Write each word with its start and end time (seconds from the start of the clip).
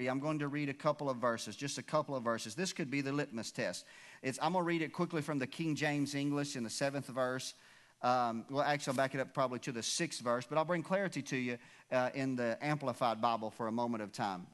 I'm 0.00 0.18
going 0.18 0.40
to 0.40 0.48
read 0.48 0.68
a 0.68 0.74
couple 0.74 1.08
of 1.08 1.18
verses, 1.18 1.54
just 1.54 1.78
a 1.78 1.82
couple 1.82 2.16
of 2.16 2.24
verses. 2.24 2.56
This 2.56 2.72
could 2.72 2.90
be 2.90 3.00
the 3.00 3.12
litmus 3.12 3.52
test. 3.52 3.84
It's, 4.24 4.40
I'm 4.42 4.54
going 4.54 4.64
to 4.64 4.66
read 4.66 4.82
it 4.82 4.92
quickly 4.92 5.22
from 5.22 5.38
the 5.38 5.46
King 5.46 5.76
James 5.76 6.16
English 6.16 6.56
in 6.56 6.64
the 6.64 6.70
seventh 6.70 7.06
verse. 7.06 7.54
Um, 8.02 8.44
well, 8.50 8.64
actually, 8.64 8.90
I'll 8.90 8.96
back 8.96 9.14
it 9.14 9.20
up 9.20 9.32
probably 9.32 9.60
to 9.60 9.70
the 9.70 9.84
sixth 9.84 10.20
verse, 10.20 10.46
but 10.48 10.58
I'll 10.58 10.64
bring 10.64 10.82
clarity 10.82 11.22
to 11.22 11.36
you 11.36 11.58
uh, 11.92 12.10
in 12.12 12.34
the 12.34 12.58
Amplified 12.60 13.20
Bible 13.20 13.52
for 13.52 13.68
a 13.68 13.72
moment 13.72 14.02
of 14.02 14.10
time. 14.10 14.48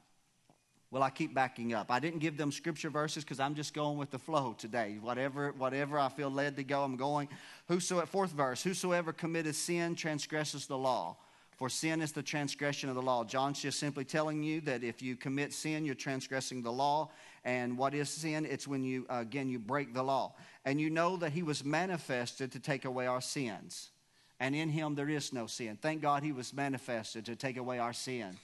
Well, 0.91 1.01
I 1.01 1.09
keep 1.09 1.33
backing 1.33 1.73
up. 1.73 1.89
I 1.89 1.99
didn't 1.99 2.19
give 2.19 2.37
them 2.37 2.51
scripture 2.51 2.91
verses 2.91 3.23
because 3.23 3.39
I'm 3.39 3.55
just 3.55 3.73
going 3.73 3.97
with 3.97 4.11
the 4.11 4.19
flow 4.19 4.53
today. 4.55 4.99
Whatever, 5.01 5.53
whatever 5.57 5.97
I 5.97 6.09
feel 6.09 6.29
led 6.29 6.55
to 6.57 6.63
go, 6.63 6.83
I'm 6.83 6.97
going. 6.97 7.29
Whosoever, 7.67 8.05
fourth 8.05 8.31
verse, 8.31 8.61
whosoever 8.61 9.11
committeth 9.11 9.55
sin 9.55 9.95
transgresses 9.95 10.67
the 10.67 10.77
law 10.77 11.17
for 11.61 11.69
sin 11.69 12.01
is 12.01 12.11
the 12.11 12.23
transgression 12.23 12.89
of 12.89 12.95
the 12.95 13.03
law. 13.03 13.23
John's 13.23 13.61
just 13.61 13.77
simply 13.77 14.03
telling 14.03 14.41
you 14.41 14.61
that 14.61 14.83
if 14.83 14.99
you 14.99 15.15
commit 15.15 15.53
sin, 15.53 15.85
you're 15.85 15.93
transgressing 15.93 16.63
the 16.63 16.71
law. 16.71 17.11
And 17.45 17.77
what 17.77 17.93
is 17.93 18.09
sin? 18.09 18.47
It's 18.47 18.67
when 18.67 18.83
you, 18.83 19.05
again, 19.09 19.47
you 19.47 19.59
break 19.59 19.93
the 19.93 20.01
law. 20.01 20.33
And 20.65 20.81
you 20.81 20.89
know 20.89 21.17
that 21.17 21.33
he 21.33 21.43
was 21.43 21.63
manifested 21.63 22.51
to 22.53 22.59
take 22.59 22.85
away 22.85 23.05
our 23.05 23.21
sins. 23.21 23.91
And 24.39 24.55
in 24.55 24.69
him 24.69 24.95
there 24.95 25.07
is 25.07 25.33
no 25.33 25.45
sin. 25.45 25.77
Thank 25.79 26.01
God 26.01 26.23
he 26.23 26.31
was 26.31 26.51
manifested 26.51 27.25
to 27.27 27.35
take 27.35 27.57
away 27.57 27.77
our 27.77 27.93
sin. 27.93 28.39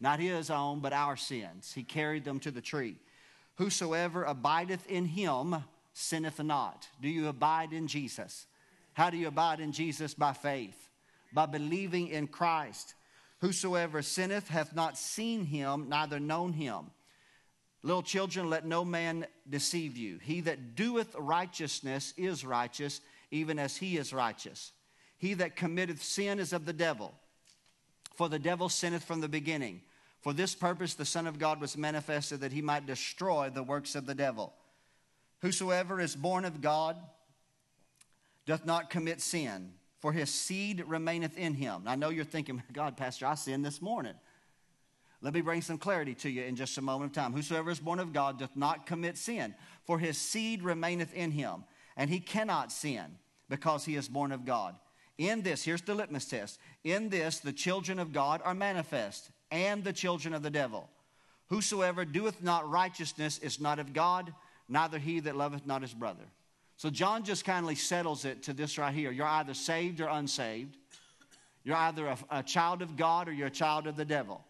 Not 0.00 0.18
his 0.18 0.50
own, 0.50 0.80
but 0.80 0.92
our 0.92 1.16
sins. 1.16 1.72
He 1.72 1.84
carried 1.84 2.24
them 2.24 2.40
to 2.40 2.50
the 2.50 2.60
tree. 2.60 2.96
Whosoever 3.58 4.24
abideth 4.24 4.90
in 4.90 5.04
him 5.04 5.54
sinneth 5.92 6.42
not. 6.42 6.88
Do 7.00 7.08
you 7.08 7.28
abide 7.28 7.72
in 7.72 7.86
Jesus? 7.86 8.48
How 8.94 9.08
do 9.10 9.16
you 9.16 9.28
abide 9.28 9.60
in 9.60 9.70
Jesus? 9.70 10.14
By 10.14 10.32
faith 10.32 10.85
by 11.36 11.44
believing 11.44 12.08
in 12.08 12.26
Christ. 12.26 12.94
Whosoever 13.42 14.00
sinneth 14.00 14.48
hath 14.48 14.74
not 14.74 14.96
seen 14.96 15.44
him, 15.44 15.90
neither 15.90 16.18
known 16.18 16.54
him. 16.54 16.86
Little 17.82 18.02
children, 18.02 18.48
let 18.48 18.64
no 18.64 18.86
man 18.86 19.26
deceive 19.48 19.98
you. 19.98 20.18
He 20.22 20.40
that 20.40 20.74
doeth 20.74 21.14
righteousness 21.14 22.14
is 22.16 22.42
righteous, 22.42 23.02
even 23.30 23.58
as 23.58 23.76
he 23.76 23.98
is 23.98 24.14
righteous. 24.14 24.72
He 25.18 25.34
that 25.34 25.56
committeth 25.56 26.02
sin 26.02 26.38
is 26.38 26.54
of 26.54 26.64
the 26.64 26.72
devil. 26.72 27.12
For 28.14 28.30
the 28.30 28.38
devil 28.38 28.70
sinneth 28.70 29.04
from 29.04 29.20
the 29.20 29.28
beginning. 29.28 29.82
For 30.22 30.32
this 30.32 30.54
purpose 30.54 30.94
the 30.94 31.04
Son 31.04 31.26
of 31.26 31.38
God 31.38 31.60
was 31.60 31.76
manifested 31.76 32.40
that 32.40 32.52
he 32.52 32.62
might 32.62 32.86
destroy 32.86 33.50
the 33.50 33.62
works 33.62 33.94
of 33.94 34.06
the 34.06 34.14
devil. 34.14 34.54
Whosoever 35.42 36.00
is 36.00 36.16
born 36.16 36.46
of 36.46 36.62
God 36.62 36.96
doth 38.46 38.64
not 38.64 38.88
commit 38.88 39.20
sin 39.20 39.74
for 40.06 40.12
his 40.12 40.30
seed 40.30 40.84
remaineth 40.86 41.36
in 41.36 41.52
him. 41.52 41.82
I 41.84 41.96
know 41.96 42.10
you're 42.10 42.24
thinking, 42.24 42.62
God, 42.72 42.96
Pastor, 42.96 43.26
I 43.26 43.34
sinned 43.34 43.64
this 43.64 43.82
morning. 43.82 44.14
Let 45.20 45.34
me 45.34 45.40
bring 45.40 45.62
some 45.62 45.78
clarity 45.78 46.14
to 46.14 46.30
you 46.30 46.44
in 46.44 46.54
just 46.54 46.78
a 46.78 46.80
moment 46.80 47.10
of 47.10 47.14
time. 47.16 47.32
Whosoever 47.32 47.72
is 47.72 47.80
born 47.80 47.98
of 47.98 48.12
God 48.12 48.38
doth 48.38 48.54
not 48.54 48.86
commit 48.86 49.18
sin, 49.18 49.52
for 49.84 49.98
his 49.98 50.16
seed 50.16 50.62
remaineth 50.62 51.12
in 51.12 51.32
him, 51.32 51.64
and 51.96 52.08
he 52.08 52.20
cannot 52.20 52.70
sin 52.70 53.18
because 53.48 53.84
he 53.84 53.96
is 53.96 54.08
born 54.08 54.30
of 54.30 54.44
God. 54.44 54.76
In 55.18 55.42
this, 55.42 55.64
here's 55.64 55.82
the 55.82 55.92
litmus 55.92 56.26
test. 56.26 56.60
In 56.84 57.08
this, 57.08 57.40
the 57.40 57.52
children 57.52 57.98
of 57.98 58.12
God 58.12 58.40
are 58.44 58.54
manifest, 58.54 59.32
and 59.50 59.82
the 59.82 59.92
children 59.92 60.34
of 60.34 60.44
the 60.44 60.50
devil. 60.50 60.88
Whosoever 61.48 62.04
doeth 62.04 62.44
not 62.44 62.70
righteousness 62.70 63.40
is 63.40 63.58
not 63.60 63.80
of 63.80 63.92
God, 63.92 64.32
neither 64.68 65.00
he 65.00 65.18
that 65.18 65.34
loveth 65.34 65.66
not 65.66 65.82
his 65.82 65.94
brother. 65.94 66.26
So 66.76 66.90
John 66.90 67.24
just 67.24 67.44
kindly 67.44 67.74
settles 67.74 68.24
it 68.24 68.42
to 68.44 68.52
this 68.52 68.76
right 68.76 68.94
here. 68.94 69.10
You're 69.10 69.26
either 69.26 69.54
saved 69.54 70.00
or 70.00 70.08
unsaved. 70.08 70.76
You're 71.64 71.76
either 71.76 72.06
a, 72.06 72.18
a, 72.30 72.42
child 72.42 72.82
of 72.82 72.96
God 72.96 73.28
or 73.28 73.32
you're 73.32 73.48
a 73.48 73.50
child 73.50 73.86
of 73.86 73.96
the 73.96 74.04
devil. 74.04 74.44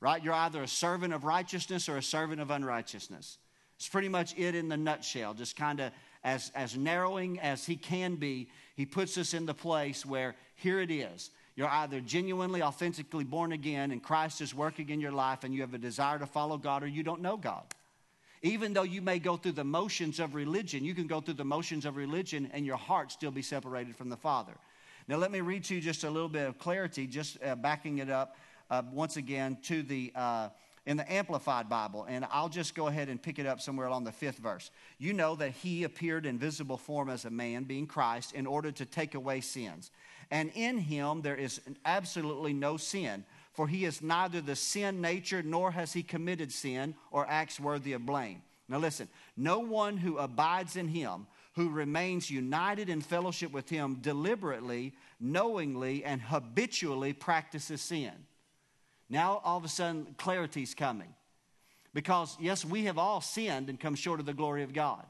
Right? 0.00 0.22
You're 0.22 0.34
either 0.34 0.62
a 0.62 0.68
servant 0.68 1.12
of 1.12 1.24
righteousness 1.24 1.88
or 1.88 1.96
a 1.96 2.02
servant 2.02 2.40
of 2.40 2.50
unrighteousness. 2.50 3.38
It's 3.76 3.88
pretty 3.88 4.08
much 4.08 4.38
it 4.38 4.54
in 4.54 4.68
the 4.68 4.76
nutshell. 4.76 5.34
Just 5.34 5.56
kind 5.56 5.80
of 5.80 5.92
as, 6.24 6.52
as 6.54 6.76
narrowing 6.76 7.40
as 7.40 7.66
he 7.66 7.76
can 7.76 8.14
be, 8.14 8.48
he 8.76 8.86
puts 8.86 9.18
us 9.18 9.34
in 9.34 9.44
the 9.44 9.54
place 9.54 10.06
where 10.06 10.36
here 10.54 10.80
it 10.80 10.90
is. 10.90 11.30
You're 11.56 11.68
either 11.68 12.00
genuinely, 12.00 12.62
authentically 12.62 13.24
born 13.24 13.52
again 13.52 13.90
and 13.90 14.02
Christ 14.02 14.40
is 14.40 14.54
working 14.54 14.88
in 14.88 15.00
your 15.00 15.12
life 15.12 15.44
and 15.44 15.52
you 15.52 15.60
have 15.60 15.74
a 15.74 15.78
desire 15.78 16.18
to 16.18 16.26
follow 16.26 16.56
God 16.56 16.82
or 16.82 16.86
you 16.86 17.02
don't 17.02 17.20
know 17.20 17.36
God. 17.36 17.64
Even 18.42 18.72
though 18.72 18.82
you 18.82 19.00
may 19.00 19.18
go 19.18 19.36
through 19.36 19.52
the 19.52 19.64
motions 19.64 20.18
of 20.18 20.34
religion, 20.34 20.84
you 20.84 20.94
can 20.94 21.06
go 21.06 21.20
through 21.20 21.34
the 21.34 21.44
motions 21.44 21.84
of 21.84 21.96
religion 21.96 22.50
and 22.52 22.66
your 22.66 22.76
heart 22.76 23.12
still 23.12 23.30
be 23.30 23.42
separated 23.42 23.94
from 23.94 24.08
the 24.08 24.16
Father. 24.16 24.52
Now, 25.06 25.16
let 25.16 25.30
me 25.30 25.40
read 25.40 25.64
to 25.64 25.74
you 25.74 25.80
just 25.80 26.04
a 26.04 26.10
little 26.10 26.28
bit 26.28 26.46
of 26.46 26.58
clarity, 26.58 27.06
just 27.06 27.42
uh, 27.42 27.54
backing 27.54 27.98
it 27.98 28.10
up 28.10 28.36
uh, 28.70 28.82
once 28.92 29.16
again 29.16 29.58
to 29.64 29.82
the. 29.82 30.12
Uh, 30.14 30.48
in 30.84 30.96
the 30.96 31.12
Amplified 31.12 31.68
Bible, 31.68 32.06
and 32.08 32.26
I'll 32.32 32.48
just 32.48 32.74
go 32.74 32.88
ahead 32.88 33.08
and 33.08 33.22
pick 33.22 33.38
it 33.38 33.46
up 33.46 33.60
somewhere 33.60 33.86
along 33.86 34.02
the 34.02 34.10
fifth 34.10 34.38
verse. 34.38 34.72
You 34.98 35.12
know 35.12 35.36
that 35.36 35.52
he 35.52 35.84
appeared 35.84 36.26
in 36.26 36.38
visible 36.38 36.76
form 36.76 37.08
as 37.08 37.24
a 37.24 37.30
man, 37.30 37.62
being 37.62 37.86
Christ, 37.86 38.34
in 38.34 38.46
order 38.46 38.72
to 38.72 38.84
take 38.84 39.14
away 39.14 39.42
sins. 39.42 39.92
And 40.32 40.50
in 40.54 40.78
him 40.78 41.22
there 41.22 41.36
is 41.36 41.60
absolutely 41.84 42.52
no 42.52 42.78
sin 42.78 43.24
for 43.52 43.68
he 43.68 43.84
is 43.84 44.02
neither 44.02 44.40
the 44.40 44.56
sin 44.56 45.00
nature 45.00 45.42
nor 45.42 45.70
has 45.70 45.92
he 45.92 46.02
committed 46.02 46.52
sin 46.52 46.94
or 47.10 47.26
acts 47.28 47.60
worthy 47.60 47.92
of 47.92 48.06
blame. 48.06 48.42
Now 48.68 48.78
listen, 48.78 49.08
no 49.36 49.58
one 49.58 49.98
who 49.98 50.18
abides 50.18 50.76
in 50.76 50.88
him, 50.88 51.26
who 51.54 51.68
remains 51.68 52.30
united 52.30 52.88
in 52.88 53.02
fellowship 53.02 53.52
with 53.52 53.68
him, 53.68 53.98
deliberately, 54.00 54.94
knowingly, 55.20 56.04
and 56.04 56.22
habitually 56.22 57.12
practices 57.12 57.82
sin. 57.82 58.12
Now 59.10 59.42
all 59.44 59.58
of 59.58 59.64
a 59.64 59.68
sudden, 59.68 60.14
clarity's 60.16 60.74
coming. 60.74 61.14
Because, 61.92 62.38
yes, 62.40 62.64
we 62.64 62.84
have 62.84 62.96
all 62.96 63.20
sinned 63.20 63.68
and 63.68 63.78
come 63.78 63.94
short 63.94 64.20
of 64.20 64.24
the 64.24 64.32
glory 64.32 64.62
of 64.62 64.72
God. 64.72 65.04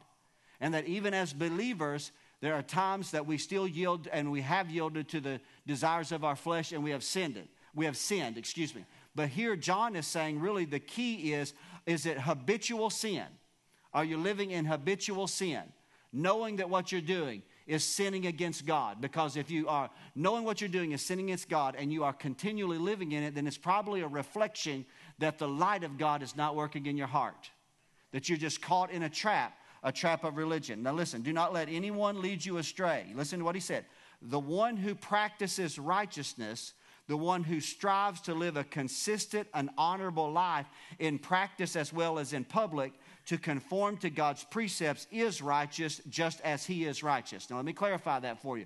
And 0.60 0.74
that 0.74 0.86
even 0.86 1.14
as 1.14 1.32
believers, 1.32 2.10
there 2.40 2.54
are 2.54 2.62
times 2.62 3.12
that 3.12 3.26
we 3.26 3.38
still 3.38 3.68
yield 3.68 4.08
and 4.12 4.32
we 4.32 4.40
have 4.40 4.68
yielded 4.68 5.08
to 5.10 5.20
the 5.20 5.40
desires 5.64 6.10
of 6.10 6.24
our 6.24 6.34
flesh 6.34 6.72
and 6.72 6.82
we 6.82 6.90
have 6.90 7.04
sinned 7.04 7.36
it. 7.36 7.48
We 7.74 7.86
have 7.86 7.96
sinned, 7.96 8.36
excuse 8.36 8.74
me. 8.74 8.84
But 9.14 9.28
here 9.28 9.56
John 9.56 9.96
is 9.96 10.06
saying 10.06 10.40
really 10.40 10.64
the 10.64 10.80
key 10.80 11.32
is 11.32 11.54
is 11.86 12.06
it 12.06 12.18
habitual 12.18 12.90
sin? 12.90 13.24
Are 13.92 14.04
you 14.04 14.16
living 14.16 14.50
in 14.50 14.64
habitual 14.64 15.26
sin? 15.26 15.62
Knowing 16.12 16.56
that 16.56 16.70
what 16.70 16.92
you're 16.92 17.00
doing 17.00 17.42
is 17.66 17.84
sinning 17.84 18.26
against 18.26 18.66
God. 18.66 19.00
Because 19.00 19.36
if 19.36 19.50
you 19.50 19.68
are 19.68 19.90
knowing 20.14 20.44
what 20.44 20.60
you're 20.60 20.68
doing 20.68 20.92
is 20.92 21.02
sinning 21.02 21.26
against 21.26 21.48
God 21.48 21.74
and 21.78 21.92
you 21.92 22.04
are 22.04 22.12
continually 22.12 22.78
living 22.78 23.12
in 23.12 23.22
it, 23.22 23.34
then 23.34 23.46
it's 23.46 23.58
probably 23.58 24.00
a 24.02 24.08
reflection 24.08 24.84
that 25.18 25.38
the 25.38 25.48
light 25.48 25.84
of 25.84 25.98
God 25.98 26.22
is 26.22 26.36
not 26.36 26.56
working 26.56 26.86
in 26.86 26.96
your 26.96 27.06
heart. 27.06 27.50
That 28.12 28.28
you're 28.28 28.38
just 28.38 28.60
caught 28.60 28.90
in 28.90 29.04
a 29.04 29.08
trap, 29.08 29.56
a 29.82 29.92
trap 29.92 30.24
of 30.24 30.36
religion. 30.36 30.82
Now 30.82 30.92
listen, 30.92 31.22
do 31.22 31.32
not 31.32 31.52
let 31.52 31.68
anyone 31.68 32.20
lead 32.20 32.44
you 32.44 32.58
astray. 32.58 33.06
Listen 33.14 33.38
to 33.38 33.44
what 33.44 33.54
he 33.54 33.60
said. 33.60 33.84
The 34.20 34.38
one 34.40 34.76
who 34.76 34.94
practices 34.94 35.78
righteousness 35.78 36.74
the 37.12 37.16
one 37.18 37.44
who 37.44 37.60
strives 37.60 38.22
to 38.22 38.32
live 38.32 38.56
a 38.56 38.64
consistent 38.64 39.46
and 39.52 39.68
honorable 39.76 40.32
life 40.32 40.64
in 40.98 41.18
practice 41.18 41.76
as 41.76 41.92
well 41.92 42.18
as 42.18 42.32
in 42.32 42.42
public 42.42 42.90
to 43.26 43.36
conform 43.36 43.98
to 43.98 44.08
God's 44.08 44.44
precepts 44.44 45.06
is 45.10 45.42
righteous 45.42 46.00
just 46.08 46.40
as 46.40 46.64
he 46.64 46.86
is 46.86 47.02
righteous. 47.02 47.50
Now, 47.50 47.56
let 47.56 47.66
me 47.66 47.74
clarify 47.74 48.20
that 48.20 48.40
for 48.40 48.56
you. 48.56 48.64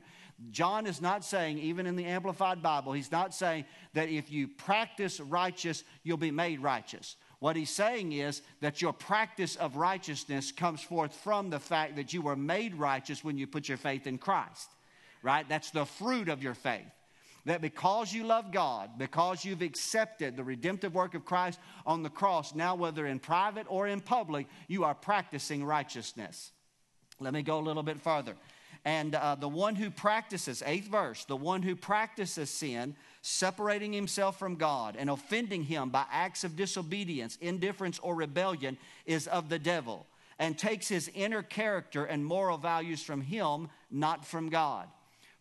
John 0.53 0.87
is 0.87 1.03
not 1.03 1.25
saying, 1.25 1.59
even 1.59 1.87
in 1.87 1.97
the 1.97 2.05
Amplified 2.05 2.63
Bible, 2.63 2.93
he's 2.93 3.11
not 3.11 3.35
saying 3.35 3.65
that 3.95 4.11
if 4.11 4.31
you 4.31 4.47
practice 4.47 5.19
righteous, 5.19 5.83
you'll 6.05 6.17
be 6.17 6.31
made 6.31 6.61
righteous. 6.61 7.17
What 7.41 7.57
he's 7.57 7.71
saying 7.71 8.13
is 8.13 8.43
that 8.61 8.81
your 8.81 8.93
practice 8.93 9.57
of 9.57 9.75
righteousness 9.75 10.53
comes 10.53 10.83
forth 10.83 11.13
from 11.13 11.51
the 11.51 11.59
fact 11.59 11.97
that 11.97 12.15
you 12.15 12.23
were 12.23 12.37
made 12.37 12.77
righteous 12.77 13.25
when 13.25 13.39
you 13.39 13.49
put 13.49 13.69
your 13.69 13.77
faith 13.77 14.07
in 14.07 14.19
Christ, 14.19 14.71
right? 15.21 15.49
That's 15.49 15.73
the 15.73 15.85
fruit 15.85 16.29
of 16.29 16.45
your 16.45 16.55
faith 16.55 16.93
that 17.47 17.63
because 17.63 18.13
you 18.13 18.25
love 18.25 18.53
God, 18.53 18.91
because 18.99 19.45
you've 19.45 19.63
accepted 19.63 20.37
the 20.37 20.45
redemptive 20.45 20.95
work 20.95 21.15
of 21.15 21.25
Christ 21.25 21.59
on 21.87 22.03
the 22.03 22.11
cross, 22.11 22.55
now 22.55 22.75
whether 22.75 23.07
in 23.07 23.19
private 23.19 23.67
or 23.69 23.87
in 23.87 24.01
public, 24.01 24.47
you 24.69 24.85
are 24.85 24.95
practicing 24.95 25.65
righteousness. 25.65 26.53
Let 27.19 27.33
me 27.33 27.43
go 27.43 27.59
a 27.59 27.63
little 27.63 27.83
bit 27.83 28.01
further. 28.01 28.35
And 28.85 29.15
uh, 29.15 29.37
the 29.37 29.49
one 29.49 29.75
who 29.75 29.91
practices, 29.91 30.63
eighth 30.67 30.89
verse, 30.89 31.25
the 31.25 31.37
one 31.37 31.63
who 31.63 31.75
practices 31.75 32.51
sin, 32.51 32.95
separating 33.23 33.93
himself 33.93 34.39
from 34.39 34.57
God 34.57 34.97
and 34.99 35.09
offending 35.09 35.63
him 35.65 35.91
by 35.91 36.05
acts 36.11 36.45
of 36.45 36.57
disobedience, 36.57 37.39
indifference, 37.41 37.99
or 38.01 38.15
rebellion, 38.15 38.77
is 39.07 39.27
of 39.27 39.49
the 39.49 39.59
devil 39.59 40.07
and 40.39 40.59
takes 40.59 40.89
his 40.89 41.11
inner 41.15 41.43
character 41.43 42.05
and 42.05 42.25
moral 42.25 42.59
values 42.59 43.03
from 43.03 43.23
him, 43.23 43.69
not 43.91 44.27
from 44.27 44.51
God. 44.51 44.89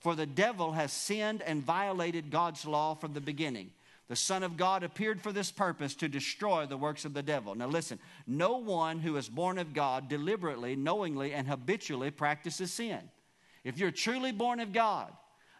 For 0.05 0.13
the 0.13 0.27
devil 0.27 0.73
has 0.73 0.93
sinned 0.93 1.41
and 1.41 1.63
violated 1.63 2.29
God's 2.29 2.63
law 2.63 2.93
from 2.93 3.15
the 3.15 3.19
beginning. 3.19 3.71
The 4.07 4.15
Son 4.15 4.43
of 4.43 4.55
God 4.55 4.83
appeared 4.83 5.19
for 5.19 5.31
this 5.31 5.49
purpose 5.49 5.95
to 5.95 6.07
destroy 6.07 6.67
the 6.67 6.77
works 6.77 7.05
of 7.05 7.15
the 7.15 7.23
devil. 7.23 7.55
Now, 7.55 7.65
listen, 7.65 7.97
no 8.27 8.57
one 8.57 8.99
who 8.99 9.17
is 9.17 9.27
born 9.27 9.57
of 9.57 9.73
God 9.73 10.07
deliberately, 10.07 10.75
knowingly, 10.75 11.33
and 11.33 11.47
habitually 11.47 12.11
practices 12.11 12.71
sin. 12.71 12.99
If 13.63 13.79
you're 13.79 13.89
truly 13.89 14.31
born 14.31 14.59
of 14.59 14.73
God, 14.73 15.11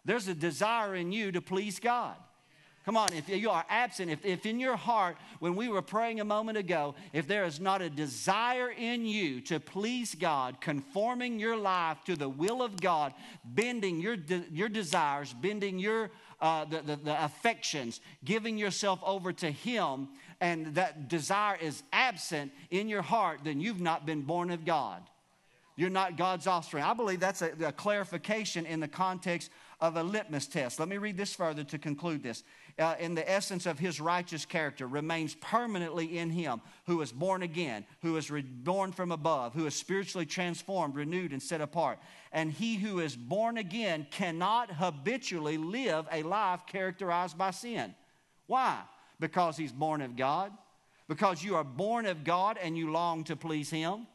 there's 0.06 0.28
a 0.28 0.36
desire 0.36 0.94
in 0.94 1.12
you 1.12 1.32
to 1.32 1.42
please 1.42 1.80
God. 1.80 2.16
Come 2.86 2.98
on, 2.98 3.14
if 3.14 3.28
you 3.28 3.50
are 3.50 3.66
absent, 3.68 4.12
if, 4.12 4.24
if 4.24 4.46
in 4.46 4.60
your 4.60 4.76
heart, 4.76 5.18
when 5.40 5.56
we 5.56 5.70
were 5.70 5.82
praying 5.82 6.20
a 6.20 6.24
moment 6.24 6.60
ago, 6.60 6.94
if 7.14 7.28
there 7.28 7.46
is 7.46 7.60
not 7.60 7.82
a 7.82 7.90
desire 7.90 8.70
in 8.70 9.08
you 9.08 9.42
to 9.42 9.60
please 9.60 10.14
God, 10.14 10.62
conforming 10.62 11.40
your 11.40 11.58
life 11.58 11.98
to 12.06 12.16
the 12.16 12.30
will 12.30 12.62
of 12.62 12.80
God, 12.80 13.16
bending 13.44 14.00
your, 14.00 14.16
de- 14.16 14.46
your 14.52 14.70
desires, 14.70 15.34
bending 15.34 15.80
your 15.80 16.12
uh, 16.40 16.66
the, 16.66 16.82
the, 16.82 16.96
the 16.98 17.26
affections, 17.26 18.02
giving 18.24 18.56
yourself 18.56 19.00
over 19.04 19.34
to 19.34 19.50
Him, 19.50 20.10
and 20.40 20.76
that 20.76 21.08
desire 21.08 21.58
is 21.60 21.82
absent 21.92 22.52
in 22.70 22.88
your 22.88 23.02
heart, 23.02 23.40
then 23.44 23.62
you've 23.62 23.82
not 23.82 24.06
been 24.06 24.22
born 24.22 24.52
of 24.52 24.64
God. 24.64 25.02
You're 25.76 25.90
not 25.90 26.18
God's 26.18 26.46
offspring. 26.46 26.84
I 26.84 26.94
believe 26.94 27.20
that's 27.20 27.42
a, 27.42 27.52
a 27.66 27.72
clarification 27.72 28.66
in 28.66 28.80
the 28.80 28.88
context 28.88 29.50
of 29.82 29.98
a 29.98 30.04
litmus 30.04 30.48
test. 30.48 30.80
Let 30.80 30.88
me 30.88 30.98
read 30.98 31.18
this 31.18 31.34
further 31.34 31.64
to 31.66 31.78
conclude 31.78 32.24
this. 32.24 32.44
Uh, 32.78 32.94
in 33.00 33.16
the 33.16 33.30
essence 33.32 33.66
of 33.66 33.80
his 33.80 34.02
righteous 34.02 34.46
character 34.46 34.86
remains 34.86 35.34
permanently 35.36 36.18
in 36.18 36.30
him 36.30 36.60
who 36.88 37.02
is 37.02 37.10
born 37.10 37.42
again, 37.42 37.86
who 38.02 38.18
is 38.18 38.30
reborn 38.30 38.92
from 38.92 39.14
above, 39.14 39.54
who 39.54 39.66
is 39.66 39.74
spiritually 39.74 40.26
transformed, 40.26 40.94
renewed, 40.94 41.32
and 41.32 41.42
set 41.42 41.62
apart. 41.62 42.00
And 42.34 42.52
he 42.52 42.76
who 42.76 43.00
is 43.00 43.16
born 43.16 43.58
again 43.58 44.06
cannot 44.12 44.72
habitually 44.72 45.58
live 45.58 46.06
a 46.12 46.24
life 46.24 46.66
characterized 46.66 47.38
by 47.38 47.52
sin. 47.52 47.96
Why? 48.48 48.82
Because 49.22 49.56
he's 49.56 49.72
born 49.72 50.02
of 50.02 50.18
God. 50.18 50.52
Because 51.08 51.42
you 51.42 51.56
are 51.56 51.64
born 51.64 52.06
of 52.06 52.26
God 52.26 52.58
and 52.62 52.78
you 52.78 52.92
long 52.92 53.24
to 53.26 53.38
please 53.38 53.70
him 53.70 54.06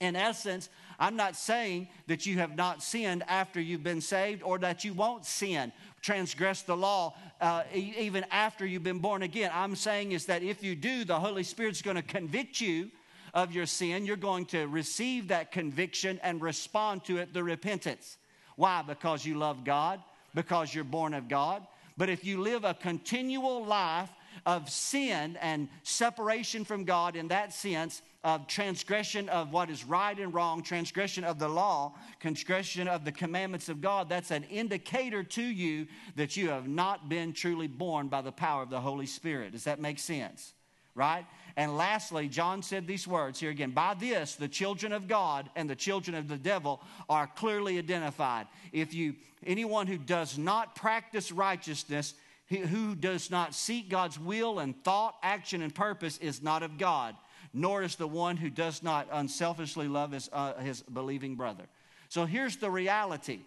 in 0.00 0.16
essence, 0.16 0.70
I'm 0.98 1.14
not 1.14 1.36
saying 1.36 1.88
that 2.06 2.24
you 2.24 2.38
have 2.38 2.56
not 2.56 2.82
sinned 2.82 3.22
after 3.28 3.60
you've 3.60 3.82
been 3.82 4.00
saved 4.00 4.42
or 4.42 4.58
that 4.58 4.82
you 4.82 4.94
won't 4.94 5.26
sin, 5.26 5.72
transgress 6.00 6.62
the 6.62 6.76
law 6.76 7.14
uh, 7.40 7.62
even 7.72 8.24
after 8.30 8.66
you've 8.66 8.82
been 8.82 8.98
born 8.98 9.22
again. 9.22 9.50
I'm 9.52 9.76
saying 9.76 10.12
is 10.12 10.26
that 10.26 10.42
if 10.42 10.62
you 10.62 10.74
do, 10.74 11.04
the 11.04 11.18
Holy 11.18 11.42
Spirit's 11.42 11.82
going 11.82 11.96
to 11.96 12.02
convict 12.02 12.60
you 12.60 12.90
of 13.32 13.52
your 13.52 13.66
sin. 13.66 14.04
You're 14.04 14.16
going 14.16 14.46
to 14.46 14.66
receive 14.66 15.28
that 15.28 15.52
conviction 15.52 16.20
and 16.22 16.40
respond 16.42 17.04
to 17.04 17.18
it, 17.18 17.32
the 17.32 17.42
repentance. 17.42 18.18
Why? 18.56 18.82
Because 18.82 19.24
you 19.24 19.36
love 19.36 19.64
God, 19.64 20.02
because 20.34 20.74
you're 20.74 20.84
born 20.84 21.14
of 21.14 21.28
God. 21.28 21.66
But 21.96 22.10
if 22.10 22.24
you 22.24 22.40
live 22.40 22.64
a 22.64 22.74
continual 22.74 23.64
life 23.64 24.10
of 24.46 24.70
sin 24.70 25.36
and 25.40 25.68
separation 25.82 26.64
from 26.64 26.84
God 26.84 27.16
in 27.16 27.28
that 27.28 27.52
sense 27.52 28.02
of 28.22 28.46
transgression 28.46 29.28
of 29.30 29.52
what 29.52 29.70
is 29.70 29.84
right 29.84 30.18
and 30.18 30.34
wrong, 30.34 30.62
transgression 30.62 31.24
of 31.24 31.38
the 31.38 31.48
law, 31.48 31.94
transgression 32.20 32.86
of 32.86 33.04
the 33.04 33.12
commandments 33.12 33.68
of 33.68 33.80
God, 33.80 34.08
that's 34.08 34.30
an 34.30 34.44
indicator 34.44 35.22
to 35.22 35.42
you 35.42 35.86
that 36.16 36.36
you 36.36 36.50
have 36.50 36.68
not 36.68 37.08
been 37.08 37.32
truly 37.32 37.66
born 37.66 38.08
by 38.08 38.20
the 38.20 38.32
power 38.32 38.62
of 38.62 38.70
the 38.70 38.80
Holy 38.80 39.06
Spirit. 39.06 39.52
Does 39.52 39.64
that 39.64 39.80
make 39.80 39.98
sense? 39.98 40.52
Right? 40.94 41.24
And 41.56 41.76
lastly, 41.76 42.28
John 42.28 42.62
said 42.62 42.86
these 42.86 43.08
words 43.08 43.40
here 43.40 43.50
again 43.50 43.70
By 43.70 43.94
this, 43.94 44.34
the 44.34 44.48
children 44.48 44.92
of 44.92 45.08
God 45.08 45.48
and 45.56 45.70
the 45.70 45.76
children 45.76 46.14
of 46.14 46.28
the 46.28 46.36
devil 46.36 46.82
are 47.08 47.26
clearly 47.26 47.78
identified. 47.78 48.48
If 48.72 48.92
you, 48.92 49.14
anyone 49.46 49.86
who 49.86 49.96
does 49.96 50.36
not 50.36 50.74
practice 50.74 51.32
righteousness, 51.32 52.14
who 52.48 52.94
does 52.96 53.30
not 53.30 53.54
seek 53.54 53.88
God's 53.88 54.18
will 54.18 54.58
and 54.58 54.74
thought, 54.84 55.16
action, 55.22 55.62
and 55.62 55.74
purpose 55.74 56.18
is 56.18 56.42
not 56.42 56.62
of 56.62 56.76
God, 56.76 57.14
nor 57.52 57.82
is 57.82 57.96
the 57.96 58.06
one 58.06 58.36
who 58.36 58.50
does 58.50 58.82
not 58.82 59.08
unselfishly 59.10 59.88
love 59.88 60.12
his, 60.12 60.28
uh, 60.32 60.54
his 60.54 60.82
believing 60.82 61.34
brother. 61.34 61.64
So 62.08 62.26
here's 62.26 62.56
the 62.56 62.70
reality 62.70 63.40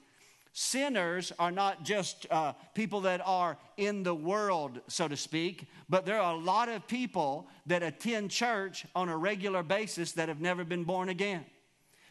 sinners 0.55 1.31
are 1.39 1.51
not 1.51 1.83
just 1.83 2.27
uh, 2.29 2.53
people 2.75 3.01
that 3.01 3.21
are 3.25 3.57
in 3.75 4.03
the 4.03 4.13
world, 4.13 4.79
so 4.87 5.07
to 5.07 5.17
speak, 5.17 5.67
but 5.89 6.05
there 6.05 6.21
are 6.21 6.33
a 6.33 6.37
lot 6.37 6.69
of 6.69 6.87
people 6.87 7.47
that 7.65 7.81
attend 7.81 8.29
church 8.29 8.85
on 8.95 9.09
a 9.09 9.17
regular 9.17 9.63
basis 9.63 10.11
that 10.11 10.29
have 10.29 10.39
never 10.39 10.63
been 10.63 10.83
born 10.83 11.09
again. 11.09 11.43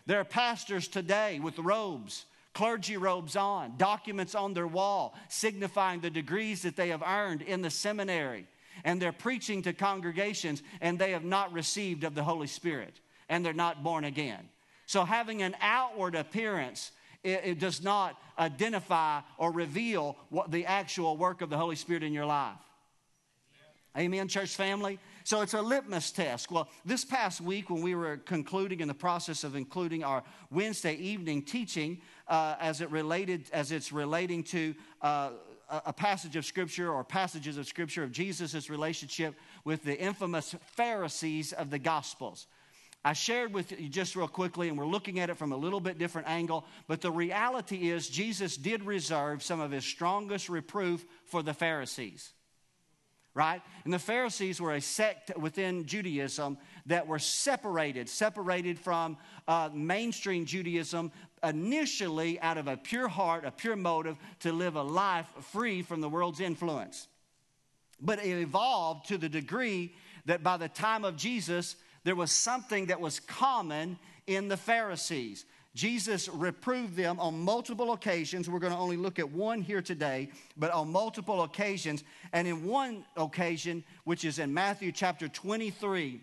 There 0.06 0.18
are 0.18 0.24
pastors 0.24 0.88
today 0.88 1.38
with 1.38 1.58
robes 1.58 2.24
clergy 2.54 2.96
robes 2.96 3.36
on, 3.36 3.74
documents 3.76 4.34
on 4.34 4.54
their 4.54 4.66
wall 4.66 5.14
signifying 5.28 6.00
the 6.00 6.10
degrees 6.10 6.62
that 6.62 6.76
they 6.76 6.88
have 6.88 7.02
earned 7.02 7.42
in 7.42 7.62
the 7.62 7.70
seminary. 7.70 8.46
And 8.84 9.00
they're 9.00 9.12
preaching 9.12 9.62
to 9.62 9.73
congregations 9.73 10.62
and 10.81 10.99
they 10.99 11.12
have 11.12 11.25
not 11.25 11.52
received 11.52 12.05
of 12.05 12.14
the 12.14 12.25
Holy 12.25 12.46
Spirit 12.46 13.00
and 13.29 13.44
they're 13.44 13.52
not 13.52 13.82
born 13.82 14.05
again. 14.05 14.49
So, 14.87 15.05
having 15.05 15.43
an 15.43 15.56
outward 15.61 16.14
appearance, 16.14 16.93
it, 17.23 17.40
it 17.44 17.58
does 17.58 17.82
not 17.82 18.20
identify 18.38 19.20
or 19.38 19.52
reveal 19.52 20.17
what 20.29 20.50
the 20.50 20.67
actual 20.67 21.17
work 21.17 21.40
of 21.40 21.50
the 21.50 21.56
Holy 21.56 21.76
Spirit 21.76 22.02
in 22.02 22.12
your 22.12 22.26
life. 22.26 22.58
Amen, 23.96 24.26
church 24.26 24.56
family? 24.56 24.99
So 25.25 25.43
it's 25.43 25.52
a 25.52 25.61
litmus 25.61 26.12
test. 26.12 26.50
Well, 26.50 26.69
this 26.82 27.05
past 27.05 27.43
week, 27.43 27.69
when 27.69 27.82
we 27.82 27.94
were 27.94 28.17
concluding 28.17 28.81
in 28.81 28.88
the 28.88 28.94
process 28.94 29.44
of 29.44 29.55
including 29.55 30.02
our 30.02 30.23
Wednesday 30.50 30.94
evening 30.94 31.43
teaching, 31.43 32.00
uh, 32.26 32.56
as 32.58 32.81
it 32.81 32.90
related 32.90 33.50
as 33.52 33.70
it's 33.70 33.93
relating 33.93 34.44
to 34.44 34.75
uh, 35.02 35.31
a 35.72 35.92
passage 35.92 36.36
of 36.36 36.44
scripture 36.44 36.92
or 36.92 37.02
passages 37.02 37.56
of 37.56 37.66
scripture 37.66 38.04
of 38.04 38.12
Jesus' 38.12 38.69
relationship 38.69 39.34
with 39.64 39.82
the 39.84 39.98
infamous 39.98 40.54
Pharisees 40.76 41.52
of 41.52 41.70
the 41.70 41.78
Gospels. 41.78 42.46
I 43.04 43.14
shared 43.14 43.52
with 43.52 43.72
you 43.72 43.88
just 43.88 44.14
real 44.14 44.28
quickly, 44.28 44.69
and 44.69 44.78
we're 44.78 44.86
looking 44.86 45.19
at 45.19 45.30
it 45.30 45.36
from 45.36 45.50
a 45.50 45.56
little 45.56 45.80
bit 45.80 45.98
different 45.98 46.28
angle, 46.28 46.66
but 46.86 47.00
the 47.00 47.10
reality 47.10 47.90
is 47.90 48.08
Jesus 48.08 48.56
did 48.56 48.84
reserve 48.84 49.42
some 49.42 49.60
of 49.60 49.72
his 49.72 49.84
strongest 49.84 50.48
reproof 50.48 51.04
for 51.24 51.42
the 51.42 51.54
Pharisees 51.54 52.32
right? 53.34 53.62
And 53.84 53.92
the 53.92 53.98
Pharisees 53.98 54.60
were 54.60 54.74
a 54.74 54.80
sect 54.80 55.36
within 55.38 55.86
Judaism 55.86 56.58
that 56.86 57.06
were 57.06 57.19
separated, 57.19 58.08
separated 58.08 58.78
from 58.78 59.16
uh, 59.48 59.70
mainstream 59.72 60.44
Judaism 60.44 61.12
initially 61.42 62.40
out 62.40 62.58
of 62.58 62.68
a 62.68 62.76
pure 62.76 63.08
heart, 63.08 63.44
a 63.44 63.50
pure 63.50 63.76
motive 63.76 64.16
to 64.40 64.52
live 64.52 64.76
a 64.76 64.82
life 64.82 65.26
free 65.52 65.82
from 65.82 66.00
the 66.00 66.08
world's 66.08 66.40
influence. 66.40 67.08
But 68.00 68.24
it 68.24 68.40
evolved 68.40 69.08
to 69.08 69.18
the 69.18 69.28
degree 69.28 69.94
that 70.26 70.42
by 70.42 70.56
the 70.56 70.68
time 70.68 71.04
of 71.04 71.16
Jesus, 71.16 71.76
there 72.04 72.16
was 72.16 72.32
something 72.32 72.86
that 72.86 73.00
was 73.00 73.20
common 73.20 73.98
in 74.26 74.48
the 74.48 74.56
Pharisees. 74.56 75.44
Jesus 75.74 76.28
reproved 76.28 76.96
them 76.96 77.18
on 77.18 77.40
multiple 77.40 77.92
occasions. 77.92 78.48
We're 78.48 78.58
going 78.58 78.74
to 78.74 78.78
only 78.78 78.98
look 78.98 79.18
at 79.18 79.30
one 79.30 79.62
here 79.62 79.80
today, 79.80 80.28
but 80.56 80.70
on 80.70 80.92
multiple 80.92 81.42
occasions. 81.44 82.04
And 82.32 82.46
in 82.46 82.66
one 82.66 83.04
occasion, 83.16 83.82
which 84.04 84.24
is 84.24 84.38
in 84.38 84.52
Matthew 84.52 84.92
chapter 84.92 85.28
23, 85.28 86.20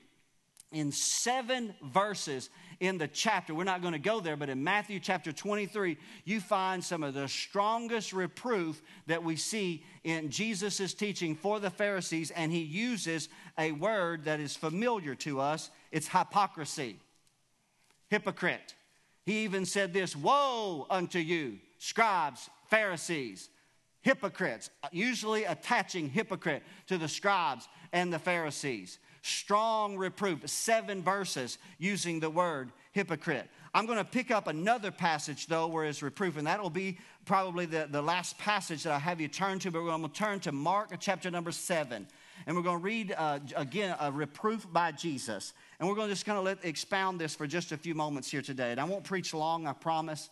in 0.72 0.92
seven 0.92 1.74
verses 1.82 2.50
in 2.80 2.98
the 2.98 3.08
chapter, 3.08 3.54
we're 3.54 3.66
not 3.66 3.82
going 3.82 3.94
to 3.94 4.00
go 4.00 4.22
there, 4.22 4.38
but 4.38 4.50
in 4.50 4.64
Matthew 4.64 5.00
chapter 5.00 5.34
23, 5.34 5.98
you 6.24 6.40
find 6.40 6.84
some 6.84 7.04
of 7.04 7.14
the 7.14 7.28
strongest 7.28 8.14
reproof 8.14 8.82
that 9.08 9.24
we 9.24 9.36
see 9.36 9.84
in 10.06 10.30
Jesus' 10.30 10.94
teaching 10.94 11.36
for 11.36 11.60
the 11.60 11.70
Pharisees, 11.70 12.32
and 12.32 12.52
he 12.52 12.62
uses 12.62 13.28
a 13.58 13.74
word 13.74 14.24
that 14.26 14.40
is 14.40 14.56
familiar 14.56 15.14
to 15.16 15.42
us. 15.42 15.70
It's 15.92 16.08
hypocrisy, 16.08 17.00
hypocrite. 18.10 18.76
He 19.26 19.44
even 19.44 19.66
said 19.66 19.94
this 19.94 20.16
Woe 20.16 20.88
unto 20.90 21.20
you, 21.20 21.60
scribes, 21.80 22.50
Pharisees, 22.70 23.50
hypocrites, 24.02 24.70
usually 24.94 25.44
attaching 25.44 26.10
hypocrite 26.10 26.64
to 26.88 26.98
the 26.98 27.10
scribes 27.10 27.68
and 27.92 28.14
the 28.14 28.20
Pharisees. 28.20 29.00
Strong 29.22 29.98
reproof, 29.98 30.48
seven 30.50 31.04
verses 31.04 31.58
using 31.78 32.20
the 32.20 32.30
word 32.30 32.72
hypocrite. 32.92 33.50
I'm 33.74 33.86
going 33.86 33.98
to 33.98 34.06
pick 34.06 34.32
up 34.32 34.48
another 34.48 34.92
passage, 34.92 35.48
though, 35.48 35.68
where 35.68 35.86
it's 35.86 36.02
reproof, 36.02 36.38
and 36.38 36.48
that 36.48 36.62
will 36.62 36.70
be 36.70 36.98
probably 37.26 37.66
the, 37.66 37.88
the 37.90 38.02
last 38.02 38.38
passage 38.38 38.84
that 38.84 38.94
I 38.94 39.00
have 39.00 39.22
you 39.22 39.28
turn 39.28 39.60
to, 39.60 39.72
but 39.72 39.84
we're 39.84 39.90
going 39.90 40.02
to 40.02 40.10
turn 40.10 40.40
to 40.42 40.52
Mark 40.52 40.92
chapter 41.00 41.30
number 41.30 41.52
seven. 41.52 42.08
And 42.48 42.56
we're 42.56 42.64
going 42.64 42.80
to 42.80 42.84
read 42.84 43.14
uh, 43.18 43.40
again 43.56 43.96
a 44.00 44.12
reproof 44.12 44.66
by 44.72 44.92
Jesus. 44.92 45.54
And 45.80 45.88
we're 45.88 45.96
going 45.96 46.08
to 46.08 46.14
just 46.14 46.26
kind 46.26 46.38
of 46.38 46.46
let 46.46 46.64
expound 46.64 47.20
this 47.20 47.36
for 47.36 47.46
just 47.46 47.72
a 47.72 47.78
few 47.78 47.94
moments 47.94 48.32
here 48.32 48.42
today. 48.42 48.72
And 48.72 48.80
I 48.80 48.86
won't 48.86 49.04
preach 49.04 49.34
long, 49.34 49.68
I 49.68 49.74
promise. 49.74 50.30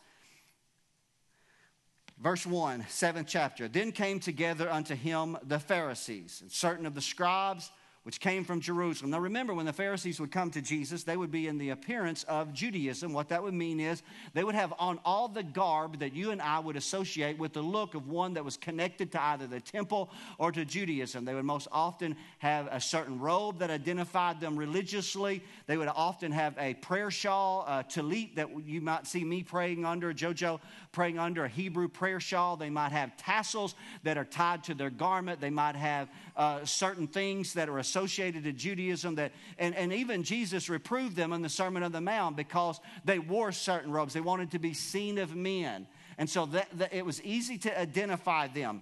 Verse 2.20 2.48
1, 2.48 2.86
seventh 2.90 3.28
chapter. 3.28 3.68
Then 3.68 3.92
came 3.92 4.20
together 4.20 4.72
unto 4.72 4.96
him 4.96 5.38
the 5.44 5.60
Pharisees, 5.60 6.40
and 6.42 6.52
certain 6.52 6.88
of 6.88 6.96
the 6.96 7.02
scribes 7.02 7.70
which 8.08 8.22
came 8.22 8.46
from 8.46 8.62
Jerusalem. 8.62 9.12
Now 9.12 9.20
remember, 9.20 9.54
when 9.54 9.66
the 9.66 9.74
Pharisees 9.74 10.18
would 10.22 10.32
come 10.32 10.50
to 10.52 10.62
Jesus, 10.62 11.04
they 11.04 11.18
would 11.18 11.30
be 11.30 11.46
in 11.50 11.58
the 11.58 11.72
appearance 11.72 12.24
of 12.24 12.54
Judaism. 12.54 13.12
What 13.12 13.28
that 13.28 13.44
would 13.44 13.54
mean 13.54 13.82
is 13.82 14.02
they 14.34 14.46
would 14.46 14.56
have 14.56 14.74
on 14.80 14.98
all 15.04 15.28
the 15.28 15.44
garb 15.44 16.00
that 16.00 16.16
you 16.16 16.32
and 16.32 16.42
I 16.42 16.60
would 16.60 16.78
associate 16.78 17.38
with 17.38 17.52
the 17.52 17.62
look 17.62 17.96
of 17.96 18.08
one 18.08 18.36
that 18.36 18.46
was 18.46 18.56
connected 18.56 19.12
to 19.12 19.22
either 19.22 19.46
the 19.46 19.60
temple 19.60 20.10
or 20.38 20.54
to 20.54 20.64
Judaism. 20.64 21.26
They 21.26 21.34
would 21.34 21.44
most 21.44 21.68
often 21.70 22.16
have 22.38 22.70
a 22.72 22.80
certain 22.80 23.20
robe 23.20 23.60
that 23.60 23.72
identified 23.72 24.40
them 24.40 24.56
religiously. 24.56 25.44
They 25.66 25.76
would 25.76 25.90
often 25.90 26.32
have 26.32 26.56
a 26.58 26.76
prayer 26.76 27.12
shawl, 27.12 27.66
a 27.68 27.84
tallit 27.84 28.36
that 28.36 28.48
you 28.66 28.80
might 28.80 29.06
see 29.06 29.26
me 29.26 29.44
praying 29.44 29.84
under, 29.84 30.14
JoJo 30.14 30.62
praying 30.94 31.20
under, 31.20 31.44
a 31.44 31.50
Hebrew 31.50 31.90
prayer 31.90 32.22
shawl. 32.22 32.56
They 32.56 32.70
might 32.70 32.94
have 32.94 33.18
tassels 33.18 33.76
that 34.04 34.18
are 34.18 34.24
tied 34.24 34.64
to 34.64 34.74
their 34.74 34.90
garment. 34.90 35.42
They 35.42 35.50
might 35.50 35.76
have 35.76 36.08
uh, 36.38 36.64
certain 36.64 37.08
things 37.08 37.52
that 37.56 37.68
are 37.68 37.80
associated 37.80 37.97
to 38.06 38.52
Judaism 38.52 39.16
that, 39.16 39.32
and, 39.58 39.76
and 39.76 39.92
even 39.94 40.24
Jesus 40.24 40.70
reproved 40.70 41.16
them 41.16 41.34
in 41.34 41.42
the 41.42 41.50
Sermon 41.50 41.84
on 41.84 41.92
the 41.92 42.02
Mount 42.02 42.36
because 42.36 42.80
they 43.06 43.20
wore 43.20 43.52
certain 43.52 43.92
robes. 43.92 44.14
They 44.14 44.22
wanted 44.22 44.52
to 44.52 44.60
be 44.60 44.74
seen 44.74 45.18
of 45.18 45.36
men. 45.36 45.88
And 46.18 46.30
so 46.30 46.46
that, 46.48 46.68
that 46.78 46.94
it 46.94 47.06
was 47.06 47.22
easy 47.24 47.58
to 47.60 47.80
identify 47.80 48.48
them. 48.48 48.82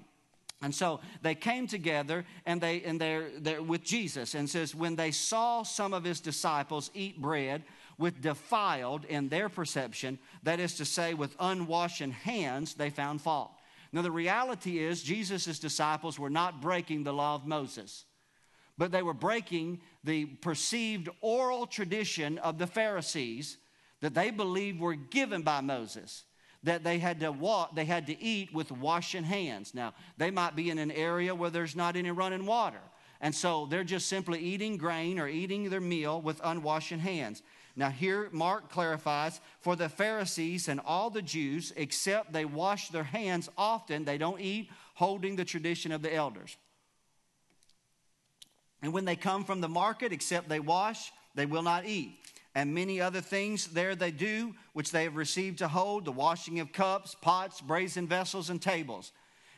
And 0.61 0.73
so 0.73 1.01
they 1.21 1.35
came 1.35 1.67
together 1.67 2.25
and 2.45 2.59
they 2.59 2.81
and 2.83 2.99
they're, 2.99 3.29
they're 3.39 3.61
with 3.61 3.83
Jesus 3.83 4.35
and 4.35 4.49
says 4.49 4.73
when 4.73 4.95
they 4.95 5.11
saw 5.11 5.63
some 5.63 5.93
of 5.93 6.03
his 6.03 6.21
disciples 6.21 6.89
eat 6.93 7.21
bread 7.21 7.63
with 7.97 8.21
defiled 8.21 9.05
in 9.05 9.29
their 9.29 9.49
perception, 9.49 10.17
that 10.43 10.59
is 10.59 10.75
to 10.75 10.85
say 10.85 11.13
with 11.13 11.35
unwashed 11.39 11.99
hands, 11.99 12.73
they 12.73 12.89
found 12.89 13.21
fault. 13.21 13.51
Now, 13.91 14.01
the 14.01 14.11
reality 14.11 14.79
is, 14.79 15.01
Jesus' 15.03 15.59
disciples 15.59 16.19
were 16.19 16.29
not 16.29 16.61
breaking 16.61 17.03
the 17.03 17.13
law 17.13 17.35
of 17.35 17.45
Moses, 17.45 18.03
but 18.77 18.91
they 18.91 19.03
were 19.03 19.13
breaking 19.13 19.79
the 20.03 20.25
perceived 20.25 21.09
oral 21.21 21.65
tradition 21.65 22.37
of 22.39 22.57
the 22.57 22.67
Pharisees 22.67 23.57
that 24.01 24.13
they 24.13 24.31
believed 24.31 24.79
were 24.79 24.95
given 24.95 25.41
by 25.41 25.61
Moses 25.61 26.23
that 26.65 26.83
they 26.83 26.97
had 26.97 27.19
to 27.19 27.31
walk, 27.31 27.75
they 27.75 27.85
had 27.85 28.07
to 28.07 28.21
eat 28.21 28.51
with 28.53 28.71
washing 28.71 29.23
hands. 29.23 29.73
Now, 29.75 29.93
they 30.17 30.31
might 30.31 30.55
be 30.55 30.71
in 30.71 30.79
an 30.79 30.91
area 30.91 31.33
where 31.33 31.51
there's 31.51 31.75
not 31.75 31.95
any 31.95 32.09
running 32.09 32.45
water. 32.45 32.81
And 33.21 33.33
so 33.33 33.67
they're 33.67 33.83
just 33.83 34.07
simply 34.07 34.39
eating 34.39 34.77
grain 34.77 35.19
or 35.19 35.27
eating 35.27 35.69
their 35.69 35.79
meal 35.79 36.21
with 36.21 36.41
unwashed 36.43 36.91
hands. 36.91 37.43
Now, 37.75 37.89
here 37.89 38.29
Mark 38.31 38.69
clarifies 38.69 39.41
for 39.61 39.75
the 39.75 39.89
Pharisees 39.89 40.67
and 40.67 40.81
all 40.85 41.09
the 41.09 41.21
Jews, 41.21 41.71
except 41.75 42.33
they 42.33 42.45
wash 42.45 42.89
their 42.89 43.03
hands 43.03 43.47
often, 43.57 44.03
they 44.03 44.17
don't 44.17 44.41
eat 44.41 44.69
holding 44.95 45.35
the 45.35 45.45
tradition 45.45 45.91
of 45.91 46.01
the 46.01 46.13
elders. 46.13 46.57
And 48.85 48.93
when 48.93 49.05
they 49.05 49.15
come 49.15 49.43
from 49.43 49.61
the 49.61 49.67
market, 49.67 50.13
except 50.13 50.47
they 50.47 50.59
wash, 50.59 51.11
they 51.33 51.47
will 51.47 51.63
not 51.63 51.87
eat. 51.87 52.19
And 52.53 52.71
many 52.71 53.01
other 53.01 53.19
things 53.19 53.65
there 53.65 53.95
they 53.95 54.11
do, 54.11 54.53
which 54.73 54.91
they 54.91 55.05
have 55.05 55.15
received 55.15 55.57
to 55.57 55.67
hold 55.67 56.05
the 56.05 56.11
washing 56.11 56.59
of 56.59 56.71
cups, 56.71 57.15
pots, 57.19 57.61
brazen 57.61 58.07
vessels, 58.07 58.51
and 58.51 58.61
tables. 58.61 59.11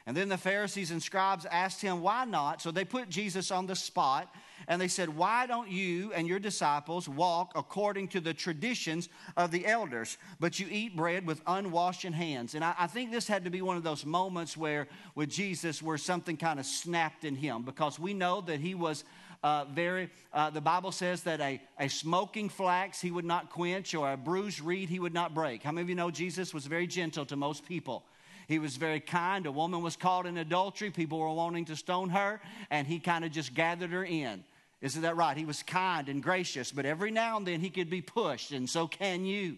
And 0.06 0.16
then 0.16 0.30
the 0.30 0.38
Pharisees 0.38 0.92
and 0.92 1.04
scribes 1.04 1.46
asked 1.46 1.82
him, 1.82 2.00
Why 2.00 2.24
not? 2.24 2.62
So 2.62 2.72
they 2.72 2.86
put 2.86 3.10
Jesus 3.10 3.52
on 3.52 3.68
the 3.68 3.76
spot 3.76 4.34
and 4.70 4.82
they 4.82 4.88
said, 4.88 5.10
Why 5.10 5.46
don't 5.46 5.70
you 5.70 6.14
and 6.14 6.26
your 6.26 6.40
disciples 6.40 7.10
walk 7.10 7.52
according 7.56 8.08
to 8.10 8.22
the 8.22 8.34
traditions 8.34 9.10
of 9.36 9.52
the 9.52 9.66
elders, 9.66 10.18
but 10.40 10.58
you 10.58 10.68
eat 10.72 10.96
bread 10.96 11.28
with 11.28 11.42
unwashed 11.46 12.04
hands? 12.04 12.56
And 12.56 12.64
I, 12.64 12.74
I 12.80 12.88
think 12.88 13.12
this 13.12 13.28
had 13.28 13.44
to 13.44 13.50
be 13.50 13.62
one 13.62 13.76
of 13.76 13.84
those 13.84 14.06
moments 14.06 14.56
where, 14.56 14.88
with 15.14 15.30
Jesus, 15.30 15.84
where 15.84 15.98
something 15.98 16.38
kind 16.38 16.62
of 16.62 16.66
snapped 16.66 17.26
in 17.26 17.36
him 17.36 17.64
because 17.64 18.00
we 18.00 18.14
know 18.14 18.40
that 18.40 18.62
he 18.62 18.74
was. 18.74 19.04
Uh, 19.44 19.66
very, 19.66 20.10
uh, 20.34 20.50
the 20.50 20.62
Bible 20.62 20.92
says 20.92 21.24
that 21.24 21.40
a, 21.40 21.62
a 21.80 21.88
smoking 21.88 22.50
flax 22.50 23.00
he 23.00 23.12
would 23.12 23.26
not 23.26 23.50
quench, 23.50 23.94
or 23.94 24.12
a 24.12 24.18
bruised 24.18 24.60
reed 24.60 24.90
he 24.90 25.00
would 25.00 25.14
not 25.14 25.34
break. 25.34 25.64
How 25.64 25.72
many 25.72 25.84
of 25.84 25.90
you 25.90 25.96
know 25.96 26.12
Jesus 26.12 26.54
was 26.54 26.66
very 26.66 26.88
gentle 26.88 27.26
to 27.28 27.36
most 27.36 27.66
people? 27.66 28.04
He 28.48 28.60
was 28.60 28.78
very 28.78 29.00
kind. 29.00 29.46
A 29.46 29.52
woman 29.52 29.82
was 29.82 29.96
caught 29.96 30.26
in 30.26 30.38
adultery. 30.38 30.90
People 30.90 31.20
were 31.20 31.34
wanting 31.34 31.66
to 31.66 31.76
stone 31.76 32.10
her, 32.10 32.42
and 32.72 32.88
he 32.88 33.00
kind 33.00 33.26
of 33.26 33.32
just 33.32 33.54
gathered 33.54 33.92
her 33.92 34.06
in. 34.06 34.44
Isn't 34.82 35.02
that 35.02 35.18
right? 35.18 35.36
He 35.36 35.46
was 35.46 35.64
kind 35.64 36.08
and 36.08 36.22
gracious, 36.24 36.72
but 36.72 36.86
every 36.86 37.12
now 37.12 37.38
and 37.38 37.46
then 37.46 37.60
he 37.60 37.70
could 37.70 37.90
be 37.90 38.02
pushed, 38.02 38.52
and 38.52 38.70
so 38.70 38.88
can 38.88 39.26
you. 39.26 39.58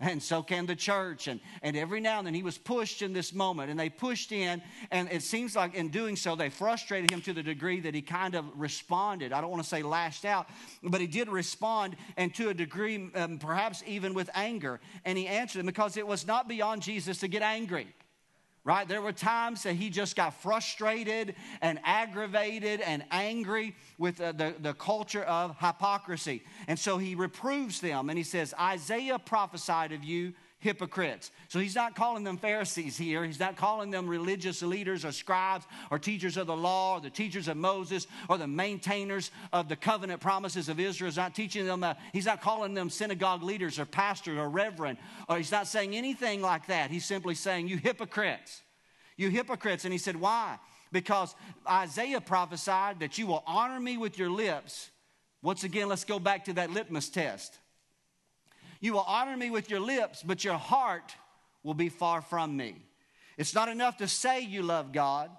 And 0.00 0.22
so 0.22 0.42
can 0.42 0.66
the 0.66 0.76
church. 0.76 1.28
And, 1.28 1.40
and 1.62 1.76
every 1.76 2.00
now 2.00 2.18
and 2.18 2.26
then 2.26 2.34
he 2.34 2.42
was 2.42 2.58
pushed 2.58 3.02
in 3.02 3.12
this 3.12 3.32
moment, 3.32 3.70
and 3.70 3.78
they 3.78 3.88
pushed 3.88 4.32
in, 4.32 4.62
and 4.90 5.10
it 5.10 5.22
seems 5.22 5.56
like 5.56 5.74
in 5.74 5.88
doing 5.88 6.16
so, 6.16 6.36
they 6.36 6.50
frustrated 6.50 7.10
him 7.10 7.20
to 7.22 7.32
the 7.32 7.42
degree 7.42 7.80
that 7.80 7.94
he 7.94 8.02
kind 8.02 8.34
of 8.34 8.44
responded. 8.54 9.32
I 9.32 9.40
don't 9.40 9.50
want 9.50 9.62
to 9.62 9.68
say 9.68 9.82
lashed 9.82 10.24
out, 10.24 10.48
but 10.82 11.00
he 11.00 11.06
did 11.06 11.28
respond, 11.28 11.96
and 12.16 12.34
to 12.34 12.50
a 12.50 12.54
degree, 12.54 13.10
um, 13.14 13.38
perhaps 13.38 13.82
even 13.86 14.14
with 14.14 14.30
anger. 14.34 14.80
And 15.04 15.16
he 15.16 15.26
answered 15.26 15.58
them 15.60 15.66
because 15.66 15.96
it 15.96 16.06
was 16.06 16.26
not 16.26 16.48
beyond 16.48 16.82
Jesus 16.82 17.18
to 17.18 17.28
get 17.28 17.42
angry 17.42 17.88
right? 18.64 18.88
There 18.88 19.02
were 19.02 19.12
times 19.12 19.62
that 19.64 19.74
he 19.74 19.90
just 19.90 20.16
got 20.16 20.40
frustrated 20.40 21.34
and 21.60 21.78
aggravated 21.84 22.80
and 22.80 23.04
angry 23.10 23.76
with 23.98 24.20
uh, 24.20 24.32
the, 24.32 24.54
the 24.58 24.72
culture 24.72 25.22
of 25.22 25.56
hypocrisy. 25.58 26.42
And 26.66 26.78
so 26.78 26.96
he 26.96 27.14
reproves 27.14 27.80
them 27.80 28.08
and 28.08 28.16
he 28.16 28.24
says, 28.24 28.54
Isaiah 28.58 29.18
prophesied 29.18 29.92
of 29.92 30.02
you 30.02 30.32
hypocrites. 30.64 31.30
So 31.48 31.58
he's 31.58 31.74
not 31.74 31.94
calling 31.94 32.24
them 32.24 32.38
Pharisees 32.38 32.96
here. 32.96 33.22
He's 33.22 33.38
not 33.38 33.54
calling 33.54 33.90
them 33.90 34.08
religious 34.08 34.62
leaders 34.62 35.04
or 35.04 35.12
scribes 35.12 35.66
or 35.90 35.98
teachers 35.98 36.38
of 36.38 36.46
the 36.46 36.56
law 36.56 36.96
or 36.96 37.00
the 37.02 37.10
teachers 37.10 37.48
of 37.48 37.58
Moses 37.58 38.06
or 38.30 38.38
the 38.38 38.46
maintainers 38.46 39.30
of 39.52 39.68
the 39.68 39.76
covenant 39.76 40.22
promises 40.22 40.70
of 40.70 40.80
Israel. 40.80 41.10
He's 41.10 41.18
not 41.18 41.34
teaching 41.34 41.66
them, 41.66 41.84
uh, 41.84 41.92
he's 42.14 42.24
not 42.24 42.40
calling 42.40 42.72
them 42.72 42.88
synagogue 42.88 43.42
leaders 43.42 43.78
or 43.78 43.84
pastors 43.84 44.38
or 44.38 44.48
reverend, 44.48 44.96
or 45.28 45.36
he's 45.36 45.52
not 45.52 45.66
saying 45.66 45.94
anything 45.94 46.40
like 46.40 46.66
that. 46.68 46.90
He's 46.90 47.04
simply 47.04 47.34
saying, 47.34 47.68
You 47.68 47.76
hypocrites. 47.76 48.62
You 49.18 49.28
hypocrites. 49.28 49.84
And 49.84 49.92
he 49.92 49.98
said, 49.98 50.16
Why? 50.16 50.58
Because 50.90 51.34
Isaiah 51.68 52.22
prophesied 52.22 53.00
that 53.00 53.18
you 53.18 53.26
will 53.26 53.44
honor 53.46 53.78
me 53.78 53.98
with 53.98 54.18
your 54.18 54.30
lips. 54.30 54.90
Once 55.42 55.62
again, 55.62 55.88
let's 55.88 56.04
go 56.04 56.18
back 56.18 56.46
to 56.46 56.54
that 56.54 56.70
litmus 56.70 57.10
test. 57.10 57.58
You 58.84 58.92
will 58.92 59.06
honor 59.08 59.34
me 59.34 59.48
with 59.48 59.70
your 59.70 59.80
lips, 59.80 60.22
but 60.22 60.44
your 60.44 60.58
heart 60.58 61.14
will 61.62 61.72
be 61.72 61.88
far 61.88 62.20
from 62.20 62.54
me. 62.54 62.74
It's 63.38 63.54
not 63.54 63.70
enough 63.70 63.96
to 63.96 64.06
say 64.06 64.42
you 64.42 64.62
love 64.62 64.92
God. 64.92 65.30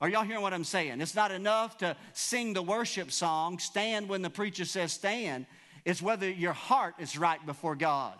Are 0.00 0.08
y'all 0.08 0.24
hearing 0.24 0.42
what 0.42 0.52
I'm 0.52 0.64
saying? 0.64 1.00
It's 1.00 1.14
not 1.14 1.30
enough 1.30 1.78
to 1.78 1.96
sing 2.12 2.54
the 2.54 2.62
worship 2.62 3.12
song, 3.12 3.60
stand 3.60 4.08
when 4.08 4.20
the 4.20 4.30
preacher 4.30 4.64
says 4.64 4.92
stand. 4.92 5.46
It's 5.84 6.02
whether 6.02 6.28
your 6.28 6.54
heart 6.54 6.96
is 6.98 7.16
right 7.16 7.46
before 7.46 7.76
God. 7.76 8.18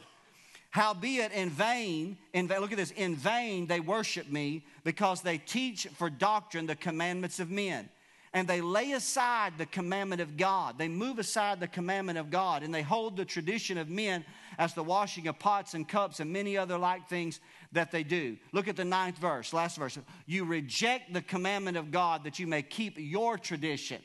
Howbeit 0.70 1.32
in 1.32 1.50
vain, 1.50 2.18
in, 2.32 2.46
vain, 2.46 2.60
look 2.60 2.70
at 2.70 2.78
this, 2.78 2.92
in 2.92 3.16
vain 3.16 3.66
they 3.66 3.80
worship 3.80 4.30
me 4.30 4.64
because 4.84 5.22
they 5.22 5.38
teach 5.38 5.88
for 5.96 6.08
doctrine 6.08 6.68
the 6.68 6.76
commandments 6.76 7.40
of 7.40 7.50
men 7.50 7.88
and 8.34 8.48
they 8.48 8.60
lay 8.60 8.92
aside 8.92 9.58
the 9.58 9.66
commandment 9.66 10.22
of 10.22 10.36
God. 10.36 10.78
They 10.78 10.88
move 10.88 11.18
aside 11.18 11.60
the 11.60 11.68
commandment 11.68 12.18
of 12.18 12.30
God 12.30 12.62
and 12.62 12.74
they 12.74 12.82
hold 12.82 13.16
the 13.16 13.24
tradition 13.24 13.76
of 13.76 13.90
men 13.90 14.24
as 14.58 14.72
the 14.74 14.82
washing 14.82 15.28
of 15.28 15.38
pots 15.38 15.74
and 15.74 15.86
cups 15.86 16.20
and 16.20 16.32
many 16.32 16.56
other 16.56 16.78
like 16.78 17.08
things 17.08 17.40
that 17.72 17.90
they 17.90 18.02
do. 18.02 18.38
Look 18.52 18.68
at 18.68 18.76
the 18.76 18.84
ninth 18.84 19.18
verse, 19.18 19.52
last 19.52 19.76
verse. 19.76 19.98
You 20.26 20.44
reject 20.44 21.12
the 21.12 21.22
commandment 21.22 21.76
of 21.76 21.90
God 21.90 22.24
that 22.24 22.38
you 22.38 22.46
may 22.46 22.62
keep 22.62 22.94
your 22.98 23.36
tradition. 23.36 24.00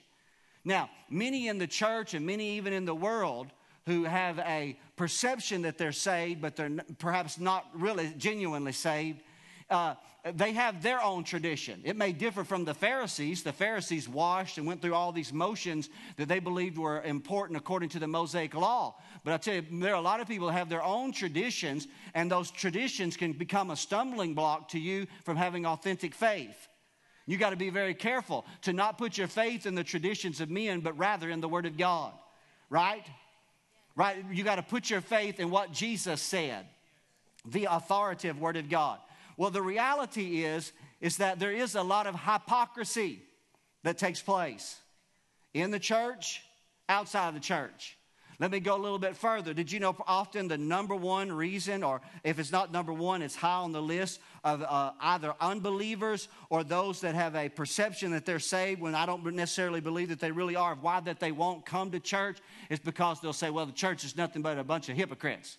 Now, 0.65 0.89
many 1.09 1.47
in 1.47 1.57
the 1.57 1.67
church 1.67 2.13
and 2.13 2.25
many 2.25 2.57
even 2.57 2.73
in 2.73 2.83
the 2.83 2.95
world 2.95 3.47
who 3.85 4.03
have 4.03 4.39
a 4.39 4.77
perception 4.97 5.61
that 5.61 5.77
they're 5.77 5.93
saved, 5.93 6.41
but 6.41 6.57
they're 6.57 6.71
perhaps 6.99 7.39
not 7.39 7.65
really 7.73 8.13
genuinely 8.17 8.73
saved, 8.73 9.21
uh, 9.69 9.95
they 10.33 10.53
have 10.53 10.81
their 10.81 11.01
own 11.01 11.23
tradition. 11.23 11.81
It 11.83 11.95
may 11.95 12.11
differ 12.11 12.43
from 12.43 12.65
the 12.65 12.73
Pharisees. 12.73 13.43
The 13.43 13.53
Pharisees 13.53 14.07
washed 14.07 14.57
and 14.57 14.65
went 14.65 14.81
through 14.81 14.93
all 14.93 15.11
these 15.11 15.33
motions 15.33 15.89
that 16.15 16.27
they 16.27 16.39
believed 16.39 16.77
were 16.77 17.01
important 17.03 17.57
according 17.57 17.89
to 17.89 17.99
the 17.99 18.07
Mosaic 18.07 18.53
law. 18.53 18.95
But 19.23 19.33
I 19.33 19.37
tell 19.37 19.55
you, 19.55 19.65
there 19.79 19.93
are 19.93 19.97
a 19.97 20.01
lot 20.01 20.19
of 20.21 20.27
people 20.27 20.47
that 20.47 20.53
have 20.53 20.69
their 20.69 20.83
own 20.83 21.11
traditions, 21.11 21.87
and 22.13 22.31
those 22.31 22.51
traditions 22.51 23.17
can 23.17 23.33
become 23.33 23.71
a 23.71 23.75
stumbling 23.75 24.33
block 24.33 24.69
to 24.69 24.79
you 24.79 25.07
from 25.23 25.37
having 25.37 25.65
authentic 25.65 26.13
faith. 26.13 26.67
You 27.25 27.37
got 27.37 27.49
to 27.49 27.57
be 27.57 27.69
very 27.69 27.93
careful 27.93 28.45
to 28.61 28.73
not 28.73 28.97
put 28.97 29.17
your 29.17 29.27
faith 29.27 29.65
in 29.65 29.75
the 29.75 29.83
traditions 29.83 30.39
of 30.39 30.49
men, 30.49 30.79
but 30.79 30.97
rather 30.97 31.29
in 31.29 31.41
the 31.41 31.49
Word 31.49 31.65
of 31.65 31.77
God. 31.77 32.13
Right? 32.69 33.05
Right? 33.97 34.23
You 34.31 34.43
got 34.43 34.55
to 34.55 34.63
put 34.63 34.89
your 34.89 35.01
faith 35.01 35.39
in 35.39 35.49
what 35.49 35.73
Jesus 35.73 36.21
said, 36.21 36.65
the 37.45 37.67
authoritative 37.69 38.39
Word 38.39 38.55
of 38.55 38.69
God. 38.69 38.99
Well, 39.37 39.51
the 39.51 39.61
reality 39.61 40.43
is, 40.43 40.71
is 40.99 41.17
that 41.17 41.39
there 41.39 41.51
is 41.51 41.75
a 41.75 41.83
lot 41.83 42.07
of 42.07 42.15
hypocrisy 42.15 43.21
that 43.83 43.97
takes 43.97 44.21
place 44.21 44.79
in 45.53 45.71
the 45.71 45.79
church, 45.79 46.41
outside 46.89 47.29
of 47.29 47.33
the 47.35 47.39
church. 47.39 47.97
Let 48.39 48.51
me 48.51 48.59
go 48.59 48.75
a 48.75 48.77
little 48.77 48.99
bit 48.99 49.17
further. 49.17 49.51
Did 49.51 49.71
you 49.71 49.79
know 49.79 49.95
often 50.05 50.47
the 50.47 50.59
number 50.59 50.95
one 50.95 51.31
reason, 51.31 51.83
or 51.83 52.01
if 52.23 52.37
it's 52.37 52.51
not 52.51 52.71
number 52.71 52.93
one, 52.93 53.23
it's 53.23 53.35
high 53.35 53.55
on 53.55 53.71
the 53.71 53.81
list 53.81 54.19
of 54.43 54.61
uh, 54.61 54.91
either 55.01 55.33
unbelievers 55.41 56.27
or 56.51 56.63
those 56.63 57.01
that 57.01 57.15
have 57.15 57.35
a 57.35 57.49
perception 57.49 58.11
that 58.11 58.25
they're 58.25 58.37
saved 58.37 58.79
when 58.79 58.93
I 58.93 59.07
don't 59.07 59.25
necessarily 59.33 59.81
believe 59.81 60.09
that 60.09 60.19
they 60.19 60.31
really 60.31 60.55
are. 60.55 60.75
Why 60.75 60.99
that 60.99 61.19
they 61.19 61.31
won't 61.31 61.65
come 61.65 61.89
to 61.91 61.99
church 61.99 62.37
is 62.69 62.77
because 62.77 63.19
they'll 63.21 63.33
say, 63.33 63.49
well, 63.49 63.65
the 63.65 63.71
church 63.71 64.03
is 64.03 64.15
nothing 64.15 64.43
but 64.43 64.59
a 64.59 64.63
bunch 64.63 64.87
of 64.89 64.95
hypocrites. 64.95 65.57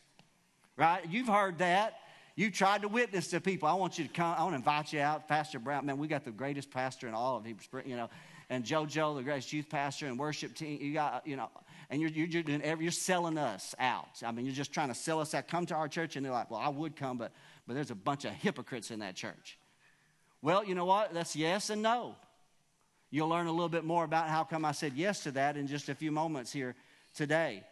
Right? 0.77 1.05
You've 1.11 1.27
heard 1.27 1.59
that. 1.59 1.95
You 2.39 2.53
tried 2.53 2.83
to 2.83 2.89
witness 2.89 3.27
to 3.31 3.41
people. 3.41 3.69
I 3.69 3.75
want 3.75 3.99
you 3.99 4.05
to 4.05 4.13
come. 4.13 4.33
I 4.39 4.43
want 4.45 4.53
to 4.53 4.59
invite 4.59 4.93
you 4.93 5.01
out, 5.01 5.27
Pastor 5.27 5.59
Brown. 5.59 5.85
Man, 5.87 5.99
we 5.99 6.07
got 6.07 6.25
the 6.25 6.31
greatest 6.31 6.71
pastor 6.71 7.09
in 7.09 7.15
all 7.15 7.37
of 7.37 7.45
Hebrew 7.45 7.83
you 7.85 7.97
know, 7.97 8.09
and 8.49 8.65
JoJo, 8.65 9.17
the 9.17 9.25
greatest 9.25 9.53
youth 9.53 9.69
pastor 9.69 10.07
and 10.07 10.17
worship 10.17 10.55
team. 10.55 10.79
You 10.81 10.95
got, 10.95 11.27
you 11.27 11.35
know, 11.35 11.51
and 11.91 12.01
you're, 12.01 12.11
you're, 12.11 12.45
doing 12.45 12.63
every, 12.63 12.85
you're 12.85 12.93
selling 12.93 13.39
us 13.39 13.75
out. 13.81 14.23
I 14.25 14.31
mean, 14.31 14.47
you're 14.47 14.55
just 14.55 14.73
trying 14.73 14.87
to 14.87 14.95
sell 14.95 15.21
us 15.21 15.35
out. 15.35 15.49
Come 15.49 15.67
to 15.67 15.75
our 15.75 15.89
church, 15.89 16.15
and 16.15 16.25
they're 16.25 16.31
like, 16.31 16.49
well, 16.49 16.61
I 16.61 16.69
would 16.69 16.95
come, 16.95 17.19
but, 17.19 17.33
but 17.67 17.75
there's 17.75 17.91
a 17.91 17.97
bunch 17.97 18.25
of 18.25 18.31
hypocrites 18.35 18.93
in 18.93 19.01
that 19.01 19.17
church. 19.17 19.59
Well, 20.41 20.65
you 20.65 20.77
know 20.77 20.85
what? 20.85 21.13
That's 21.13 21.35
yes 21.35 21.71
and 21.71 21.83
no. 21.83 22.15
You'll 23.11 23.31
learn 23.31 23.49
a 23.49 23.51
little 23.51 23.69
bit 23.69 23.83
more 23.83 24.05
about 24.05 24.29
how 24.29 24.45
come 24.45 24.65
I 24.65 24.71
said 24.71 24.93
yes 24.95 25.25
to 25.25 25.33
that 25.33 25.57
in 25.57 25.67
just 25.67 25.89
a 25.89 25.95
few 25.97 26.13
moments 26.13 26.53
here 26.53 26.77
today. 27.15 27.65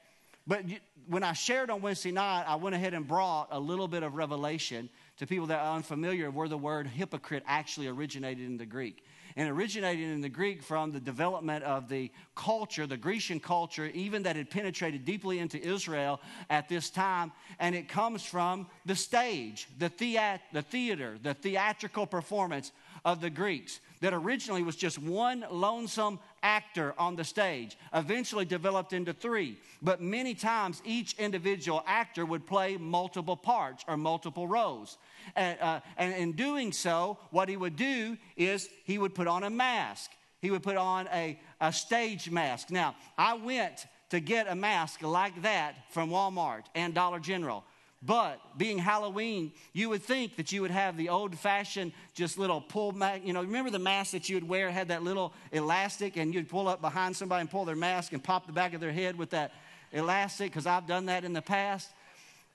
But 0.46 0.64
when 1.08 1.22
I 1.22 1.32
shared 1.32 1.70
on 1.70 1.82
Wednesday 1.82 2.12
night, 2.12 2.44
I 2.46 2.56
went 2.56 2.74
ahead 2.74 2.94
and 2.94 3.06
brought 3.06 3.48
a 3.50 3.58
little 3.58 3.88
bit 3.88 4.02
of 4.02 4.14
revelation 4.14 4.88
to 5.18 5.26
people 5.26 5.46
that 5.46 5.60
are 5.60 5.76
unfamiliar 5.76 6.30
where 6.30 6.48
the 6.48 6.58
word 6.58 6.86
hypocrite 6.86 7.42
actually 7.46 7.88
originated 7.88 8.44
in 8.44 8.56
the 8.56 8.66
Greek 8.66 9.04
and 9.36 9.50
originated 9.50 10.08
in 10.08 10.22
the 10.22 10.30
Greek 10.30 10.62
from 10.62 10.92
the 10.92 11.00
development 11.00 11.62
of 11.62 11.88
the 11.88 12.10
culture, 12.34 12.86
the 12.86 12.96
Grecian 12.96 13.38
culture, 13.38 13.86
even 13.92 14.22
that 14.22 14.34
had 14.34 14.48
penetrated 14.50 15.04
deeply 15.04 15.38
into 15.38 15.62
Israel 15.62 16.20
at 16.48 16.68
this 16.70 16.88
time. 16.88 17.32
And 17.58 17.74
it 17.74 17.86
comes 17.86 18.24
from 18.24 18.66
the 18.86 18.96
stage, 18.96 19.68
the, 19.78 19.90
theat- 19.90 20.40
the 20.52 20.62
theater, 20.62 21.18
the 21.22 21.34
theatrical 21.34 22.06
performance 22.06 22.72
of 23.04 23.20
the 23.20 23.30
Greeks 23.30 23.80
that 24.00 24.14
originally 24.14 24.62
was 24.62 24.76
just 24.76 24.98
one 24.98 25.44
lonesome 25.50 26.18
actor 26.46 26.94
on 26.96 27.16
the 27.16 27.24
stage, 27.24 27.76
eventually 27.92 28.44
developed 28.44 28.92
into 28.92 29.12
three. 29.12 29.58
But 29.82 30.00
many 30.00 30.34
times 30.34 30.80
each 30.84 31.14
individual 31.18 31.82
actor 31.86 32.24
would 32.24 32.46
play 32.46 32.76
multiple 32.76 33.36
parts 33.36 33.84
or 33.88 33.96
multiple 33.96 34.46
roles. 34.46 34.96
And, 35.34 35.58
uh, 35.60 35.80
and 35.98 36.14
in 36.14 36.32
doing 36.32 36.72
so, 36.72 37.18
what 37.30 37.48
he 37.48 37.56
would 37.56 37.76
do 37.76 38.16
is 38.36 38.68
he 38.84 38.96
would 38.98 39.14
put 39.14 39.26
on 39.26 39.42
a 39.42 39.50
mask. 39.50 40.10
He 40.40 40.52
would 40.52 40.62
put 40.62 40.76
on 40.76 41.08
a, 41.12 41.38
a 41.60 41.72
stage 41.72 42.30
mask. 42.30 42.70
Now, 42.70 42.94
I 43.18 43.34
went 43.34 43.86
to 44.10 44.20
get 44.20 44.46
a 44.46 44.54
mask 44.54 45.02
like 45.02 45.42
that 45.42 45.72
from 45.90 46.10
Walmart 46.10 46.66
and 46.76 46.94
Dollar 46.94 47.18
General. 47.18 47.64
But 48.06 48.40
being 48.56 48.78
Halloween, 48.78 49.52
you 49.72 49.88
would 49.88 50.02
think 50.02 50.36
that 50.36 50.52
you 50.52 50.62
would 50.62 50.70
have 50.70 50.96
the 50.96 51.08
old 51.08 51.36
fashioned, 51.36 51.92
just 52.14 52.38
little 52.38 52.60
pull 52.60 52.92
mask. 52.92 53.22
You 53.24 53.32
know, 53.32 53.42
remember 53.42 53.70
the 53.70 53.80
mask 53.80 54.12
that 54.12 54.28
you 54.28 54.36
would 54.36 54.48
wear 54.48 54.70
had 54.70 54.88
that 54.88 55.02
little 55.02 55.32
elastic 55.50 56.16
and 56.16 56.32
you'd 56.32 56.48
pull 56.48 56.68
up 56.68 56.80
behind 56.80 57.16
somebody 57.16 57.40
and 57.40 57.50
pull 57.50 57.64
their 57.64 57.74
mask 57.74 58.12
and 58.12 58.22
pop 58.22 58.46
the 58.46 58.52
back 58.52 58.74
of 58.74 58.80
their 58.80 58.92
head 58.92 59.18
with 59.18 59.30
that 59.30 59.52
elastic? 59.92 60.52
Because 60.52 60.66
I've 60.66 60.86
done 60.86 61.06
that 61.06 61.24
in 61.24 61.32
the 61.32 61.42
past. 61.42 61.90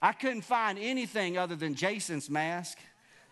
I 0.01 0.13
couldn't 0.13 0.41
find 0.41 0.79
anything 0.79 1.37
other 1.37 1.57
than 1.57 1.75
Jason's 1.75 2.29
mask, 2.29 2.77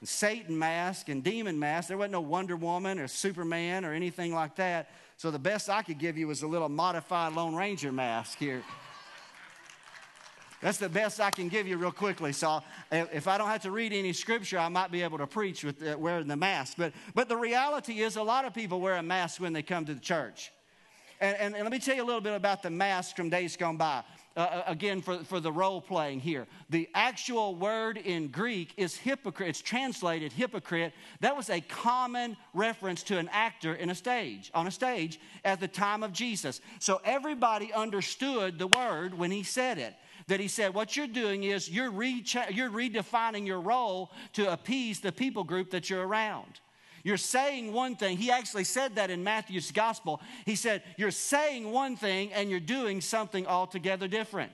Satan 0.03 0.59
mask, 0.59 1.07
and 1.07 1.23
demon 1.23 1.57
mask. 1.57 1.87
There 1.87 1.97
wasn't 1.97 2.11
no 2.11 2.21
Wonder 2.21 2.57
Woman 2.57 2.99
or 2.99 3.07
Superman 3.07 3.85
or 3.85 3.93
anything 3.93 4.33
like 4.33 4.57
that. 4.57 4.89
So 5.15 5.31
the 5.31 5.39
best 5.39 5.69
I 5.69 5.83
could 5.83 5.99
give 5.99 6.17
you 6.17 6.27
was 6.27 6.41
a 6.41 6.47
little 6.47 6.69
modified 6.69 7.33
Lone 7.33 7.55
Ranger 7.55 7.91
mask 7.91 8.37
here. 8.37 8.61
That's 10.61 10.77
the 10.77 10.89
best 10.89 11.21
I 11.21 11.31
can 11.31 11.47
give 11.47 11.67
you 11.67 11.77
real 11.77 11.91
quickly. 11.91 12.33
So 12.33 12.61
if 12.91 13.27
I 13.27 13.37
don't 13.37 13.47
have 13.47 13.61
to 13.61 13.71
read 13.71 13.93
any 13.93 14.11
scripture, 14.13 14.59
I 14.59 14.67
might 14.67 14.91
be 14.91 15.01
able 15.03 15.17
to 15.19 15.27
preach 15.27 15.63
with 15.63 15.81
uh, 15.81 15.97
wearing 15.97 16.27
the 16.27 16.35
mask. 16.35 16.75
But, 16.77 16.93
but 17.15 17.29
the 17.29 17.37
reality 17.37 18.01
is, 18.01 18.17
a 18.17 18.23
lot 18.23 18.45
of 18.45 18.53
people 18.53 18.81
wear 18.81 18.95
a 18.95 19.03
mask 19.03 19.39
when 19.39 19.53
they 19.53 19.63
come 19.63 19.85
to 19.85 19.93
the 19.93 19.99
church. 20.01 20.51
And, 21.21 21.35
and, 21.37 21.55
and 21.55 21.63
let 21.63 21.71
me 21.71 21.79
tell 21.79 21.95
you 21.95 22.03
a 22.03 22.05
little 22.05 22.21
bit 22.21 22.33
about 22.33 22.61
the 22.63 22.69
mask 22.69 23.15
from 23.15 23.29
days 23.29 23.55
gone 23.55 23.77
by. 23.77 24.03
Uh, 24.37 24.41
uh, 24.41 24.63
again 24.67 25.01
for, 25.01 25.17
for 25.25 25.41
the 25.41 25.51
role 25.51 25.81
playing 25.81 26.19
here. 26.19 26.47
The 26.69 26.87
actual 26.93 27.55
word 27.55 27.97
in 27.97 28.29
Greek 28.29 28.73
is 28.77 28.95
hypocrite. 28.95 29.49
It's 29.49 29.61
translated 29.61 30.31
hypocrite. 30.31 30.93
That 31.19 31.35
was 31.35 31.49
a 31.49 31.59
common 31.59 32.37
reference 32.53 33.03
to 33.03 33.17
an 33.17 33.27
actor 33.33 33.73
in 33.73 33.89
a 33.89 33.95
stage, 33.95 34.49
on 34.53 34.65
a 34.65 34.71
stage 34.71 35.19
at 35.43 35.59
the 35.59 35.67
time 35.67 36.03
of 36.03 36.13
Jesus. 36.13 36.61
So 36.79 37.01
everybody 37.03 37.73
understood 37.73 38.59
the 38.59 38.67
word 38.67 39.13
when 39.13 39.29
he 39.29 39.43
said 39.43 39.77
it. 39.77 39.93
That 40.29 40.39
he 40.39 40.47
said, 40.47 40.75
what 40.75 40.95
you're 40.95 41.07
doing 41.07 41.43
is 41.43 41.67
you're, 41.67 41.89
re- 41.89 42.23
you're 42.51 42.69
redefining 42.69 43.47
your 43.47 43.59
role 43.59 44.11
to 44.33 44.51
appease 44.51 44.99
the 44.99 45.11
people 45.11 45.43
group 45.43 45.71
that 45.71 45.89
you're 45.89 46.07
around. 46.07 46.59
You're 47.03 47.17
saying 47.17 47.73
one 47.73 47.95
thing. 47.95 48.15
He 48.15 48.29
actually 48.29 48.65
said 48.65 48.95
that 48.95 49.09
in 49.09 49.23
Matthew's 49.23 49.71
gospel. 49.71 50.21
He 50.45 50.55
said, 50.55 50.83
You're 50.97 51.09
saying 51.09 51.71
one 51.71 51.95
thing 51.95 52.31
and 52.31 52.51
you're 52.51 52.59
doing 52.59 53.01
something 53.01 53.47
altogether 53.47 54.07
different. 54.07 54.51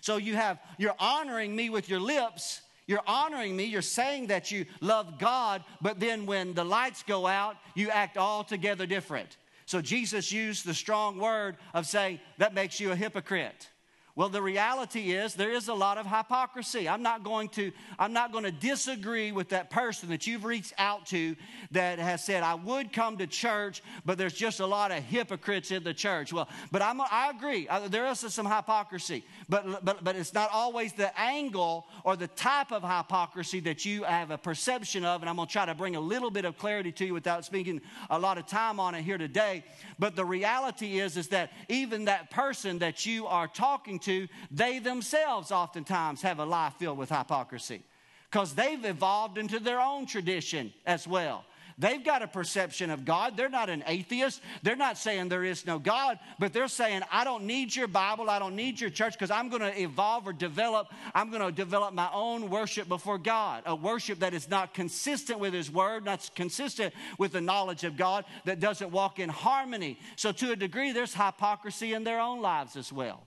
So 0.00 0.16
you 0.16 0.34
have, 0.34 0.58
you're 0.78 0.96
honoring 0.98 1.54
me 1.54 1.70
with 1.70 1.88
your 1.88 2.00
lips. 2.00 2.60
You're 2.88 3.02
honoring 3.06 3.54
me. 3.54 3.64
You're 3.64 3.82
saying 3.82 4.28
that 4.28 4.50
you 4.50 4.66
love 4.80 5.18
God, 5.18 5.62
but 5.80 6.00
then 6.00 6.26
when 6.26 6.54
the 6.54 6.64
lights 6.64 7.04
go 7.04 7.26
out, 7.26 7.56
you 7.76 7.90
act 7.90 8.16
altogether 8.16 8.86
different. 8.86 9.36
So 9.66 9.80
Jesus 9.80 10.32
used 10.32 10.66
the 10.66 10.74
strong 10.74 11.18
word 11.18 11.56
of 11.72 11.86
saying, 11.86 12.18
That 12.38 12.52
makes 12.52 12.80
you 12.80 12.90
a 12.90 12.96
hypocrite. 12.96 13.68
Well, 14.16 14.30
the 14.30 14.40
reality 14.40 15.12
is 15.12 15.34
there 15.34 15.52
is 15.52 15.68
a 15.68 15.74
lot 15.74 15.98
of 15.98 16.06
hypocrisy. 16.06 16.88
I'm 16.88 17.02
not 17.02 17.22
going 17.22 17.50
to 17.50 17.70
I'm 17.98 18.14
not 18.14 18.32
going 18.32 18.44
to 18.44 18.50
disagree 18.50 19.30
with 19.30 19.50
that 19.50 19.68
person 19.68 20.08
that 20.08 20.26
you've 20.26 20.46
reached 20.46 20.72
out 20.78 21.04
to 21.08 21.36
that 21.72 21.98
has 21.98 22.24
said 22.24 22.42
I 22.42 22.54
would 22.54 22.94
come 22.94 23.18
to 23.18 23.26
church, 23.26 23.82
but 24.06 24.16
there's 24.16 24.32
just 24.32 24.60
a 24.60 24.66
lot 24.66 24.90
of 24.90 25.04
hypocrites 25.04 25.70
in 25.70 25.84
the 25.84 25.92
church. 25.92 26.32
Well, 26.32 26.48
but 26.72 26.80
I'm, 26.80 26.98
I 27.02 27.30
agree. 27.36 27.68
Uh, 27.68 27.88
there 27.88 28.06
is 28.06 28.20
some 28.20 28.46
hypocrisy, 28.46 29.22
but 29.50 29.84
but 29.84 30.02
but 30.02 30.16
it's 30.16 30.32
not 30.32 30.48
always 30.50 30.94
the 30.94 31.16
angle 31.20 31.86
or 32.02 32.16
the 32.16 32.28
type 32.28 32.72
of 32.72 32.82
hypocrisy 32.82 33.60
that 33.60 33.84
you 33.84 34.04
have 34.04 34.30
a 34.30 34.38
perception 34.38 35.04
of. 35.04 35.20
And 35.20 35.28
I'm 35.28 35.36
going 35.36 35.46
to 35.46 35.52
try 35.52 35.66
to 35.66 35.74
bring 35.74 35.94
a 35.94 36.00
little 36.00 36.30
bit 36.30 36.46
of 36.46 36.56
clarity 36.56 36.90
to 36.92 37.04
you 37.04 37.12
without 37.12 37.44
spending 37.44 37.82
a 38.08 38.18
lot 38.18 38.38
of 38.38 38.46
time 38.46 38.80
on 38.80 38.94
it 38.94 39.02
here 39.02 39.18
today. 39.18 39.62
But 39.98 40.16
the 40.16 40.24
reality 40.24 41.00
is 41.00 41.18
is 41.18 41.28
that 41.28 41.52
even 41.68 42.06
that 42.06 42.30
person 42.30 42.78
that 42.78 43.04
you 43.04 43.26
are 43.26 43.46
talking 43.46 43.98
to 43.98 44.05
to, 44.06 44.26
they 44.50 44.78
themselves 44.78 45.52
oftentimes 45.52 46.22
have 46.22 46.40
a 46.40 46.44
life 46.44 46.74
filled 46.78 46.98
with 46.98 47.10
hypocrisy 47.10 47.82
because 48.30 48.54
they've 48.54 48.84
evolved 48.84 49.38
into 49.38 49.60
their 49.60 49.80
own 49.80 50.06
tradition 50.06 50.72
as 50.84 51.06
well. 51.06 51.44
They've 51.78 52.02
got 52.02 52.22
a 52.22 52.26
perception 52.26 52.88
of 52.90 53.04
God. 53.04 53.36
They're 53.36 53.50
not 53.50 53.68
an 53.68 53.84
atheist. 53.86 54.40
They're 54.62 54.76
not 54.76 54.96
saying 54.96 55.28
there 55.28 55.44
is 55.44 55.66
no 55.66 55.78
God, 55.78 56.18
but 56.38 56.54
they're 56.54 56.68
saying, 56.68 57.02
I 57.12 57.22
don't 57.22 57.44
need 57.44 57.76
your 57.76 57.86
Bible. 57.86 58.30
I 58.30 58.38
don't 58.38 58.56
need 58.56 58.80
your 58.80 58.88
church 58.88 59.12
because 59.12 59.30
I'm 59.30 59.50
going 59.50 59.60
to 59.60 59.78
evolve 59.78 60.26
or 60.26 60.32
develop. 60.32 60.88
I'm 61.14 61.30
going 61.30 61.42
to 61.42 61.52
develop 61.52 61.92
my 61.92 62.08
own 62.14 62.48
worship 62.48 62.88
before 62.88 63.18
God, 63.18 63.62
a 63.66 63.76
worship 63.76 64.20
that 64.20 64.32
is 64.32 64.48
not 64.48 64.72
consistent 64.72 65.38
with 65.38 65.52
His 65.52 65.70
Word, 65.70 66.06
not 66.06 66.30
consistent 66.34 66.94
with 67.18 67.32
the 67.32 67.42
knowledge 67.42 67.84
of 67.84 67.98
God, 67.98 68.24
that 68.46 68.58
doesn't 68.58 68.90
walk 68.90 69.18
in 69.18 69.28
harmony. 69.28 69.98
So, 70.16 70.32
to 70.32 70.52
a 70.52 70.56
degree, 70.56 70.92
there's 70.92 71.12
hypocrisy 71.12 71.92
in 71.92 72.04
their 72.04 72.20
own 72.20 72.40
lives 72.40 72.76
as 72.76 72.90
well. 72.90 73.26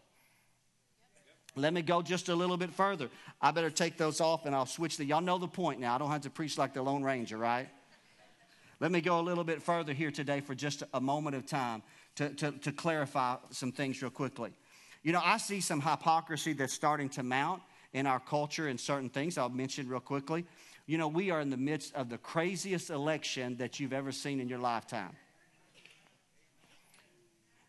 Let 1.56 1.74
me 1.74 1.82
go 1.82 2.02
just 2.02 2.30
a 2.30 2.36
little 2.36 2.58
bit 2.58 2.72
further. 2.72 3.10
I 3.42 3.52
better 3.52 3.70
take 3.70 3.98
those 3.98 4.22
off 4.22 4.46
and 4.46 4.56
I'll 4.56 4.66
switch 4.66 4.98
the. 4.98 5.06
Y'all 5.06 5.22
know 5.22 5.38
the 5.38 5.48
point 5.48 5.80
now. 5.80 5.96
I 5.96 5.98
don't 5.98 6.12
have 6.12 6.22
to 6.22 6.30
preach 6.30 6.58
like 6.58 6.74
the 6.74 6.82
Lone 6.82 7.04
Ranger, 7.04 7.38
right? 7.38 7.68
Let 8.80 8.92
me 8.92 9.02
go 9.02 9.20
a 9.20 9.22
little 9.22 9.44
bit 9.44 9.62
further 9.62 9.92
here 9.92 10.12
today 10.12 10.40
for 10.40 10.56
just 10.56 10.84
a 10.94 11.02
moment 11.02 11.36
of 11.36 11.46
time 11.46 11.84
to, 12.16 12.30
to, 12.30 12.52
to 12.52 12.72
clarify 12.72 13.36
some 13.52 13.72
things 13.72 14.02
real 14.02 14.12
quickly. 14.12 14.52
You 15.04 15.12
know, 15.12 15.22
I 15.24 15.38
see 15.38 15.60
some 15.60 15.82
hypocrisy 15.82 16.54
that's 16.54 16.74
starting 16.74 17.10
to 17.10 17.24
mount 17.24 17.62
in 17.94 18.06
our 18.06 18.20
culture 18.20 18.70
in 18.70 18.78
certain 18.78 19.10
things. 19.10 19.38
I'll 19.38 19.50
mention 19.50 19.90
real 19.90 20.00
quickly. 20.00 20.46
You 20.86 20.98
know, 20.98 21.08
we 21.08 21.30
are 21.30 21.42
in 21.42 21.50
the 21.50 21.58
midst 21.58 21.94
of 21.94 22.10
the 22.10 22.18
craziest 22.18 22.90
election 22.90 23.58
that 23.58 23.80
you've 23.80 23.94
ever 23.94 24.12
seen 24.12 24.40
in 24.40 24.50
your 24.50 24.60
lifetime. 24.60 25.12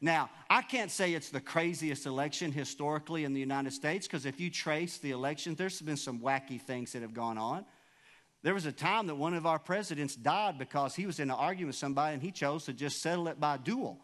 Now, 0.00 0.30
I 0.48 0.62
can't 0.62 0.90
say 0.90 1.12
it's 1.12 1.28
the 1.28 1.40
craziest 1.40 2.06
election 2.06 2.52
historically 2.52 3.24
in 3.24 3.34
the 3.34 3.40
United 3.40 3.72
States 3.72 4.06
because 4.06 4.24
if 4.24 4.40
you 4.40 4.50
trace 4.50 4.98
the 4.98 5.10
elections, 5.10 5.58
there's 5.58 5.80
been 5.82 5.98
some 5.98 6.20
wacky 6.20 6.60
things 6.60 6.92
that 6.92 7.02
have 7.02 7.12
gone 7.12 7.36
on. 7.36 7.66
There 8.42 8.54
was 8.54 8.64
a 8.64 8.72
time 8.72 9.06
that 9.08 9.16
one 9.16 9.34
of 9.34 9.44
our 9.44 9.58
presidents 9.58 10.16
died 10.16 10.58
because 10.58 10.94
he 10.94 11.04
was 11.04 11.20
in 11.20 11.30
an 11.30 11.36
argument 11.36 11.68
with 11.68 11.76
somebody 11.76 12.14
and 12.14 12.22
he 12.22 12.30
chose 12.30 12.64
to 12.64 12.72
just 12.72 13.02
settle 13.02 13.28
it 13.28 13.38
by 13.38 13.58
duel, 13.58 13.98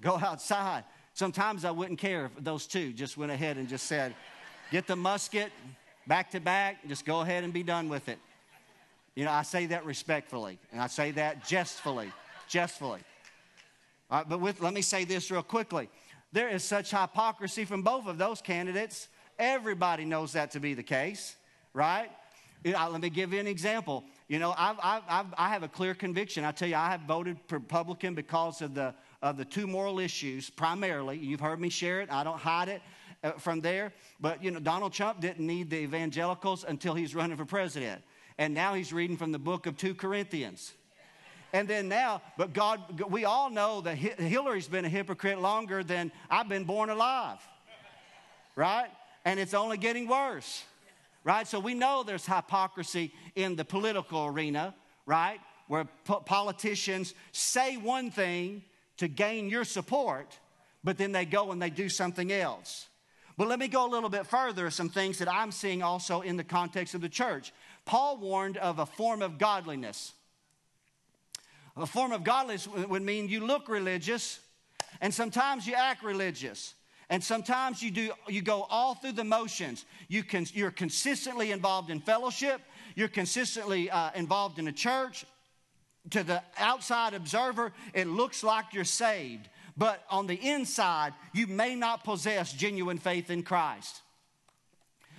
go 0.00 0.16
outside. 0.16 0.84
Sometimes 1.12 1.66
I 1.66 1.72
wouldn't 1.72 1.98
care 1.98 2.26
if 2.26 2.42
those 2.42 2.66
two 2.66 2.94
just 2.94 3.18
went 3.18 3.30
ahead 3.30 3.58
and 3.58 3.68
just 3.68 3.86
said, 3.86 4.14
get 4.70 4.86
the 4.86 4.96
musket 4.96 5.52
back 6.06 6.30
to 6.30 6.40
back, 6.40 6.88
just 6.88 7.04
go 7.04 7.20
ahead 7.20 7.44
and 7.44 7.52
be 7.52 7.62
done 7.62 7.90
with 7.90 8.08
it. 8.08 8.18
You 9.14 9.26
know, 9.26 9.32
I 9.32 9.42
say 9.42 9.66
that 9.66 9.84
respectfully 9.84 10.58
and 10.72 10.80
I 10.80 10.86
say 10.86 11.10
that 11.10 11.46
jestfully, 11.46 12.10
jestfully. 12.48 13.00
Uh, 14.10 14.24
but 14.26 14.40
with, 14.40 14.60
let 14.60 14.74
me 14.74 14.82
say 14.82 15.04
this 15.04 15.30
real 15.30 15.42
quickly. 15.42 15.88
There 16.32 16.48
is 16.48 16.62
such 16.62 16.90
hypocrisy 16.90 17.64
from 17.64 17.82
both 17.82 18.06
of 18.06 18.18
those 18.18 18.40
candidates. 18.40 19.08
Everybody 19.38 20.04
knows 20.04 20.32
that 20.32 20.50
to 20.52 20.60
be 20.60 20.74
the 20.74 20.82
case, 20.82 21.36
right? 21.72 22.10
let 22.64 23.00
me 23.00 23.08
give 23.08 23.32
you 23.32 23.40
an 23.40 23.46
example. 23.46 24.04
You 24.26 24.38
know, 24.38 24.54
I've, 24.56 24.76
I've, 24.82 25.02
I've, 25.08 25.26
I 25.38 25.48
have 25.50 25.62
a 25.62 25.68
clear 25.68 25.94
conviction. 25.94 26.44
I 26.44 26.52
tell 26.52 26.68
you, 26.68 26.74
I 26.74 26.90
have 26.90 27.02
voted 27.02 27.38
Republican 27.50 28.14
because 28.14 28.62
of 28.62 28.74
the, 28.74 28.94
of 29.22 29.36
the 29.36 29.44
two 29.44 29.66
moral 29.66 30.00
issues, 30.00 30.50
primarily. 30.50 31.18
You've 31.18 31.40
heard 31.40 31.60
me 31.60 31.68
share 31.68 32.00
it, 32.00 32.10
I 32.10 32.24
don't 32.24 32.38
hide 32.38 32.68
it 32.68 32.82
uh, 33.22 33.32
from 33.32 33.60
there. 33.60 33.92
But, 34.20 34.42
you 34.42 34.50
know, 34.50 34.60
Donald 34.60 34.92
Trump 34.92 35.20
didn't 35.20 35.46
need 35.46 35.70
the 35.70 35.78
evangelicals 35.78 36.64
until 36.64 36.94
he's 36.94 37.14
running 37.14 37.36
for 37.36 37.44
president. 37.44 38.02
And 38.38 38.54
now 38.54 38.74
he's 38.74 38.92
reading 38.92 39.16
from 39.16 39.32
the 39.32 39.38
book 39.38 39.66
of 39.66 39.76
2 39.76 39.94
Corinthians. 39.94 40.72
And 41.52 41.66
then 41.66 41.88
now, 41.88 42.20
but 42.36 42.52
God, 42.52 43.00
we 43.10 43.24
all 43.24 43.48
know 43.48 43.80
that 43.80 43.94
Hillary's 43.96 44.68
been 44.68 44.84
a 44.84 44.88
hypocrite 44.88 45.40
longer 45.40 45.82
than 45.82 46.12
I've 46.28 46.48
been 46.48 46.64
born 46.64 46.90
alive. 46.90 47.38
Right? 48.54 48.88
And 49.24 49.40
it's 49.40 49.54
only 49.54 49.78
getting 49.78 50.08
worse. 50.08 50.64
Right? 51.24 51.46
So 51.46 51.58
we 51.60 51.74
know 51.74 52.02
there's 52.02 52.26
hypocrisy 52.26 53.12
in 53.34 53.56
the 53.56 53.64
political 53.64 54.26
arena, 54.26 54.74
right? 55.06 55.40
Where 55.68 55.86
po- 56.04 56.20
politicians 56.20 57.14
say 57.32 57.76
one 57.76 58.10
thing 58.10 58.62
to 58.98 59.08
gain 59.08 59.48
your 59.48 59.64
support, 59.64 60.38
but 60.84 60.98
then 60.98 61.12
they 61.12 61.24
go 61.24 61.50
and 61.52 61.60
they 61.60 61.70
do 61.70 61.88
something 61.88 62.32
else. 62.32 62.88
But 63.36 63.48
let 63.48 63.58
me 63.58 63.68
go 63.68 63.86
a 63.86 63.90
little 63.90 64.08
bit 64.08 64.26
further, 64.26 64.68
some 64.70 64.88
things 64.88 65.18
that 65.18 65.32
I'm 65.32 65.52
seeing 65.52 65.82
also 65.82 66.22
in 66.22 66.36
the 66.36 66.44
context 66.44 66.94
of 66.94 67.00
the 67.00 67.08
church. 67.08 67.52
Paul 67.84 68.16
warned 68.16 68.56
of 68.56 68.80
a 68.80 68.86
form 68.86 69.22
of 69.22 69.38
godliness. 69.38 70.12
A 71.78 71.86
form 71.86 72.12
of 72.12 72.24
godliness 72.24 72.66
would 72.66 73.02
mean 73.02 73.28
you 73.28 73.46
look 73.46 73.68
religious, 73.68 74.40
and 75.00 75.14
sometimes 75.14 75.66
you 75.66 75.74
act 75.74 76.02
religious. 76.02 76.74
And 77.10 77.24
sometimes 77.24 77.82
you 77.82 77.90
do 77.90 78.10
you 78.28 78.42
go 78.42 78.66
all 78.68 78.94
through 78.94 79.12
the 79.12 79.24
motions. 79.24 79.86
You 80.08 80.22
can, 80.22 80.44
you're 80.52 80.70
consistently 80.70 81.52
involved 81.52 81.88
in 81.88 82.00
fellowship. 82.00 82.60
You're 82.96 83.08
consistently 83.08 83.90
uh, 83.90 84.10
involved 84.14 84.58
in 84.58 84.68
a 84.68 84.72
church. 84.72 85.24
To 86.10 86.22
the 86.22 86.42
outside 86.58 87.14
observer, 87.14 87.72
it 87.94 88.08
looks 88.08 88.42
like 88.42 88.72
you're 88.72 88.84
saved, 88.84 89.48
but 89.76 90.02
on 90.10 90.26
the 90.26 90.34
inside, 90.34 91.12
you 91.32 91.46
may 91.46 91.74
not 91.74 92.04
possess 92.04 92.52
genuine 92.52 92.98
faith 92.98 93.30
in 93.30 93.42
Christ. 93.42 94.02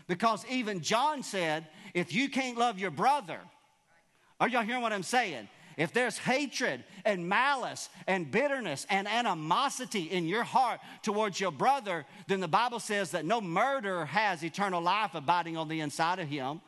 Because 0.08 0.44
even 0.50 0.82
John 0.82 1.22
said, 1.22 1.68
if 1.94 2.14
you 2.14 2.30
can't 2.30 2.58
love 2.58 2.80
your 2.80 2.92
brother, 2.92 3.40
are 4.40 4.48
y'all 4.48 4.64
hearing 4.64 4.82
what 4.82 4.94
I'm 4.94 5.04
saying? 5.04 5.48
If 5.80 5.94
there's 5.94 6.18
hatred 6.18 6.84
and 7.06 7.30
malice 7.30 7.88
and 8.06 8.30
bitterness 8.30 8.86
and 8.90 9.08
animosity 9.08 10.12
in 10.12 10.28
your 10.28 10.44
heart 10.44 10.82
towards 11.04 11.40
your 11.40 11.54
brother, 11.54 12.06
then 12.28 12.42
the 12.42 12.50
Bible 12.50 12.82
says 12.82 13.12
that 13.12 13.24
no 13.24 13.40
murderer 13.40 14.06
has 14.06 14.44
eternal 14.44 14.82
life 14.82 15.16
abiding 15.16 15.56
on 15.56 15.70
the 15.70 15.80
inside 15.80 16.20
of 16.20 16.28
him. 16.28 16.60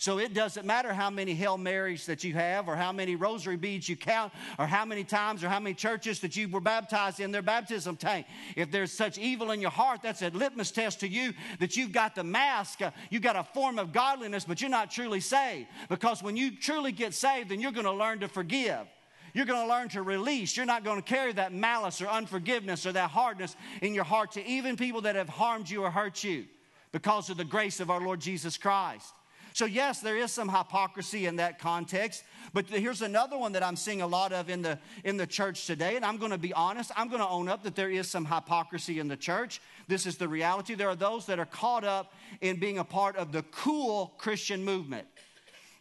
So 0.00 0.18
it 0.18 0.32
doesn't 0.32 0.64
matter 0.64 0.94
how 0.94 1.10
many 1.10 1.34
Hail 1.34 1.58
Marys 1.58 2.06
that 2.06 2.24
you 2.24 2.32
have, 2.32 2.68
or 2.68 2.74
how 2.74 2.90
many 2.90 3.16
rosary 3.16 3.58
beads 3.58 3.86
you 3.86 3.96
count, 3.96 4.32
or 4.58 4.66
how 4.66 4.86
many 4.86 5.04
times 5.04 5.44
or 5.44 5.50
how 5.50 5.60
many 5.60 5.74
churches 5.74 6.20
that 6.20 6.34
you 6.34 6.48
were 6.48 6.62
baptized 6.62 7.20
in 7.20 7.32
their 7.32 7.42
baptism 7.42 7.98
tank. 7.98 8.24
If 8.56 8.70
there's 8.70 8.92
such 8.92 9.18
evil 9.18 9.50
in 9.50 9.60
your 9.60 9.70
heart, 9.70 10.00
that's 10.02 10.22
a 10.22 10.30
litmus 10.30 10.70
test 10.70 11.00
to 11.00 11.08
you 11.08 11.34
that 11.58 11.76
you've 11.76 11.92
got 11.92 12.14
the 12.14 12.24
mask, 12.24 12.80
uh, 12.80 12.92
you've 13.10 13.20
got 13.20 13.36
a 13.36 13.44
form 13.44 13.78
of 13.78 13.92
godliness, 13.92 14.46
but 14.46 14.62
you're 14.62 14.70
not 14.70 14.90
truly 14.90 15.20
saved. 15.20 15.68
Because 15.90 16.22
when 16.22 16.34
you 16.34 16.56
truly 16.56 16.92
get 16.92 17.12
saved, 17.12 17.50
then 17.50 17.60
you're 17.60 17.70
going 17.70 17.84
to 17.84 17.92
learn 17.92 18.20
to 18.20 18.28
forgive. 18.28 18.86
You're 19.34 19.44
going 19.44 19.68
to 19.68 19.70
learn 19.70 19.90
to 19.90 20.00
release. 20.00 20.56
You're 20.56 20.64
not 20.64 20.82
going 20.82 20.96
to 20.96 21.06
carry 21.06 21.34
that 21.34 21.52
malice 21.52 22.00
or 22.00 22.08
unforgiveness 22.08 22.86
or 22.86 22.92
that 22.92 23.10
hardness 23.10 23.54
in 23.82 23.92
your 23.92 24.04
heart 24.04 24.32
to 24.32 24.46
even 24.46 24.78
people 24.78 25.02
that 25.02 25.16
have 25.16 25.28
harmed 25.28 25.68
you 25.68 25.82
or 25.82 25.90
hurt 25.90 26.24
you 26.24 26.46
because 26.90 27.28
of 27.28 27.36
the 27.36 27.44
grace 27.44 27.80
of 27.80 27.90
our 27.90 28.00
Lord 28.00 28.20
Jesus 28.20 28.56
Christ. 28.56 29.12
So, 29.52 29.64
yes, 29.64 30.00
there 30.00 30.16
is 30.16 30.32
some 30.32 30.48
hypocrisy 30.48 31.26
in 31.26 31.36
that 31.36 31.58
context. 31.58 32.24
But 32.52 32.66
here's 32.66 33.02
another 33.02 33.36
one 33.36 33.52
that 33.52 33.62
I'm 33.62 33.76
seeing 33.76 34.02
a 34.02 34.06
lot 34.06 34.32
of 34.32 34.48
in 34.48 34.62
the, 34.62 34.78
in 35.04 35.16
the 35.16 35.26
church 35.26 35.66
today. 35.66 35.96
And 35.96 36.04
I'm 36.04 36.16
going 36.16 36.30
to 36.30 36.38
be 36.38 36.52
honest, 36.52 36.90
I'm 36.96 37.08
going 37.08 37.20
to 37.20 37.28
own 37.28 37.48
up 37.48 37.62
that 37.64 37.76
there 37.76 37.90
is 37.90 38.08
some 38.08 38.24
hypocrisy 38.24 38.98
in 38.98 39.08
the 39.08 39.16
church. 39.16 39.60
This 39.88 40.06
is 40.06 40.16
the 40.16 40.28
reality. 40.28 40.74
There 40.74 40.88
are 40.88 40.96
those 40.96 41.26
that 41.26 41.38
are 41.38 41.46
caught 41.46 41.84
up 41.84 42.14
in 42.40 42.58
being 42.58 42.78
a 42.78 42.84
part 42.84 43.16
of 43.16 43.32
the 43.32 43.42
cool 43.50 44.14
Christian 44.18 44.64
movement. 44.64 45.06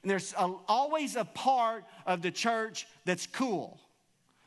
And 0.03 0.09
there's 0.09 0.33
a, 0.33 0.51
always 0.67 1.15
a 1.15 1.25
part 1.25 1.85
of 2.05 2.21
the 2.21 2.31
church 2.31 2.87
that's 3.05 3.27
cool. 3.27 3.79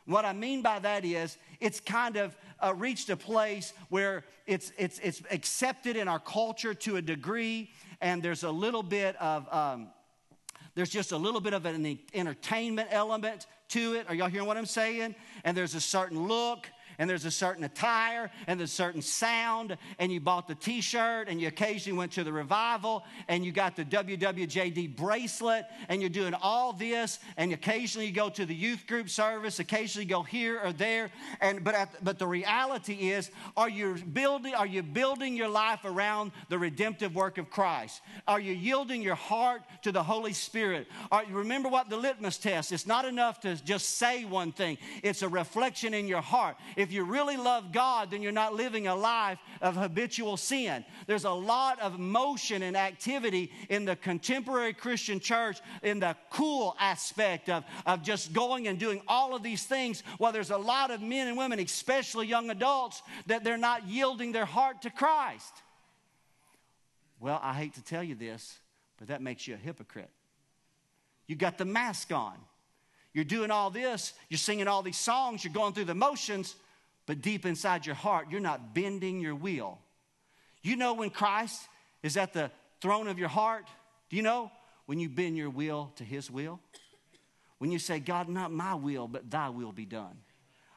What 0.07 0.25
I 0.25 0.33
mean 0.33 0.63
by 0.63 0.79
that 0.81 1.05
is 1.05 1.39
it's 1.61 1.79
kind 1.79 2.17
of 2.17 2.37
uh, 2.63 2.75
reached 2.75 3.11
a 3.11 3.17
place 3.17 3.73
where 3.89 4.25
it's, 4.47 4.73
it's, 4.77 4.99
it's 4.99 5.23
accepted 5.31 5.97
in 5.97 6.09
our 6.09 6.19
culture 6.19 6.75
to 6.75 6.97
a 6.97 7.03
degree 7.03 7.71
and 8.03 8.23
there's 8.23 8.43
a 8.43 8.51
little 8.51 8.83
bit 8.83 9.17
of, 9.17 9.51
um, 9.51 9.89
there's 10.75 10.91
just 10.91 11.13
a 11.13 11.17
little 11.17 11.41
bit 11.41 11.55
of 11.55 11.65
an 11.65 11.99
entertainment 12.13 12.89
element 12.91 13.47
to 13.69 13.95
it. 13.95 14.07
Are 14.09 14.15
y'all 14.15 14.29
hearing 14.29 14.47
what 14.47 14.57
I'm 14.57 14.67
saying? 14.67 15.15
And 15.45 15.57
there's 15.57 15.75
a 15.75 15.81
certain 15.81 16.27
look 16.27 16.69
and 17.03 17.11
there's 17.11 17.25
a 17.25 17.33
certain 17.33 17.65
attire 17.65 18.31
and 18.47 18.61
there's 18.61 18.71
a 18.71 18.75
certain 18.75 19.03
sound, 19.03 19.77
and 19.99 20.13
you 20.13 20.21
bought 20.21 20.47
the 20.47 20.55
t 20.55 20.81
shirt, 20.81 21.27
and 21.27 21.41
you 21.41 21.49
occasionally 21.49 21.99
went 21.99 22.13
to 22.13 22.23
the 22.23 22.33
revival, 22.33 23.03
and 23.27 23.45
you 23.45 23.51
got 23.51 23.75
the 23.75 23.85
WWJD 23.85 24.95
bracelet, 24.95 25.65
and 25.89 26.01
you're 26.01 26.09
doing 26.09 26.33
all 26.33 26.73
this, 26.73 27.19
and 27.37 27.53
occasionally 27.53 28.07
you 28.07 28.13
go 28.13 28.29
to 28.29 28.47
the 28.47 28.55
youth 28.55 28.87
group 28.87 29.11
service, 29.11 29.59
occasionally 29.59 30.05
go 30.05 30.23
here 30.23 30.61
or 30.63 30.73
there. 30.73 31.11
And, 31.41 31.65
but, 31.65 31.75
at, 31.75 32.05
but 32.05 32.21
the 32.21 32.27
reality 32.29 33.11
is, 33.11 33.33
are 33.57 33.69
you, 33.69 33.97
building, 34.13 34.55
are 34.55 34.65
you 34.65 34.85
building 34.85 35.37
your 35.37 35.49
life 35.49 35.81
around 35.85 36.31
the 36.51 36.59
redemptive 36.59 37.17
work 37.17 37.37
of 37.37 37.51
Christ? 37.51 38.01
Are 38.29 38.39
you 38.39 38.53
yielding 38.53 39.03
your 39.03 39.17
heart 39.17 39.63
to 39.83 39.91
the 39.91 40.05
Holy 40.05 40.35
Spirit? 40.35 40.87
Are, 41.11 41.25
remember 41.29 41.69
what 41.69 41.91
the 41.91 41.97
litmus 41.97 42.39
test 42.39 42.71
It's 42.71 42.87
not 42.87 43.05
enough 43.05 43.41
to 43.41 43.57
just 43.65 43.99
say 43.99 44.25
one 44.25 44.53
thing, 44.53 44.79
it's 45.03 45.23
a 45.23 45.29
reflection 45.29 45.95
in 45.95 46.07
your 46.07 46.21
heart. 46.21 46.55
If 46.77 46.92
you 46.93 47.05
really 47.05 47.37
love 47.37 47.73
God, 47.73 48.11
then 48.11 48.23
you're 48.23 48.33
not 48.33 48.55
living 48.55 48.87
a 48.87 48.95
life 48.95 49.39
of 49.61 49.75
habitual 49.75 50.37
sin. 50.37 50.85
There's 51.07 51.25
a 51.25 51.31
lot 51.31 51.81
of 51.81 51.99
motion 51.99 52.63
and 52.63 52.77
activity 52.77 53.51
in 53.69 53.85
the 53.85 53.97
contemporary 53.97 54.73
Christian 54.73 55.19
church 55.19 55.61
in 55.83 56.01
the 56.01 56.17
cool 56.31 56.77
aspect 56.79 57.49
of, 57.49 57.65
of 57.87 58.03
just 58.03 58.33
going 58.33 58.69
and 58.69 58.79
doing 58.79 59.03
all 59.09 59.35
of 59.35 59.43
these 59.43 59.65
things, 59.65 60.03
while 60.19 60.33
there's 60.33 60.51
a 60.51 60.59
lot 60.59 60.91
of 60.91 61.01
men 61.01 61.29
and 61.29 61.37
women, 61.37 61.59
especially 61.59 62.27
young 62.27 62.51
adults, 62.51 63.03
that 63.27 63.45
they're 63.45 63.57
not 63.57 63.89
yielding 63.89 64.33
their 64.33 64.45
heart 64.45 64.83
to 64.83 64.91
Christ. 64.91 65.53
Well, 67.21 67.41
I 67.43 67.55
hate 67.55 67.75
to 67.75 67.83
tell 67.83 68.03
you 68.03 68.15
this, 68.15 68.59
but 68.99 69.09
that 69.09 69.23
makes 69.23 69.47
you 69.47 69.55
a 69.55 69.57
hypocrite. 69.57 70.11
You 71.27 71.37
got 71.37 71.57
the 71.57 71.65
mask 71.65 72.13
on. 72.13 72.35
You're 73.15 73.25
doing 73.25 73.51
all 73.51 73.71
this, 73.71 74.15
you're 74.29 74.39
singing 74.39 74.69
all 74.69 74.83
these 74.83 74.97
songs, 74.97 75.45
you're 75.45 75.53
going 75.53 75.75
through 75.75 75.85
the 75.85 75.95
motions, 75.95 76.55
but 77.07 77.21
deep 77.21 77.45
inside 77.47 77.87
your 77.87 77.95
heart, 77.95 78.29
you're 78.31 78.41
not 78.41 78.75
bending 78.75 79.21
your 79.21 79.35
will. 79.35 79.79
You 80.63 80.77
know 80.77 80.95
when 80.95 81.11
Christ 81.11 81.61
is 82.03 82.17
at 82.17 82.33
the 82.33 82.51
throne 82.81 83.09
of 83.09 83.19
your 83.19 83.29
heart? 83.29 83.67
Do 84.09 84.17
you 84.17 84.23
know? 84.23 84.51
When 84.87 84.99
you 84.99 85.09
bend 85.09 85.37
your 85.37 85.51
will 85.51 85.93
to 85.97 86.05
his 86.05 86.31
will? 86.31 86.61
When 87.59 87.71
you 87.71 87.79
say, 87.79 88.01
God, 88.01 88.29
not 88.29 88.53
my 88.53 88.75
will, 88.75 89.07
but 89.07 89.31
thy 89.31 89.49
will 89.49 89.73
be 89.73 89.85
done. 89.85 90.19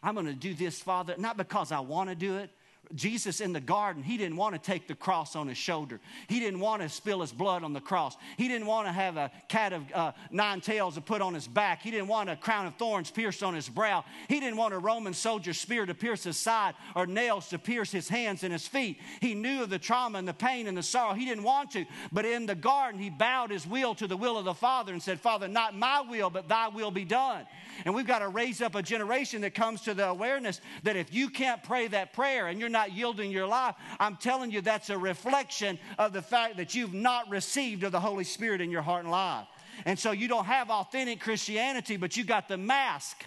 I'm 0.03 0.13
going 0.13 0.27
to 0.27 0.33
do 0.33 0.53
this, 0.53 0.79
Father, 0.79 1.15
not 1.17 1.35
because 1.35 1.71
I 1.71 1.79
want 1.79 2.09
to 2.09 2.15
do 2.15 2.38
it, 2.38 2.51
Jesus 2.93 3.41
in 3.41 3.54
the 3.54 3.60
garden, 3.60 4.04
he 4.04 4.17
didn't 4.17 4.38
want 4.38 4.54
to 4.54 4.60
take 4.60 4.88
the 4.88 4.95
cross 4.95 5.36
on 5.36 5.48
his 5.48 5.58
shoulder. 5.58 6.00
He 6.28 6.39
didn't 6.39 6.60
want 6.60 6.82
to 6.82 6.89
spill 6.89 7.21
his 7.21 7.32
blood 7.32 7.63
on 7.63 7.74
the 7.74 7.82
cross. 7.82 8.15
He 8.38 8.48
didn't 8.48 8.67
want 8.67 8.88
to 8.88 8.91
have 8.91 9.17
a 9.17 9.32
cat 9.48 9.74
of 9.74 9.84
uh, 9.93 10.12
nine 10.32 10.62
tails 10.62 10.95
to 10.95 11.02
put 11.02 11.21
on 11.21 11.34
his 11.34 11.48
back. 11.48 11.82
He 11.82 11.91
didn't 11.91 12.08
want 12.08 12.30
a 12.30 12.36
crown 12.36 12.65
of 12.65 12.76
thorns 12.76 13.10
pierced 13.10 13.43
on 13.43 13.54
his 13.54 13.69
brow. 13.69 14.06
He 14.28 14.39
didn't 14.39 14.58
want 14.58 14.74
a 14.74 14.80
Roman 14.80 15.13
soldier's 15.13 15.60
spear 15.60 15.86
to 15.86 15.93
pierce 15.93 16.24
his 16.24 16.38
side 16.38 16.76
or 16.95 17.08
nails 17.08 17.50
to 17.50 17.60
pierce 17.60 17.91
his 17.91 18.10
hands 18.10 18.43
and 18.43 18.54
his 18.54 18.67
feet. 18.67 19.00
He 19.21 19.34
knew 19.34 19.63
of 19.63 19.69
the 19.69 19.80
trauma 19.80 20.19
and 20.19 20.28
the 20.28 20.34
pain 20.34 20.67
and 20.67 20.78
the 20.78 20.84
sorrow. 20.84 21.13
He 21.13 21.26
didn't 21.26 21.43
want 21.43 21.71
to. 21.71 21.86
But 22.12 22.26
in 22.26 22.45
the 22.45 22.56
garden, 22.56 23.00
he 23.00 23.10
bowed 23.10 23.52
his 23.52 23.65
will 23.65 23.95
to 23.95 24.08
the 24.08 24.17
will 24.17 24.38
of 24.38 24.45
the 24.45 24.54
Father 24.54 24.93
and 24.93 25.02
said, 25.02 25.19
Father, 25.19 25.48
not 25.48 25.76
my 25.76 26.02
will, 26.02 26.30
but 26.30 26.48
thy 26.48 26.67
will 26.67 26.91
be 26.91 27.06
done. 27.06 27.45
And 27.84 27.93
we've 27.93 28.08
got 28.08 28.19
to 28.19 28.30
raise 28.30 28.62
up 28.62 28.76
a 28.76 28.82
generation 28.82 29.41
that 29.41 29.54
comes 29.54 29.82
to 29.82 29.93
the 29.93 30.08
awareness 30.08 30.62
that 30.84 30.95
if 30.95 31.13
you 31.13 31.30
can't 31.30 31.62
pray 31.63 31.88
that 31.88 32.13
prayer 32.13 32.48
and 32.48 32.60
you're 32.60 32.69
not 32.75 32.91
yielding 32.91 33.31
your 33.31 33.47
life, 33.47 33.75
I'm 34.01 34.17
telling 34.17 34.51
you 34.51 34.59
that's 34.59 34.89
a 34.89 34.97
reflection 34.97 35.79
of 35.97 36.11
the 36.11 36.21
fact 36.21 36.57
that 36.57 36.75
you've 36.75 36.93
not 36.93 37.29
received 37.29 37.83
of 37.83 37.93
the 37.93 37.99
Holy 38.01 38.25
Spirit 38.25 38.59
in 38.59 38.69
your 38.69 38.81
heart 38.81 39.03
and 39.03 39.11
life. 39.11 39.47
And 39.85 39.97
so 39.97 40.11
you 40.11 40.27
don't 40.27 40.45
have 40.45 40.69
authentic 40.69 41.21
Christianity, 41.21 41.95
but 41.95 42.17
you 42.17 42.25
got 42.25 42.49
the 42.49 42.57
mask 42.57 43.23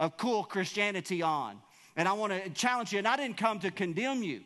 of 0.00 0.16
cool 0.16 0.42
Christianity 0.42 1.22
on. 1.22 1.58
And 1.96 2.08
I 2.08 2.12
want 2.14 2.32
to 2.32 2.50
challenge 2.50 2.92
you, 2.92 2.98
and 2.98 3.06
I 3.06 3.16
didn't 3.16 3.36
come 3.36 3.60
to 3.60 3.70
condemn 3.70 4.24
you. 4.24 4.40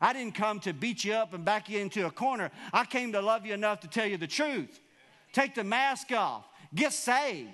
I 0.00 0.12
didn't 0.12 0.34
come 0.34 0.60
to 0.60 0.72
beat 0.72 1.04
you 1.04 1.14
up 1.14 1.34
and 1.34 1.44
back 1.44 1.68
you 1.68 1.80
into 1.80 2.06
a 2.06 2.10
corner. 2.10 2.52
I 2.72 2.84
came 2.84 3.12
to 3.12 3.20
love 3.20 3.46
you 3.46 3.54
enough 3.54 3.80
to 3.80 3.88
tell 3.88 4.06
you 4.06 4.16
the 4.16 4.26
truth. 4.28 4.78
Take 5.32 5.54
the 5.56 5.64
mask 5.64 6.12
off, 6.12 6.44
get 6.72 6.92
saved. 6.92 7.50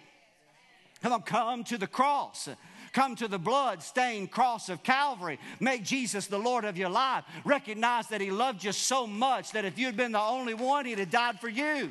Come 1.03 1.13
on, 1.13 1.23
come 1.23 1.65
to 1.65 1.79
the 1.79 1.87
cross. 1.87 2.49
Come 2.93 3.17
to 3.17 3.29
the 3.29 3.39
blood 3.39 3.83
stained 3.83 4.31
cross 4.31 4.69
of 4.69 4.83
Calvary. 4.83 5.39
Make 5.61 5.83
Jesus 5.83 6.27
the 6.27 6.39
Lord 6.39 6.65
of 6.65 6.77
your 6.77 6.91
life. 6.91 7.25
Recognize 7.45 8.09
that 8.09 8.21
He 8.21 8.31
loved 8.31 8.63
you 8.65 8.73
so 8.73 9.07
much 9.07 9.53
that 9.53 9.65
if 9.65 9.79
you 9.79 9.87
had 9.87 9.97
been 9.97 10.13
the 10.13 10.21
only 10.21 10.55
one, 10.55 10.85
He'd 10.85 10.99
have 10.99 11.11
died 11.11 11.41
for 11.41 11.49
you. 11.49 11.91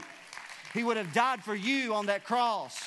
He 0.73 0.83
would 0.83 0.97
have 0.97 1.11
died 1.11 1.43
for 1.43 1.55
you 1.55 1.95
on 1.95 2.05
that 2.05 2.23
cross. 2.23 2.79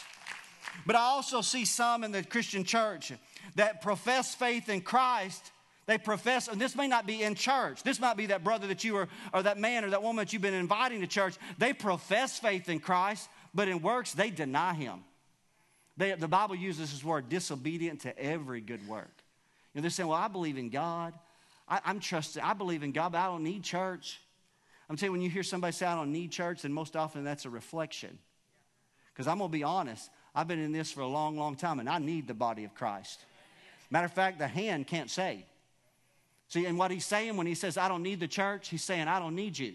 But 0.87 0.96
I 0.96 1.00
also 1.00 1.40
see 1.40 1.64
some 1.64 2.05
in 2.05 2.12
the 2.12 2.22
Christian 2.22 2.64
church 2.64 3.12
that 3.57 3.83
profess 3.83 4.35
faith 4.35 4.68
in 4.68 4.81
Christ. 4.81 5.50
They 5.87 5.98
profess, 5.98 6.48
and 6.48 6.61
this 6.61 6.74
may 6.77 6.88
not 6.88 7.07
be 7.07 7.22
in 7.22 7.35
church. 7.35 7.83
This 7.83 8.00
might 8.00 8.16
be 8.16 8.27
that 8.27 8.42
brother 8.42 8.66
that 8.68 8.85
you 8.85 8.94
were, 8.94 9.09
or 9.35 9.42
that 9.42 9.59
man 9.59 9.85
or 9.85 9.90
that 9.90 10.03
woman 10.03 10.24
that 10.24 10.33
you've 10.33 10.40
been 10.40 10.55
inviting 10.55 11.00
to 11.00 11.07
church. 11.07 11.37
They 11.59 11.72
profess 11.72 12.38
faith 12.38 12.68
in 12.68 12.79
Christ, 12.79 13.29
but 13.53 13.68
in 13.68 13.83
works, 13.83 14.12
they 14.12 14.31
deny 14.31 14.72
him. 14.72 15.05
They, 15.96 16.12
the 16.12 16.28
Bible 16.28 16.57
uses 16.57 16.90
this 16.90 17.04
word 17.04 17.28
disobedient 17.28 18.00
to 18.00 18.18
every 18.18 18.61
good 18.61 18.87
work. 18.88 19.12
You 19.72 19.78
know, 19.78 19.83
they're 19.83 19.90
saying, 19.90 20.09
Well, 20.09 20.18
I 20.18 20.28
believe 20.28 20.59
in 20.59 20.70
God. 20.70 21.14
I, 21.68 21.80
I'm 21.85 22.00
trusting, 22.00 22.42
I 22.42 22.52
believe 22.52 22.83
in 22.83 22.92
God, 22.92 23.12
but 23.12 23.18
I 23.18 23.26
don't 23.26 23.44
need 23.44 23.62
church. 23.62 24.20
I'm 24.88 24.96
telling 24.96 25.09
you, 25.09 25.12
when 25.12 25.22
you 25.22 25.30
hear 25.30 25.42
somebody 25.42 25.72
say, 25.72 25.87
I 25.87 25.94
don't 25.94 26.12
need 26.12 26.30
church, 26.30 26.62
then 26.62 26.72
most 26.72 26.94
often 26.94 27.24
that's 27.24 27.46
a 27.46 27.50
reflection. 27.50 28.18
Because 29.12 29.26
I'm 29.26 29.38
going 29.38 29.50
to 29.50 29.52
be 29.52 29.62
honest, 29.62 30.11
I've 30.35 30.48
been 30.48 30.59
in 30.59 30.72
this 30.72 30.92
for 30.92 31.00
a 31.00 31.07
long, 31.07 31.38
long 31.38 31.57
time, 31.57 31.80
and 31.80 31.88
I 31.88 31.98
need 31.98 32.28
the 32.28 32.35
body 32.35 32.64
of 32.64 32.74
Christ. 32.74 33.24
Matter 33.90 34.07
of 34.07 34.12
fact, 34.12 34.38
the 34.38 34.48
hand 34.48 34.87
can't 34.87 35.11
say. 35.11 35.46
See, 36.48 36.66
and 36.66 36.78
what 36.78 36.90
he's 36.90 37.07
saying 37.07 37.37
when 37.37 37.46
he 37.46 37.54
says, 37.54 37.78
I 37.78 37.88
don't 37.88 38.02
need 38.02 38.20
the 38.20 38.28
church, 38.28 38.68
he's 38.68 38.85
saying, 38.85 39.09
I 39.09 39.18
don't 39.18 39.35
need 39.35 39.59
you. 39.59 39.74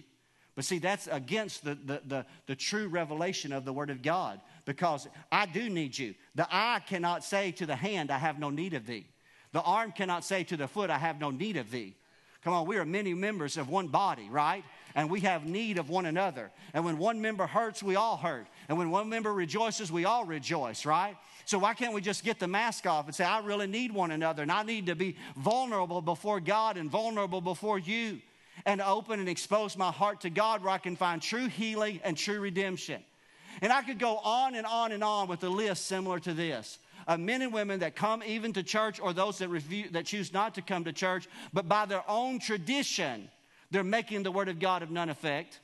But 0.55 0.65
see, 0.65 0.79
that's 0.79 1.07
against 1.07 1.63
the, 1.63 1.75
the, 1.75 2.01
the, 2.05 2.25
the, 2.47 2.55
true 2.55 2.89
revelation 2.89 3.53
of 3.53 3.63
the 3.63 3.71
Word 3.71 3.89
of 3.89 4.01
God 4.01 4.41
because 4.69 5.07
I 5.31 5.47
do 5.47 5.67
need 5.67 5.97
you. 5.97 6.13
The 6.35 6.47
eye 6.47 6.79
cannot 6.87 7.23
say 7.23 7.49
to 7.53 7.65
the 7.65 7.75
hand, 7.75 8.11
I 8.11 8.19
have 8.19 8.37
no 8.37 8.51
need 8.51 8.75
of 8.75 8.85
thee. 8.85 9.07
The 9.51 9.63
arm 9.63 9.91
cannot 9.91 10.23
say 10.23 10.43
to 10.43 10.55
the 10.55 10.67
foot, 10.67 10.91
I 10.91 10.99
have 10.99 11.19
no 11.19 11.31
need 11.31 11.57
of 11.57 11.71
thee. 11.71 11.95
Come 12.43 12.53
on, 12.53 12.67
we 12.67 12.77
are 12.77 12.85
many 12.85 13.15
members 13.15 13.57
of 13.57 13.67
one 13.67 13.87
body, 13.87 14.29
right? 14.29 14.63
And 14.93 15.09
we 15.09 15.21
have 15.21 15.47
need 15.47 15.79
of 15.79 15.89
one 15.89 16.05
another. 16.05 16.51
And 16.75 16.85
when 16.85 16.99
one 16.99 17.19
member 17.19 17.47
hurts, 17.47 17.81
we 17.81 17.95
all 17.95 18.15
hurt. 18.15 18.45
And 18.67 18.77
when 18.77 18.91
one 18.91 19.09
member 19.09 19.33
rejoices, 19.33 19.91
we 19.91 20.05
all 20.05 20.23
rejoice, 20.23 20.85
right? 20.85 21.17
So 21.45 21.57
why 21.57 21.73
can't 21.73 21.95
we 21.95 22.01
just 22.01 22.23
get 22.23 22.37
the 22.37 22.47
mask 22.47 22.85
off 22.85 23.07
and 23.07 23.15
say, 23.15 23.23
I 23.23 23.39
really 23.39 23.65
need 23.65 23.91
one 23.91 24.11
another 24.11 24.43
and 24.43 24.51
I 24.51 24.61
need 24.61 24.85
to 24.85 24.95
be 24.95 25.15
vulnerable 25.35 25.99
before 25.99 26.39
God 26.39 26.77
and 26.77 26.91
vulnerable 26.91 27.41
before 27.41 27.79
you 27.79 28.21
and 28.67 28.81
open 28.81 29.19
and 29.19 29.29
expose 29.29 29.75
my 29.75 29.91
heart 29.91 30.21
to 30.21 30.29
God 30.29 30.63
where 30.63 30.73
I 30.73 30.77
can 30.77 30.95
find 30.95 31.23
true 31.23 31.47
healing 31.47 32.01
and 32.03 32.15
true 32.15 32.39
redemption. 32.39 33.01
And 33.61 33.71
I 33.71 33.81
could 33.81 33.99
go 33.99 34.17
on 34.17 34.55
and 34.55 34.65
on 34.65 34.91
and 34.91 35.03
on 35.03 35.27
with 35.27 35.43
a 35.43 35.49
list 35.49 35.85
similar 35.85 36.19
to 36.19 36.33
this 36.33 36.79
of 37.07 37.19
men 37.19 37.41
and 37.41 37.51
women 37.51 37.79
that 37.79 37.95
come 37.95 38.21
even 38.23 38.53
to 38.53 38.61
church 38.61 38.99
or 38.99 39.13
those 39.13 39.39
that, 39.39 39.49
review, 39.49 39.89
that 39.91 40.05
choose 40.05 40.31
not 40.31 40.55
to 40.55 40.61
come 40.61 40.83
to 40.83 40.93
church, 40.93 41.27
but 41.51 41.67
by 41.67 41.85
their 41.85 42.03
own 42.07 42.39
tradition, 42.39 43.29
they're 43.71 43.83
making 43.83 44.21
the 44.21 44.31
word 44.31 44.47
of 44.47 44.59
God 44.59 44.83
of 44.83 44.91
none 44.91 45.09
effect. 45.09 45.59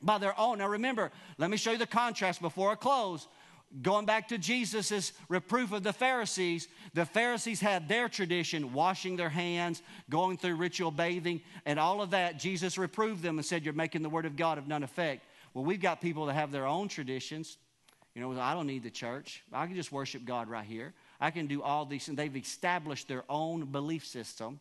By 0.00 0.18
their 0.18 0.38
own. 0.38 0.58
Now 0.58 0.68
remember, 0.68 1.12
let 1.38 1.50
me 1.50 1.56
show 1.56 1.72
you 1.72 1.78
the 1.78 1.86
contrast 1.86 2.40
before 2.40 2.70
I 2.70 2.74
close. 2.74 3.26
Going 3.82 4.06
back 4.06 4.28
to 4.28 4.38
Jesus' 4.38 5.12
reproof 5.28 5.72
of 5.72 5.82
the 5.82 5.92
Pharisees, 5.92 6.68
the 6.92 7.04
Pharisees 7.04 7.60
had 7.60 7.88
their 7.88 8.08
tradition, 8.08 8.72
washing 8.72 9.16
their 9.16 9.30
hands, 9.30 9.82
going 10.08 10.36
through 10.36 10.56
ritual 10.56 10.90
bathing, 10.90 11.40
and 11.66 11.78
all 11.78 12.00
of 12.00 12.10
that. 12.10 12.38
Jesus 12.38 12.78
reproved 12.78 13.22
them 13.22 13.38
and 13.38 13.44
said, 13.44 13.64
You're 13.64 13.74
making 13.74 14.02
the 14.02 14.08
word 14.08 14.26
of 14.26 14.36
God 14.36 14.58
of 14.58 14.68
none 14.68 14.82
effect. 14.82 15.24
Well, 15.54 15.64
we've 15.64 15.80
got 15.80 16.00
people 16.00 16.26
that 16.26 16.34
have 16.34 16.52
their 16.52 16.66
own 16.66 16.88
traditions. 16.88 17.56
You 18.14 18.20
know, 18.20 18.38
I 18.40 18.54
don't 18.54 18.66
need 18.66 18.82
the 18.82 18.90
church. 18.90 19.42
I 19.52 19.66
can 19.66 19.74
just 19.74 19.90
worship 19.90 20.24
God 20.24 20.48
right 20.48 20.64
here. 20.64 20.92
I 21.20 21.30
can 21.30 21.46
do 21.46 21.62
all 21.62 21.86
these, 21.86 22.08
and 22.08 22.18
they've 22.18 22.36
established 22.36 23.08
their 23.08 23.24
own 23.28 23.66
belief 23.66 24.06
system, 24.06 24.60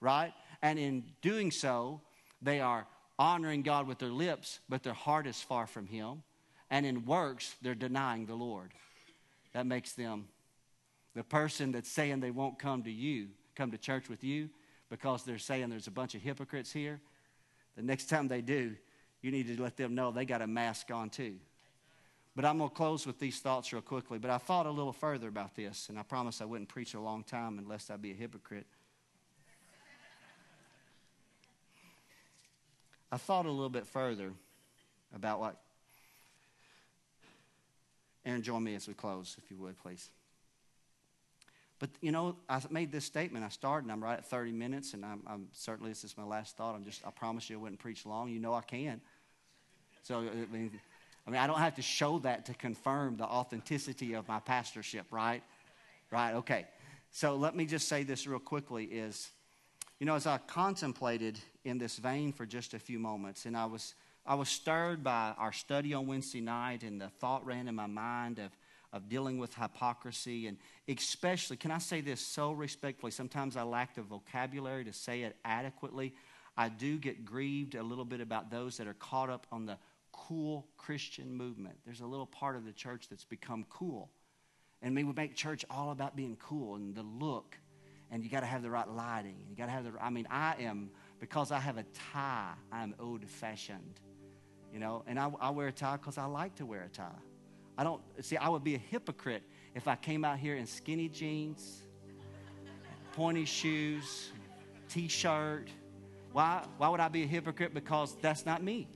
right? 0.00 0.32
And 0.60 0.78
in 0.78 1.04
doing 1.22 1.50
so, 1.50 2.00
they 2.42 2.60
are 2.60 2.86
honoring 3.18 3.62
God 3.62 3.86
with 3.86 3.98
their 3.98 4.10
lips, 4.10 4.60
but 4.68 4.82
their 4.82 4.92
heart 4.92 5.26
is 5.26 5.40
far 5.40 5.66
from 5.66 5.86
Him 5.86 6.22
and 6.72 6.86
in 6.86 7.04
works, 7.04 7.54
they're 7.60 7.74
denying 7.74 8.24
the 8.24 8.34
Lord. 8.34 8.72
That 9.52 9.66
makes 9.66 9.92
them 9.92 10.26
the 11.14 11.22
person 11.22 11.70
that's 11.70 11.90
saying 11.90 12.20
they 12.20 12.30
won't 12.30 12.58
come 12.58 12.82
to 12.84 12.90
you, 12.90 13.28
come 13.54 13.70
to 13.72 13.78
church 13.78 14.08
with 14.08 14.24
you, 14.24 14.48
because 14.88 15.22
they're 15.22 15.36
saying 15.36 15.68
there's 15.68 15.86
a 15.86 15.90
bunch 15.92 16.14
of 16.14 16.22
hypocrites 16.22 16.72
here. 16.72 16.98
The 17.76 17.82
next 17.82 18.08
time 18.08 18.26
they 18.26 18.40
do, 18.40 18.74
you 19.22 19.30
need 19.30 19.46
to 19.54 19.62
let 19.62 19.76
them 19.76 19.94
know 19.94 20.10
they 20.10 20.24
got 20.24 20.42
a 20.42 20.46
mask 20.46 20.90
on 20.90 21.08
too. 21.08 21.36
But 22.34 22.44
I'm 22.44 22.58
going 22.58 22.70
to 22.70 22.76
close 22.76 23.06
with 23.06 23.18
these 23.18 23.38
thoughts 23.40 23.72
real 23.72 23.82
quickly. 23.82 24.18
But 24.18 24.30
I 24.30 24.38
thought 24.38 24.66
a 24.66 24.70
little 24.70 24.92
further 24.92 25.28
about 25.28 25.54
this, 25.54 25.88
and 25.88 25.98
I 25.98 26.02
promise 26.02 26.40
I 26.40 26.44
wouldn't 26.44 26.68
preach 26.68 26.94
a 26.94 27.00
long 27.00 27.24
time 27.24 27.58
unless 27.58 27.90
I'd 27.90 28.02
be 28.02 28.10
a 28.10 28.14
hypocrite. 28.14 28.66
I 33.10 33.18
thought 33.18 33.44
a 33.44 33.50
little 33.50 33.68
bit 33.68 33.86
further 33.86 34.32
about 35.14 35.38
what 35.38 35.56
Aaron, 38.24 38.42
join 38.42 38.62
me 38.62 38.74
as 38.74 38.86
we 38.86 38.94
close, 38.94 39.36
if 39.42 39.50
you 39.50 39.56
would, 39.58 39.78
please. 39.78 40.08
But, 41.80 41.90
you 42.00 42.12
know, 42.12 42.36
I 42.48 42.60
made 42.70 42.92
this 42.92 43.04
statement. 43.04 43.44
I 43.44 43.48
started, 43.48 43.86
and 43.86 43.92
I'm 43.92 44.02
right 44.02 44.16
at 44.16 44.24
30 44.24 44.52
minutes, 44.52 44.94
and 44.94 45.04
I'm, 45.04 45.22
I'm 45.26 45.48
certainly 45.52 45.90
this 45.90 46.04
is 46.04 46.16
my 46.16 46.22
last 46.22 46.56
thought. 46.56 46.76
I'm 46.76 46.84
just, 46.84 47.04
I 47.04 47.10
promise 47.10 47.50
you 47.50 47.58
I 47.58 47.60
wouldn't 47.62 47.80
preach 47.80 48.06
long. 48.06 48.30
You 48.30 48.38
know 48.38 48.54
I 48.54 48.60
can. 48.60 49.00
So, 50.02 50.18
I 50.18 50.52
mean, 50.52 50.80
I 51.26 51.30
mean, 51.30 51.40
I 51.40 51.46
don't 51.46 51.58
have 51.58 51.76
to 51.76 51.82
show 51.82 52.18
that 52.20 52.46
to 52.46 52.54
confirm 52.54 53.16
the 53.16 53.24
authenticity 53.24 54.14
of 54.14 54.26
my 54.26 54.40
pastorship, 54.40 55.06
right? 55.10 55.42
Right, 56.10 56.34
okay. 56.34 56.66
So 57.10 57.36
let 57.36 57.54
me 57.54 57.64
just 57.64 57.88
say 57.88 58.02
this 58.02 58.26
real 58.26 58.38
quickly 58.38 58.84
is, 58.84 59.30
you 60.00 60.06
know, 60.06 60.14
as 60.14 60.26
I 60.26 60.38
contemplated 60.38 61.38
in 61.64 61.78
this 61.78 61.98
vein 61.98 62.32
for 62.32 62.44
just 62.44 62.74
a 62.74 62.78
few 62.78 62.98
moments, 62.98 63.46
and 63.46 63.56
I 63.56 63.66
was 63.66 63.94
I 64.24 64.36
was 64.36 64.48
stirred 64.48 65.02
by 65.02 65.34
our 65.36 65.52
study 65.52 65.94
on 65.94 66.06
Wednesday 66.06 66.40
night, 66.40 66.84
and 66.84 67.00
the 67.00 67.08
thought 67.08 67.44
ran 67.44 67.66
in 67.66 67.74
my 67.74 67.86
mind 67.86 68.38
of, 68.38 68.56
of 68.92 69.08
dealing 69.08 69.38
with 69.38 69.52
hypocrisy. 69.54 70.46
And 70.46 70.58
especially, 70.88 71.56
can 71.56 71.72
I 71.72 71.78
say 71.78 72.00
this 72.00 72.20
so 72.20 72.52
respectfully? 72.52 73.10
Sometimes 73.10 73.56
I 73.56 73.62
lack 73.62 73.96
the 73.96 74.02
vocabulary 74.02 74.84
to 74.84 74.92
say 74.92 75.22
it 75.22 75.36
adequately. 75.44 76.14
I 76.56 76.68
do 76.68 76.98
get 76.98 77.24
grieved 77.24 77.74
a 77.74 77.82
little 77.82 78.04
bit 78.04 78.20
about 78.20 78.50
those 78.50 78.76
that 78.76 78.86
are 78.86 78.94
caught 78.94 79.28
up 79.28 79.46
on 79.50 79.66
the 79.66 79.76
cool 80.12 80.66
Christian 80.76 81.34
movement. 81.34 81.76
There's 81.84 82.00
a 82.00 82.06
little 82.06 82.26
part 82.26 82.56
of 82.56 82.64
the 82.64 82.72
church 82.72 83.08
that's 83.08 83.24
become 83.24 83.64
cool. 83.68 84.10
And 84.82 84.94
we 84.94 85.04
would 85.04 85.16
make 85.16 85.34
church 85.34 85.64
all 85.70 85.90
about 85.90 86.16
being 86.16 86.36
cool 86.40 86.76
and 86.76 86.94
the 86.94 87.02
look. 87.02 87.56
And 88.10 88.22
you 88.22 88.30
got 88.30 88.40
to 88.40 88.46
have 88.46 88.62
the 88.62 88.70
right 88.70 88.88
lighting. 88.88 89.36
You 89.48 89.56
got 89.56 89.66
to 89.66 89.72
have 89.72 89.84
the, 89.84 89.92
I 90.00 90.10
mean, 90.10 90.26
I 90.30 90.56
am, 90.60 90.90
because 91.20 91.50
I 91.50 91.58
have 91.58 91.78
a 91.78 91.84
tie, 92.12 92.52
I'm 92.70 92.94
old 93.00 93.24
fashioned. 93.24 94.00
You 94.72 94.80
know, 94.80 95.02
and 95.06 95.18
I, 95.18 95.30
I 95.40 95.50
wear 95.50 95.68
a 95.68 95.72
tie 95.72 95.96
because 95.96 96.18
I 96.18 96.24
like 96.26 96.56
to 96.56 96.66
wear 96.66 96.82
a 96.82 96.88
tie. 96.88 97.10
I 97.76 97.84
don't, 97.84 98.02
see, 98.20 98.36
I 98.36 98.48
would 98.48 98.64
be 98.64 98.74
a 98.74 98.78
hypocrite 98.78 99.42
if 99.74 99.88
I 99.88 99.96
came 99.96 100.24
out 100.24 100.38
here 100.38 100.56
in 100.56 100.66
skinny 100.66 101.08
jeans, 101.08 101.82
pointy 103.12 103.44
shoes, 103.44 104.30
t 104.88 105.08
shirt. 105.08 105.68
Why, 106.32 106.64
why 106.78 106.88
would 106.88 107.00
I 107.00 107.08
be 107.08 107.22
a 107.22 107.26
hypocrite? 107.26 107.72
Because 107.72 108.16
that's 108.20 108.44
not 108.44 108.62
me. 108.62 108.88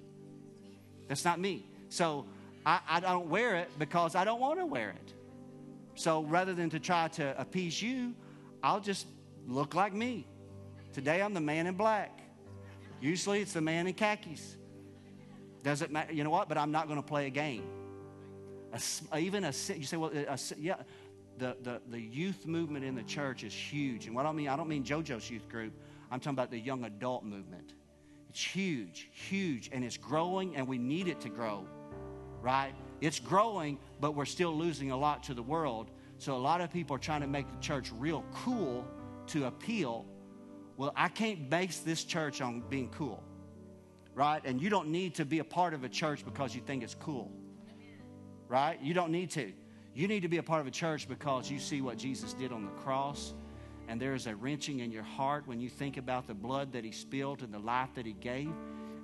That's 1.09 1.25
not 1.25 1.39
me. 1.39 1.67
So 1.89 2.27
I, 2.65 2.81
I 2.89 3.01
don't 3.01 3.29
wear 3.29 3.57
it 3.57 3.71
because 3.79 4.15
I 4.15 4.25
don't 4.25 4.41
want 4.41 4.59
to 4.59 4.67
wear 4.67 4.91
it. 4.91 5.13
So 5.95 6.23
rather 6.25 6.53
than 6.53 6.71
to 6.71 6.81
try 6.81 7.09
to 7.09 7.41
appease 7.41 7.81
you, 7.81 8.15
I'll 8.63 8.81
just 8.81 9.07
look 9.47 9.75
like 9.75 9.95
me. 9.95 10.27
Today 10.93 11.23
I'm 11.23 11.35
the 11.35 11.41
man 11.41 11.67
in 11.67 11.75
black. 11.75 12.21
Usually 13.01 13.41
it's 13.41 13.53
the 13.53 13.61
man 13.61 13.87
in 13.87 13.95
khakis. 13.95 14.57
Doesn't 15.63 15.91
matter. 15.91 16.13
You 16.13 16.25
know 16.25 16.31
what? 16.31 16.49
But 16.49 16.59
I'm 16.59 16.73
not 16.73 16.87
going 16.87 17.01
to 17.01 17.07
play 17.07 17.27
a 17.27 17.31
game. 17.31 17.65
A, 19.13 19.19
even 19.19 19.45
a, 19.45 19.49
you 19.49 19.85
say, 19.85 19.97
well, 19.97 20.11
a, 20.13 20.39
yeah, 20.59 20.77
the, 21.39 21.57
the, 21.63 21.81
the 21.89 22.01
youth 22.01 22.47
movement 22.47 22.85
in 22.85 22.95
the 22.95 23.03
church 23.03 23.45
is 23.45 23.53
huge. 23.53 24.07
And 24.07 24.15
what 24.15 24.27
I 24.27 24.33
mean, 24.33 24.49
I 24.49 24.57
don't 24.57 24.69
mean 24.69 24.85
JoJo's 24.85 25.31
youth 25.31 25.49
group. 25.49 25.73
I'm 26.11 26.21
talking 26.21 26.35
about 26.35 26.51
the 26.51 26.59
young 26.59 26.85
adult 26.85 27.25
movement. 27.25 27.75
It's 28.37 28.45
huge, 28.45 29.09
huge, 29.15 29.71
and 29.73 29.83
it's 29.83 29.97
growing, 29.97 30.57
and 30.57 30.69
we 30.69 30.77
need 30.77 31.09
it 31.09 31.23
to 31.23 31.31
grow, 31.31 31.67
right? 32.43 32.75
It's 33.01 33.19
growing, 33.19 33.79
but 33.99 34.15
we're 34.15 34.27
still 34.27 34.55
losing 34.55 34.91
a 34.91 34.97
lot 34.97 35.23
to 35.23 35.33
the 35.33 35.43
world. 35.43 35.91
So 36.19 36.37
a 36.37 36.45
lot 36.51 36.61
of 36.61 36.71
people 36.71 36.95
are 36.97 36.99
trying 36.99 37.23
to 37.23 37.27
make 37.27 37.51
the 37.51 37.59
church 37.63 37.91
real 37.97 38.23
cool 38.35 38.87
to 39.29 39.47
appeal. 39.47 40.05
Well, 40.77 40.93
I 40.95 41.09
can't 41.09 41.49
base 41.49 41.79
this 41.79 42.05
church 42.05 42.43
on 42.43 42.63
being 42.69 42.91
cool 42.91 43.25
right? 44.15 44.43
And 44.45 44.61
you 44.61 44.71
don't 44.71 44.89
need 44.89 45.15
to 45.15 45.25
be 45.27 45.39
a 45.41 45.45
part 45.45 45.75
of 45.75 45.85
a 45.85 45.89
church 45.91 46.25
because 46.25 46.55
you 46.55 46.63
think 46.63 46.83
it's 46.83 46.95
cool, 46.95 47.31
right? 48.49 48.81
You 48.83 48.95
don't 48.95 49.13
need 49.13 49.31
to. 49.33 49.53
You 49.95 50.09
need 50.09 50.23
to 50.23 50.29
be 50.29 50.39
a 50.39 50.43
part 50.43 50.63
of 50.63 50.67
a 50.67 50.71
church 50.71 51.07
because 51.07 51.51
you 51.51 51.59
see 51.59 51.83
what 51.83 51.99
Jesus 51.99 52.33
did 52.33 52.51
on 52.51 52.65
the 52.65 52.71
cross. 52.83 53.35
And 53.89 54.01
there 54.01 54.15
is 54.15 54.27
a 54.27 54.35
wrenching 54.35 54.81
in 54.81 54.91
your 54.91 55.03
heart 55.03 55.47
when 55.47 55.61
you 55.61 55.69
think 55.69 55.97
about 55.97 56.27
the 56.27 56.35
blood 56.35 56.73
that 56.73 56.85
He 56.85 56.93
spilled 56.93 57.43
and 57.43 57.53
the 57.53 57.59
life 57.59 57.91
that 57.95 58.07
He 58.07 58.13
gave. 58.13 58.53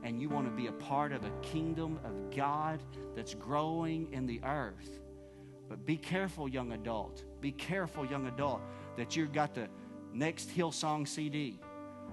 And 0.02 0.20
you 0.20 0.28
want 0.28 0.46
to 0.46 0.52
be 0.52 0.66
a 0.66 0.72
part 0.72 1.12
of 1.12 1.24
a 1.24 1.30
kingdom 1.42 2.00
of 2.04 2.34
God 2.34 2.82
that's 3.14 3.34
growing 3.34 4.12
in 4.12 4.26
the 4.26 4.40
earth. 4.44 5.00
But 5.68 5.86
be 5.86 5.96
careful, 5.96 6.48
young 6.48 6.72
adult. 6.72 7.22
Be 7.40 7.52
careful, 7.52 8.04
young 8.04 8.26
adult, 8.26 8.60
that 8.96 9.16
you've 9.16 9.32
got 9.32 9.54
the 9.54 9.68
next 10.12 10.50
Hillsong 10.50 11.06
CD, 11.06 11.58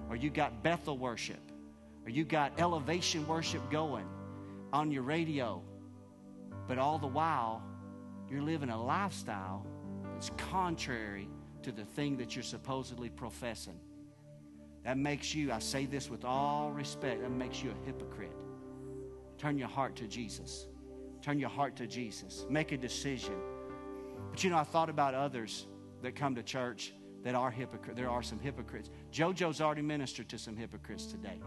or 0.08 0.16
you 0.16 0.30
got 0.30 0.62
Bethel 0.62 0.96
worship, 0.96 1.40
or 2.04 2.10
you 2.10 2.24
got 2.24 2.58
elevation 2.58 3.26
worship 3.26 3.68
going 3.70 4.06
on 4.72 4.90
your 4.90 5.02
radio. 5.02 5.62
But 6.68 6.78
all 6.78 6.98
the 6.98 7.06
while, 7.06 7.62
you're 8.30 8.42
living 8.42 8.70
a 8.70 8.82
lifestyle 8.82 9.66
that's 10.12 10.30
contrary 10.36 11.28
to 11.62 11.72
the 11.72 11.84
thing 11.84 12.16
that 12.18 12.34
you're 12.34 12.42
supposedly 12.42 13.08
professing. 13.08 13.78
That 14.84 14.96
makes 14.96 15.34
you, 15.34 15.52
I 15.52 15.58
say 15.58 15.86
this 15.86 16.08
with 16.08 16.24
all 16.24 16.70
respect, 16.70 17.22
that 17.22 17.30
makes 17.30 17.62
you 17.62 17.70
a 17.70 17.86
hypocrite. 17.86 18.32
Turn 19.38 19.58
your 19.58 19.68
heart 19.68 19.96
to 19.96 20.06
Jesus. 20.06 20.66
Turn 21.22 21.38
your 21.38 21.50
heart 21.50 21.76
to 21.76 21.86
Jesus. 21.86 22.46
Make 22.48 22.72
a 22.72 22.76
decision. 22.76 23.34
But 24.30 24.42
you 24.42 24.50
know, 24.50 24.56
I 24.56 24.64
thought 24.64 24.88
about 24.88 25.14
others 25.14 25.66
that 26.02 26.16
come 26.16 26.34
to 26.34 26.42
church 26.42 26.92
that 27.22 27.34
are 27.34 27.50
hypocrites. 27.50 27.98
There 27.98 28.08
are 28.08 28.22
some 28.22 28.38
hypocrites. 28.38 28.90
JoJo's 29.12 29.60
already 29.60 29.82
ministered 29.82 30.28
to 30.30 30.38
some 30.38 30.56
hypocrites 30.56 31.06
today. 31.06 31.40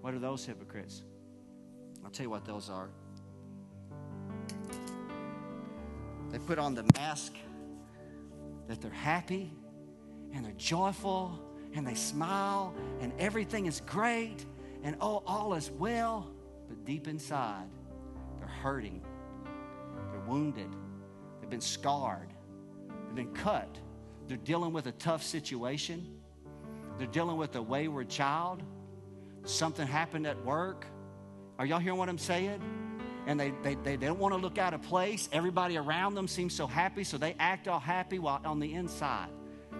What 0.00 0.14
are 0.14 0.18
those 0.18 0.44
hypocrites? 0.44 1.02
I'll 2.04 2.10
tell 2.10 2.24
you 2.24 2.30
what 2.30 2.44
those 2.44 2.70
are. 2.70 2.90
They 6.30 6.38
put 6.38 6.58
on 6.58 6.74
the 6.74 6.84
mask 6.94 7.34
that 8.68 8.80
they're 8.80 8.90
happy 8.90 9.52
and 10.32 10.44
they're 10.44 10.52
joyful 10.52 11.38
and 11.74 11.86
they 11.86 11.94
smile 11.94 12.74
and 13.00 13.12
everything 13.18 13.66
is 13.66 13.80
great 13.80 14.44
and 14.82 14.96
oh, 15.00 15.22
all 15.26 15.54
is 15.54 15.70
well. 15.70 16.30
But 16.68 16.84
deep 16.84 17.08
inside, 17.08 17.68
they're 18.38 18.48
hurting, 18.48 19.02
they're 20.10 20.20
wounded, 20.20 20.74
they've 21.40 21.50
been 21.50 21.60
scarred, 21.60 22.32
they've 23.06 23.14
been 23.14 23.34
cut, 23.34 23.78
they're 24.28 24.36
dealing 24.38 24.72
with 24.72 24.86
a 24.86 24.92
tough 24.92 25.22
situation, 25.22 26.18
they're 26.98 27.06
dealing 27.06 27.36
with 27.36 27.56
a 27.56 27.62
wayward 27.62 28.08
child, 28.08 28.62
something 29.44 29.86
happened 29.86 30.26
at 30.26 30.42
work. 30.44 30.86
Are 31.58 31.66
y'all 31.66 31.78
hearing 31.78 31.98
what 31.98 32.08
I'm 32.08 32.18
saying? 32.18 32.60
And 33.26 33.38
they, 33.38 33.52
they, 33.62 33.74
they 33.74 33.96
don't 33.96 34.18
want 34.18 34.34
to 34.34 34.40
look 34.40 34.58
out 34.58 34.74
of 34.74 34.82
place. 34.82 35.28
Everybody 35.32 35.76
around 35.76 36.14
them 36.14 36.28
seems 36.28 36.54
so 36.54 36.66
happy, 36.66 37.04
so 37.04 37.18
they 37.18 37.34
act 37.38 37.68
all 37.68 37.80
happy 37.80 38.18
while 38.18 38.40
on 38.44 38.60
the 38.60 38.74
inside. 38.74 39.28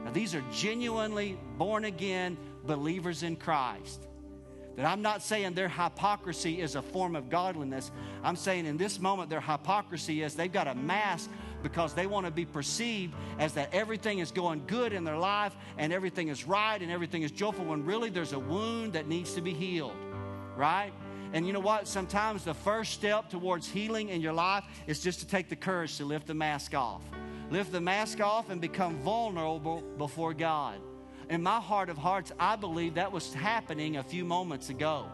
Now, 0.05 0.11
these 0.11 0.35
are 0.35 0.43
genuinely 0.53 1.39
born 1.57 1.85
again 1.85 2.37
believers 2.67 3.23
in 3.23 3.37
Christ. 3.37 4.07
That 4.77 4.87
I'm 4.87 5.03
not 5.03 5.23
saying 5.23 5.55
their 5.55 5.69
hypocrisy 5.69 6.61
is 6.61 6.75
a 6.75 6.83
form 6.83 7.15
of 7.15 7.31
godliness. 7.31 7.93
I'm 8.25 8.35
saying 8.35 8.67
in 8.67 8.77
this 8.77 8.99
moment, 8.99 9.31
their 9.31 9.41
hypocrisy 9.41 10.23
is 10.23 10.35
they've 10.35 10.53
got 10.53 10.67
a 10.67 10.75
mask 10.75 11.31
because 11.63 11.95
they 11.95 12.07
want 12.07 12.27
to 12.27 12.33
be 12.33 12.45
perceived 12.45 13.15
as 13.39 13.55
that 13.55 13.73
everything 13.73 14.19
is 14.19 14.33
going 14.33 14.63
good 14.67 14.93
in 14.93 15.05
their 15.05 15.17
life 15.17 15.57
and 15.79 15.93
everything 15.93 16.29
is 16.29 16.45
right 16.45 16.83
and 16.83 16.91
everything 16.91 17.23
is 17.23 17.31
joyful 17.31 17.65
when 17.65 17.85
really 17.87 18.11
there's 18.11 18.33
a 18.33 18.39
wound 18.39 18.95
that 18.95 19.07
needs 19.07 19.35
to 19.35 19.41
be 19.41 19.55
healed, 19.55 19.95
right? 20.57 20.93
And 21.35 21.45
you 21.49 21.53
know 21.53 21.59
what? 21.59 21.89
Sometimes 21.89 22.45
the 22.45 22.55
first 22.55 22.93
step 22.93 23.29
towards 23.29 23.69
healing 23.69 24.09
in 24.11 24.21
your 24.21 24.33
life 24.33 24.63
is 24.87 25.01
just 25.01 25.19
to 25.19 25.27
take 25.27 25.49
the 25.49 25.57
courage 25.57 25.97
to 25.97 26.05
lift 26.05 26.29
the 26.29 26.35
mask 26.35 26.75
off. 26.75 27.03
Lift 27.51 27.73
the 27.73 27.81
mask 27.81 28.21
off 28.21 28.51
and 28.51 28.61
become 28.61 28.97
vulnerable 29.01 29.83
before 29.99 30.33
God. 30.33 30.79
In 31.29 31.43
my 31.43 31.59
heart 31.59 31.89
of 31.89 31.99
hearts, 31.99 32.31
I 32.39 32.55
believe 32.55 32.95
that 32.95 33.11
was 33.11 33.35
happening 33.35 33.97
a 33.97 34.03
few 34.05 34.25
moments 34.25 34.69
ago. 34.69 35.09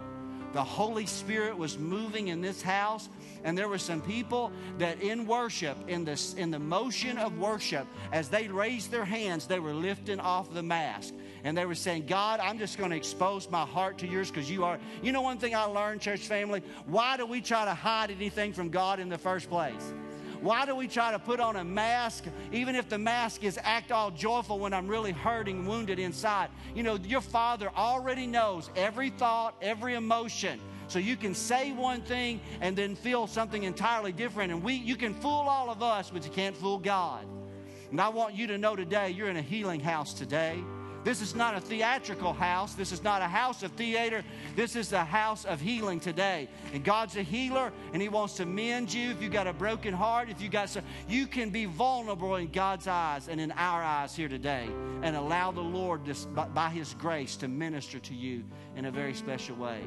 The 0.53 0.63
Holy 0.63 1.07
Spirit 1.07 1.57
was 1.57 1.79
moving 1.79 2.29
in 2.29 2.43
this 2.43 2.61
house, 2.61 3.09
and 3.43 3.57
there 3.57 3.69
were 3.69 3.79
some 3.79 4.03
people 4.03 4.53
that 4.77 5.01
in 5.01 5.27
worship, 5.27 5.79
in 5.89 6.05
the, 6.05 6.21
in 6.37 6.51
the 6.51 6.59
motion 6.59 7.17
of 7.17 7.39
worship, 7.39 7.87
as 8.13 8.29
they 8.29 8.47
raised 8.49 8.91
their 8.91 9.07
hands, 9.07 9.47
they 9.47 9.61
were 9.61 9.73
lifting 9.73 10.21
off 10.21 10.53
the 10.53 10.63
mask 10.63 11.15
and 11.45 11.57
they 11.57 11.67
were 11.67 11.75
saying, 11.75 12.07
God, 12.07 12.41
I'm 12.41 12.59
just 12.59 12.79
going 12.79 12.91
to 12.91 12.97
expose 12.97 13.51
my 13.51 13.65
heart 13.65 13.99
to 13.99 14.07
yours 14.07 14.31
because 14.31 14.51
you 14.51 14.65
are. 14.65 14.79
You 15.03 15.13
know, 15.13 15.23
one 15.23 15.39
thing 15.39 15.55
I 15.55 15.65
learned, 15.65 16.01
church 16.01 16.21
family? 16.21 16.63
Why 16.87 17.17
do 17.17 17.27
we 17.27 17.41
try 17.41 17.65
to 17.65 17.75
hide 17.75 18.11
anything 18.11 18.53
from 18.53 18.69
God 18.69 19.01
in 19.01 19.09
the 19.09 19.19
first 19.19 19.49
place? 19.49 19.93
Why 20.41 20.65
do 20.65 20.75
we 20.75 20.89
try 20.89 21.13
to 21.13 21.19
put 21.19 21.39
on 21.39 21.57
a 21.57 21.65
mask, 21.65 22.25
even 22.51 22.75
if 22.75 22.89
the 22.89 22.99
mask 22.99 23.45
is 23.45 23.59
act 23.63 23.93
all 23.93 24.11
joyful 24.11 24.59
when 24.59 24.73
I'm 24.73 24.89
really 24.89 25.13
hurting, 25.13 25.67
wounded 25.67 25.99
inside? 25.99 26.49
You 26.75 26.83
know, 26.83 26.97
your 26.97 27.21
Father 27.21 27.71
already 27.77 28.27
knows 28.27 28.71
every 28.75 29.11
thought, 29.11 29.55
every 29.61 29.95
emotion. 29.95 30.59
So 30.89 30.99
you 30.99 31.17
can 31.17 31.35
say 31.35 31.73
one 31.73 32.01
thing 32.01 32.41
and 32.61 32.75
then 32.75 32.97
feel 32.97 33.27
something 33.27 33.65
entirely 33.65 34.13
different. 34.13 34.51
And 34.51 34.63
we, 34.63 34.75
you 34.75 34.97
can 34.97 35.15
fool 35.15 35.31
all 35.31 35.71
of 35.71 35.83
us, 35.83 36.11
but 36.11 36.25
you 36.25 36.31
can't 36.31 36.57
fool 36.57 36.79
God. 36.79 37.27
And 37.91 38.01
I 38.01 38.09
want 38.09 38.35
you 38.35 38.47
to 38.49 38.59
know 38.59 38.77
today, 38.77 39.11
you're 39.11 39.29
in 39.29 39.37
a 39.37 39.43
healing 39.43 39.81
house 39.81 40.15
today. 40.15 40.59
This 41.03 41.23
is 41.23 41.35
not 41.35 41.55
a 41.55 41.61
theatrical 41.61 42.35
house. 42.35 42.75
This 42.75 42.93
is 42.93 43.03
not 43.03 43.23
a 43.23 43.27
house 43.27 43.63
of 43.63 43.73
theater. 43.73 44.23
This 44.55 44.77
is 44.77 44.91
the 44.91 45.03
house 45.03 45.47
of 45.47 45.59
healing 45.59 45.99
today. 45.99 46.49
And 46.75 46.85
God's 46.85 47.17
a 47.17 47.23
healer 47.23 47.73
and 47.95 48.03
He 48.03 48.11
wants 48.11 48.35
to 48.35 48.45
mend 48.45 48.93
you. 48.93 49.11
If 49.11 49.23
you've 49.23 49.33
got 49.33 49.47
a 49.47 49.55
broken 49.55 49.95
heart, 49.95 50.29
if 50.29 50.43
you 50.43 50.51
got 50.51 50.69
some, 50.69 50.85
you 51.09 51.27
can 51.27 51.49
be 51.49 51.65
vulnerable 51.65 52.37
in 52.37 52.49
God's 52.49 52.87
eyes 52.87 53.29
and 53.29 53.41
in 53.41 53.51
our 53.53 53.83
eyes 53.83 54.15
here 54.15 54.29
today 54.29 54.69
and 55.03 55.17
allow 55.17 55.51
the 55.51 55.63
Lord 55.63 56.05
to, 56.05 56.15
by 56.55 56.69
His 56.69 56.95
grace 56.95 57.35
to 57.37 57.49
minister 57.49 57.99
to 58.01 58.15
you 58.15 58.45
in 58.77 58.85
a 58.85 58.91
very 58.91 59.15
special 59.15 59.57
way. 59.57 59.81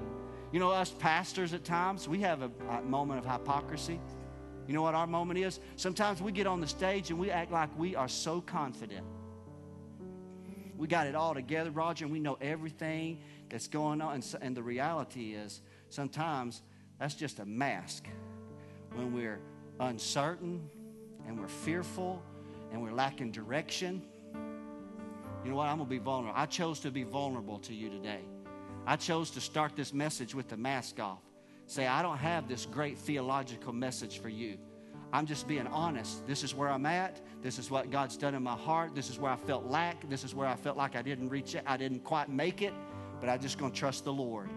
You 0.52 0.60
know, 0.60 0.72
us 0.72 0.92
pastors 0.98 1.54
at 1.54 1.64
times, 1.64 2.08
we 2.08 2.20
have 2.22 2.42
a, 2.42 2.52
a 2.70 2.82
moment 2.82 3.24
of 3.24 3.32
hypocrisy. 3.32 4.00
You 4.68 4.74
know 4.74 4.82
what 4.82 4.96
our 4.96 5.08
moment 5.08 5.40
is? 5.40 5.60
Sometimes 5.76 6.22
we 6.22 6.32
get 6.32 6.48
on 6.48 6.60
the 6.60 6.68
stage 6.68 7.12
and 7.12 7.20
we 7.20 7.30
act 7.30 7.52
like 7.52 7.70
we 7.78 7.96
are 7.96 8.08
so 8.08 8.42
confident 8.42 9.06
we 10.78 10.88
got 10.88 11.08
it 11.08 11.16
all 11.16 11.34
together, 11.34 11.72
Roger, 11.72 12.06
and 12.06 12.12
we 12.12 12.20
know 12.20 12.38
everything 12.42 13.20
that's 13.50 13.68
going 13.68 14.02
on. 14.02 14.16
And, 14.16 14.24
so, 14.24 14.38
and 14.42 14.56
the 14.56 14.64
reality 14.64 15.34
is, 15.34 15.62
sometimes 15.90 16.62
that's 17.00 17.16
just 17.16 17.40
a 17.40 17.46
mask. 17.46 18.08
When 18.94 19.14
we're 19.14 19.40
uncertain 19.80 20.70
and 21.28 21.40
we're 21.40 21.48
fearful 21.48 22.22
and 22.72 22.82
we're 22.82 22.94
lacking 22.94 23.32
direction, 23.32 24.02
you 25.44 25.52
know 25.52 25.58
what? 25.58 25.68
I'm 25.68 25.78
going 25.78 25.90
to 25.90 25.96
be 25.96 26.00
vulnerable. 26.00 26.40
I 26.40 26.46
chose 26.46 26.80
to 26.82 26.92
be 26.92 27.04
vulnerable 27.04 27.60
to 27.60 27.74
you 27.74 27.90
today. 27.90 28.22
I 28.86 28.96
chose 28.96 29.30
to 29.32 29.42
start 29.42 29.76
this 29.76 29.94
message 29.94 30.34
with 30.34 30.48
the 30.50 30.58
mask 30.58 31.00
off. 31.00 31.22
Say, 31.68 31.88
I 31.88 32.02
don't 32.02 32.18
have 32.18 32.48
this 32.48 32.66
great 32.66 32.98
theological 32.98 33.74
message 33.74 34.20
for 34.20 34.30
you. 34.30 34.58
I'm 35.14 35.28
just 35.28 35.48
being 35.48 35.68
honest. 35.68 36.26
This 36.26 36.44
is 36.44 36.56
where 36.56 36.70
I'm 36.70 36.88
at. 36.88 37.22
This 37.44 37.60
is 37.60 37.70
what 37.70 37.92
God's 37.92 38.18
done 38.18 38.34
in 38.34 38.42
my 38.42 38.56
heart. 38.56 38.96
This 38.96 39.12
is 39.12 39.20
where 39.20 39.32
I 39.32 39.36
felt 39.36 39.66
lack. 39.66 40.10
This 40.10 40.24
is 40.24 40.34
where 40.34 40.48
I 40.48 40.56
felt 40.56 40.76
like 40.76 40.96
I 40.96 41.04
didn't 41.04 41.30
reach 41.30 41.54
it. 41.54 41.64
I 41.68 41.78
didn't 41.78 42.00
quite 42.04 42.30
make 42.30 42.64
it, 42.64 42.74
but 43.20 43.30
I'm 43.30 43.40
just 43.40 43.60
going 43.60 43.72
to 43.72 43.78
trust 43.78 44.06
the 44.06 44.12
Lord. 44.12 44.50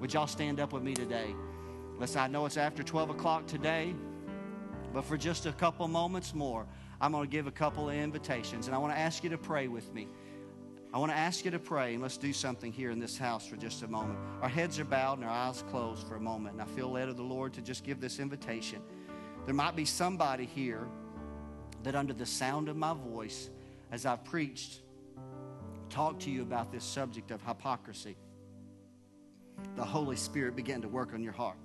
Would 0.00 0.14
y'all 0.14 0.26
stand 0.26 0.60
up 0.60 0.72
with 0.72 0.82
me 0.82 0.94
today? 0.94 1.34
Listen, 1.98 2.22
I 2.22 2.26
know 2.26 2.46
it's 2.46 2.56
after 2.56 2.82
12 2.82 3.10
o'clock 3.10 3.46
today, 3.46 3.94
but 4.94 5.04
for 5.04 5.18
just 5.18 5.44
a 5.44 5.52
couple 5.52 5.86
moments 5.88 6.34
more, 6.34 6.66
I'm 6.98 7.12
going 7.12 7.28
to 7.28 7.30
give 7.30 7.46
a 7.46 7.52
couple 7.52 7.90
of 7.90 7.94
invitations, 7.94 8.68
and 8.68 8.74
I 8.74 8.78
want 8.78 8.94
to 8.94 8.98
ask 8.98 9.22
you 9.22 9.28
to 9.28 9.38
pray 9.38 9.68
with 9.68 9.92
me. 9.92 10.08
I 10.94 10.98
want 10.98 11.12
to 11.12 11.18
ask 11.18 11.44
you 11.44 11.50
to 11.50 11.58
pray, 11.58 11.94
and 11.94 12.02
let's 12.02 12.16
do 12.16 12.32
something 12.32 12.72
here 12.72 12.90
in 12.90 12.98
this 12.98 13.18
house 13.18 13.46
for 13.46 13.56
just 13.56 13.82
a 13.82 13.88
moment. 13.88 14.18
Our 14.40 14.48
heads 14.48 14.78
are 14.78 14.84
bowed 14.84 15.18
and 15.18 15.24
our 15.24 15.30
eyes 15.30 15.64
closed 15.70 16.06
for 16.06 16.16
a 16.16 16.20
moment, 16.20 16.54
and 16.54 16.62
I 16.62 16.66
feel 16.66 16.90
led 16.90 17.08
of 17.08 17.16
the 17.16 17.22
Lord 17.22 17.52
to 17.54 17.60
just 17.60 17.84
give 17.84 18.00
this 18.00 18.18
invitation. 18.18 18.80
There 19.44 19.54
might 19.54 19.74
be 19.74 19.84
somebody 19.84 20.46
here 20.46 20.86
that, 21.82 21.94
under 21.94 22.12
the 22.12 22.26
sound 22.26 22.68
of 22.68 22.76
my 22.76 22.94
voice, 22.94 23.50
as 23.90 24.06
I've 24.06 24.24
preached, 24.24 24.80
talked 25.90 26.22
to 26.22 26.30
you 26.30 26.42
about 26.42 26.72
this 26.72 26.84
subject 26.84 27.30
of 27.30 27.42
hypocrisy, 27.42 28.16
the 29.76 29.84
Holy 29.84 30.16
Spirit 30.16 30.56
began 30.56 30.80
to 30.82 30.88
work 30.88 31.12
on 31.12 31.22
your 31.22 31.32
heart. 31.32 31.58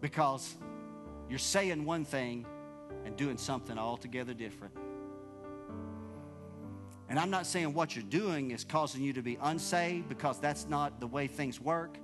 Because 0.00 0.56
you're 1.28 1.38
saying 1.38 1.84
one 1.84 2.04
thing 2.04 2.44
and 3.04 3.16
doing 3.16 3.36
something 3.36 3.78
altogether 3.78 4.34
different. 4.34 4.74
And 7.08 7.18
I'm 7.18 7.30
not 7.30 7.46
saying 7.46 7.74
what 7.74 7.94
you're 7.94 8.04
doing 8.04 8.52
is 8.52 8.64
causing 8.64 9.02
you 9.02 9.12
to 9.12 9.22
be 9.22 9.36
unsaved 9.42 10.08
because 10.08 10.38
that's 10.38 10.66
not 10.66 10.98
the 10.98 11.06
way 11.06 11.26
things 11.26 11.60
work. 11.60 11.98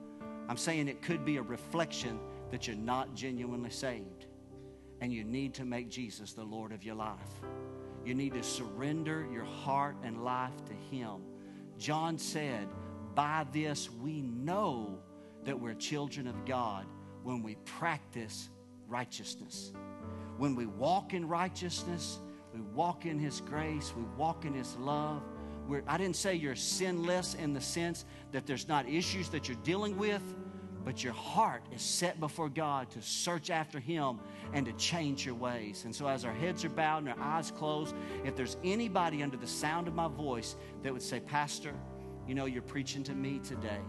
I'm 0.49 0.57
saying 0.57 0.89
it 0.89 1.03
could 1.03 1.25
be 1.25 1.39
a 1.39 1.43
reflection 1.43 2.19
that 2.51 2.67
you're 2.67 2.77
not 2.77 3.15
genuinely 3.15 3.71
saved 3.71 4.27
and 5.01 5.13
you 5.13 5.25
need 5.25 5.55
to 5.55 5.65
make 5.65 5.89
Jesus 5.89 6.33
the 6.33 6.45
Lord 6.45 6.73
of 6.73 6.83
your 6.83 6.95
life. 6.95 7.41
You 8.05 8.15
need 8.15 8.35
to 8.35 8.43
surrender 8.43 9.27
your 9.33 9.45
heart 9.45 9.97
and 10.03 10.25
life 10.25 10.65
to 10.67 10.73
Him. 10.95 11.23
John 11.79 12.19
said, 12.19 12.69
By 13.15 13.47
this 13.53 13.91
we 13.91 14.23
know 14.23 14.99
that 15.45 15.59
we're 15.59 15.75
children 15.75 16.27
of 16.27 16.45
God 16.45 16.87
when 17.23 17.43
we 17.43 17.57
practice 17.65 18.49
righteousness. 18.87 19.73
When 20.37 20.55
we 20.55 20.67
walk 20.67 21.15
in 21.15 21.29
righteousness, 21.29 22.21
we 22.55 22.61
walk 22.61 23.07
in 23.07 23.19
His 23.19 23.41
grace, 23.41 23.93
we 23.97 24.05
walk 24.17 24.45
in 24.45 24.55
His 24.55 24.77
love. 24.77 25.23
We're, 25.69 25.83
I 25.87 25.99
didn't 25.99 26.17
say 26.17 26.35
you're 26.35 26.57
sinless 26.57 27.35
in 27.35 27.53
the 27.53 27.61
sense 27.61 28.05
that 28.33 28.47
there's 28.47 28.69
not 28.69 28.89
issues 28.89 29.29
that 29.31 29.49
you're 29.49 29.59
dealing 29.59 29.99
with, 29.99 30.23
but 30.89 31.05
your 31.05 31.13
heart 31.13 31.63
is 31.71 31.83
set 31.83 32.19
before 32.19 32.49
God 32.49 32.89
to 32.93 33.03
search 33.03 33.51
after 33.51 33.79
Him 33.79 34.19
and 34.55 34.65
to 34.65 34.73
change 34.73 35.27
your 35.27 35.35
ways. 35.35 35.85
And 35.85 35.95
so, 35.95 36.09
as 36.09 36.25
our 36.25 36.33
heads 36.33 36.65
are 36.65 36.71
bowed 36.71 37.03
and 37.05 37.11
our 37.11 37.21
eyes 37.21 37.51
closed, 37.51 37.95
if 38.25 38.35
there's 38.35 38.57
anybody 38.65 39.23
under 39.23 39.37
the 39.37 39.47
sound 39.47 39.87
of 39.87 39.95
my 39.95 40.09
voice 40.09 40.57
that 40.83 40.91
would 40.91 41.03
say, 41.03 41.21
Pastor, 41.21 41.75
you 42.27 42.35
know, 42.35 42.47
you're 42.47 42.63
preaching 42.63 43.03
to 43.03 43.13
me 43.13 43.39
today. 43.41 43.83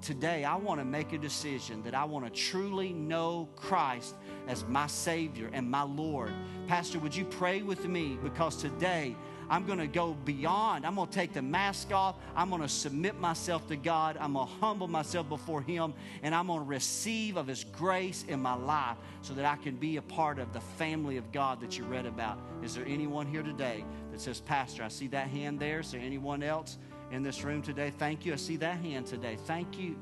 Today, 0.00 0.44
I 0.44 0.54
want 0.54 0.78
to 0.80 0.84
make 0.84 1.12
a 1.12 1.18
decision 1.18 1.82
that 1.82 1.94
I 1.96 2.04
want 2.04 2.24
to 2.24 2.30
truly 2.30 2.92
know 2.92 3.48
Christ 3.56 4.14
as 4.46 4.64
my 4.68 4.86
Savior 4.86 5.50
and 5.52 5.68
my 5.68 5.82
Lord. 5.82 6.32
Pastor, 6.68 7.00
would 7.00 7.16
you 7.16 7.24
pray 7.24 7.62
with 7.62 7.88
me? 7.88 8.16
Because 8.22 8.54
today, 8.54 9.16
I'm 9.48 9.66
going 9.66 9.78
to 9.78 9.86
go 9.86 10.14
beyond. 10.24 10.86
I'm 10.86 10.94
going 10.94 11.08
to 11.08 11.14
take 11.14 11.32
the 11.32 11.42
mask 11.42 11.92
off. 11.92 12.16
I'm 12.34 12.50
going 12.50 12.62
to 12.62 12.68
submit 12.68 13.18
myself 13.20 13.66
to 13.68 13.76
God. 13.76 14.16
I'm 14.20 14.34
going 14.34 14.46
to 14.46 14.52
humble 14.54 14.88
myself 14.88 15.28
before 15.28 15.60
Him. 15.60 15.94
And 16.22 16.34
I'm 16.34 16.46
going 16.46 16.60
to 16.60 16.66
receive 16.66 17.36
of 17.36 17.46
His 17.46 17.64
grace 17.64 18.24
in 18.28 18.40
my 18.40 18.54
life 18.54 18.96
so 19.22 19.34
that 19.34 19.44
I 19.44 19.56
can 19.56 19.76
be 19.76 19.96
a 19.96 20.02
part 20.02 20.38
of 20.38 20.52
the 20.52 20.60
family 20.60 21.16
of 21.16 21.30
God 21.32 21.60
that 21.60 21.78
you 21.78 21.84
read 21.84 22.06
about. 22.06 22.38
Is 22.62 22.74
there 22.74 22.86
anyone 22.86 23.26
here 23.26 23.42
today 23.42 23.84
that 24.12 24.20
says, 24.20 24.40
Pastor, 24.40 24.82
I 24.82 24.88
see 24.88 25.06
that 25.08 25.28
hand 25.28 25.58
there? 25.60 25.80
Is 25.80 25.92
there 25.92 26.00
anyone 26.00 26.42
else 26.42 26.78
in 27.10 27.22
this 27.22 27.44
room 27.44 27.62
today? 27.62 27.92
Thank 27.98 28.24
you. 28.26 28.32
I 28.32 28.36
see 28.36 28.56
that 28.56 28.78
hand 28.78 29.06
today. 29.06 29.36
Thank 29.46 29.78
you. 29.78 29.96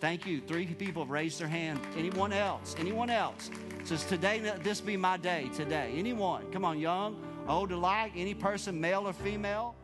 Thank 0.00 0.26
you. 0.26 0.40
Three 0.40 0.66
people 0.66 1.02
have 1.02 1.10
raised 1.10 1.40
their 1.40 1.48
hand. 1.48 1.80
Anyone 1.96 2.32
else? 2.32 2.76
Anyone 2.78 3.10
else? 3.10 3.50
Says 3.82 4.04
today, 4.04 4.38
this 4.62 4.80
be 4.80 4.96
my 4.96 5.16
day. 5.16 5.50
Today. 5.56 5.92
Anyone? 5.96 6.50
Come 6.52 6.64
on, 6.64 6.78
young, 6.78 7.20
old 7.48 7.72
alike, 7.72 8.12
any 8.14 8.34
person, 8.34 8.80
male 8.80 9.08
or 9.08 9.12
female. 9.12 9.74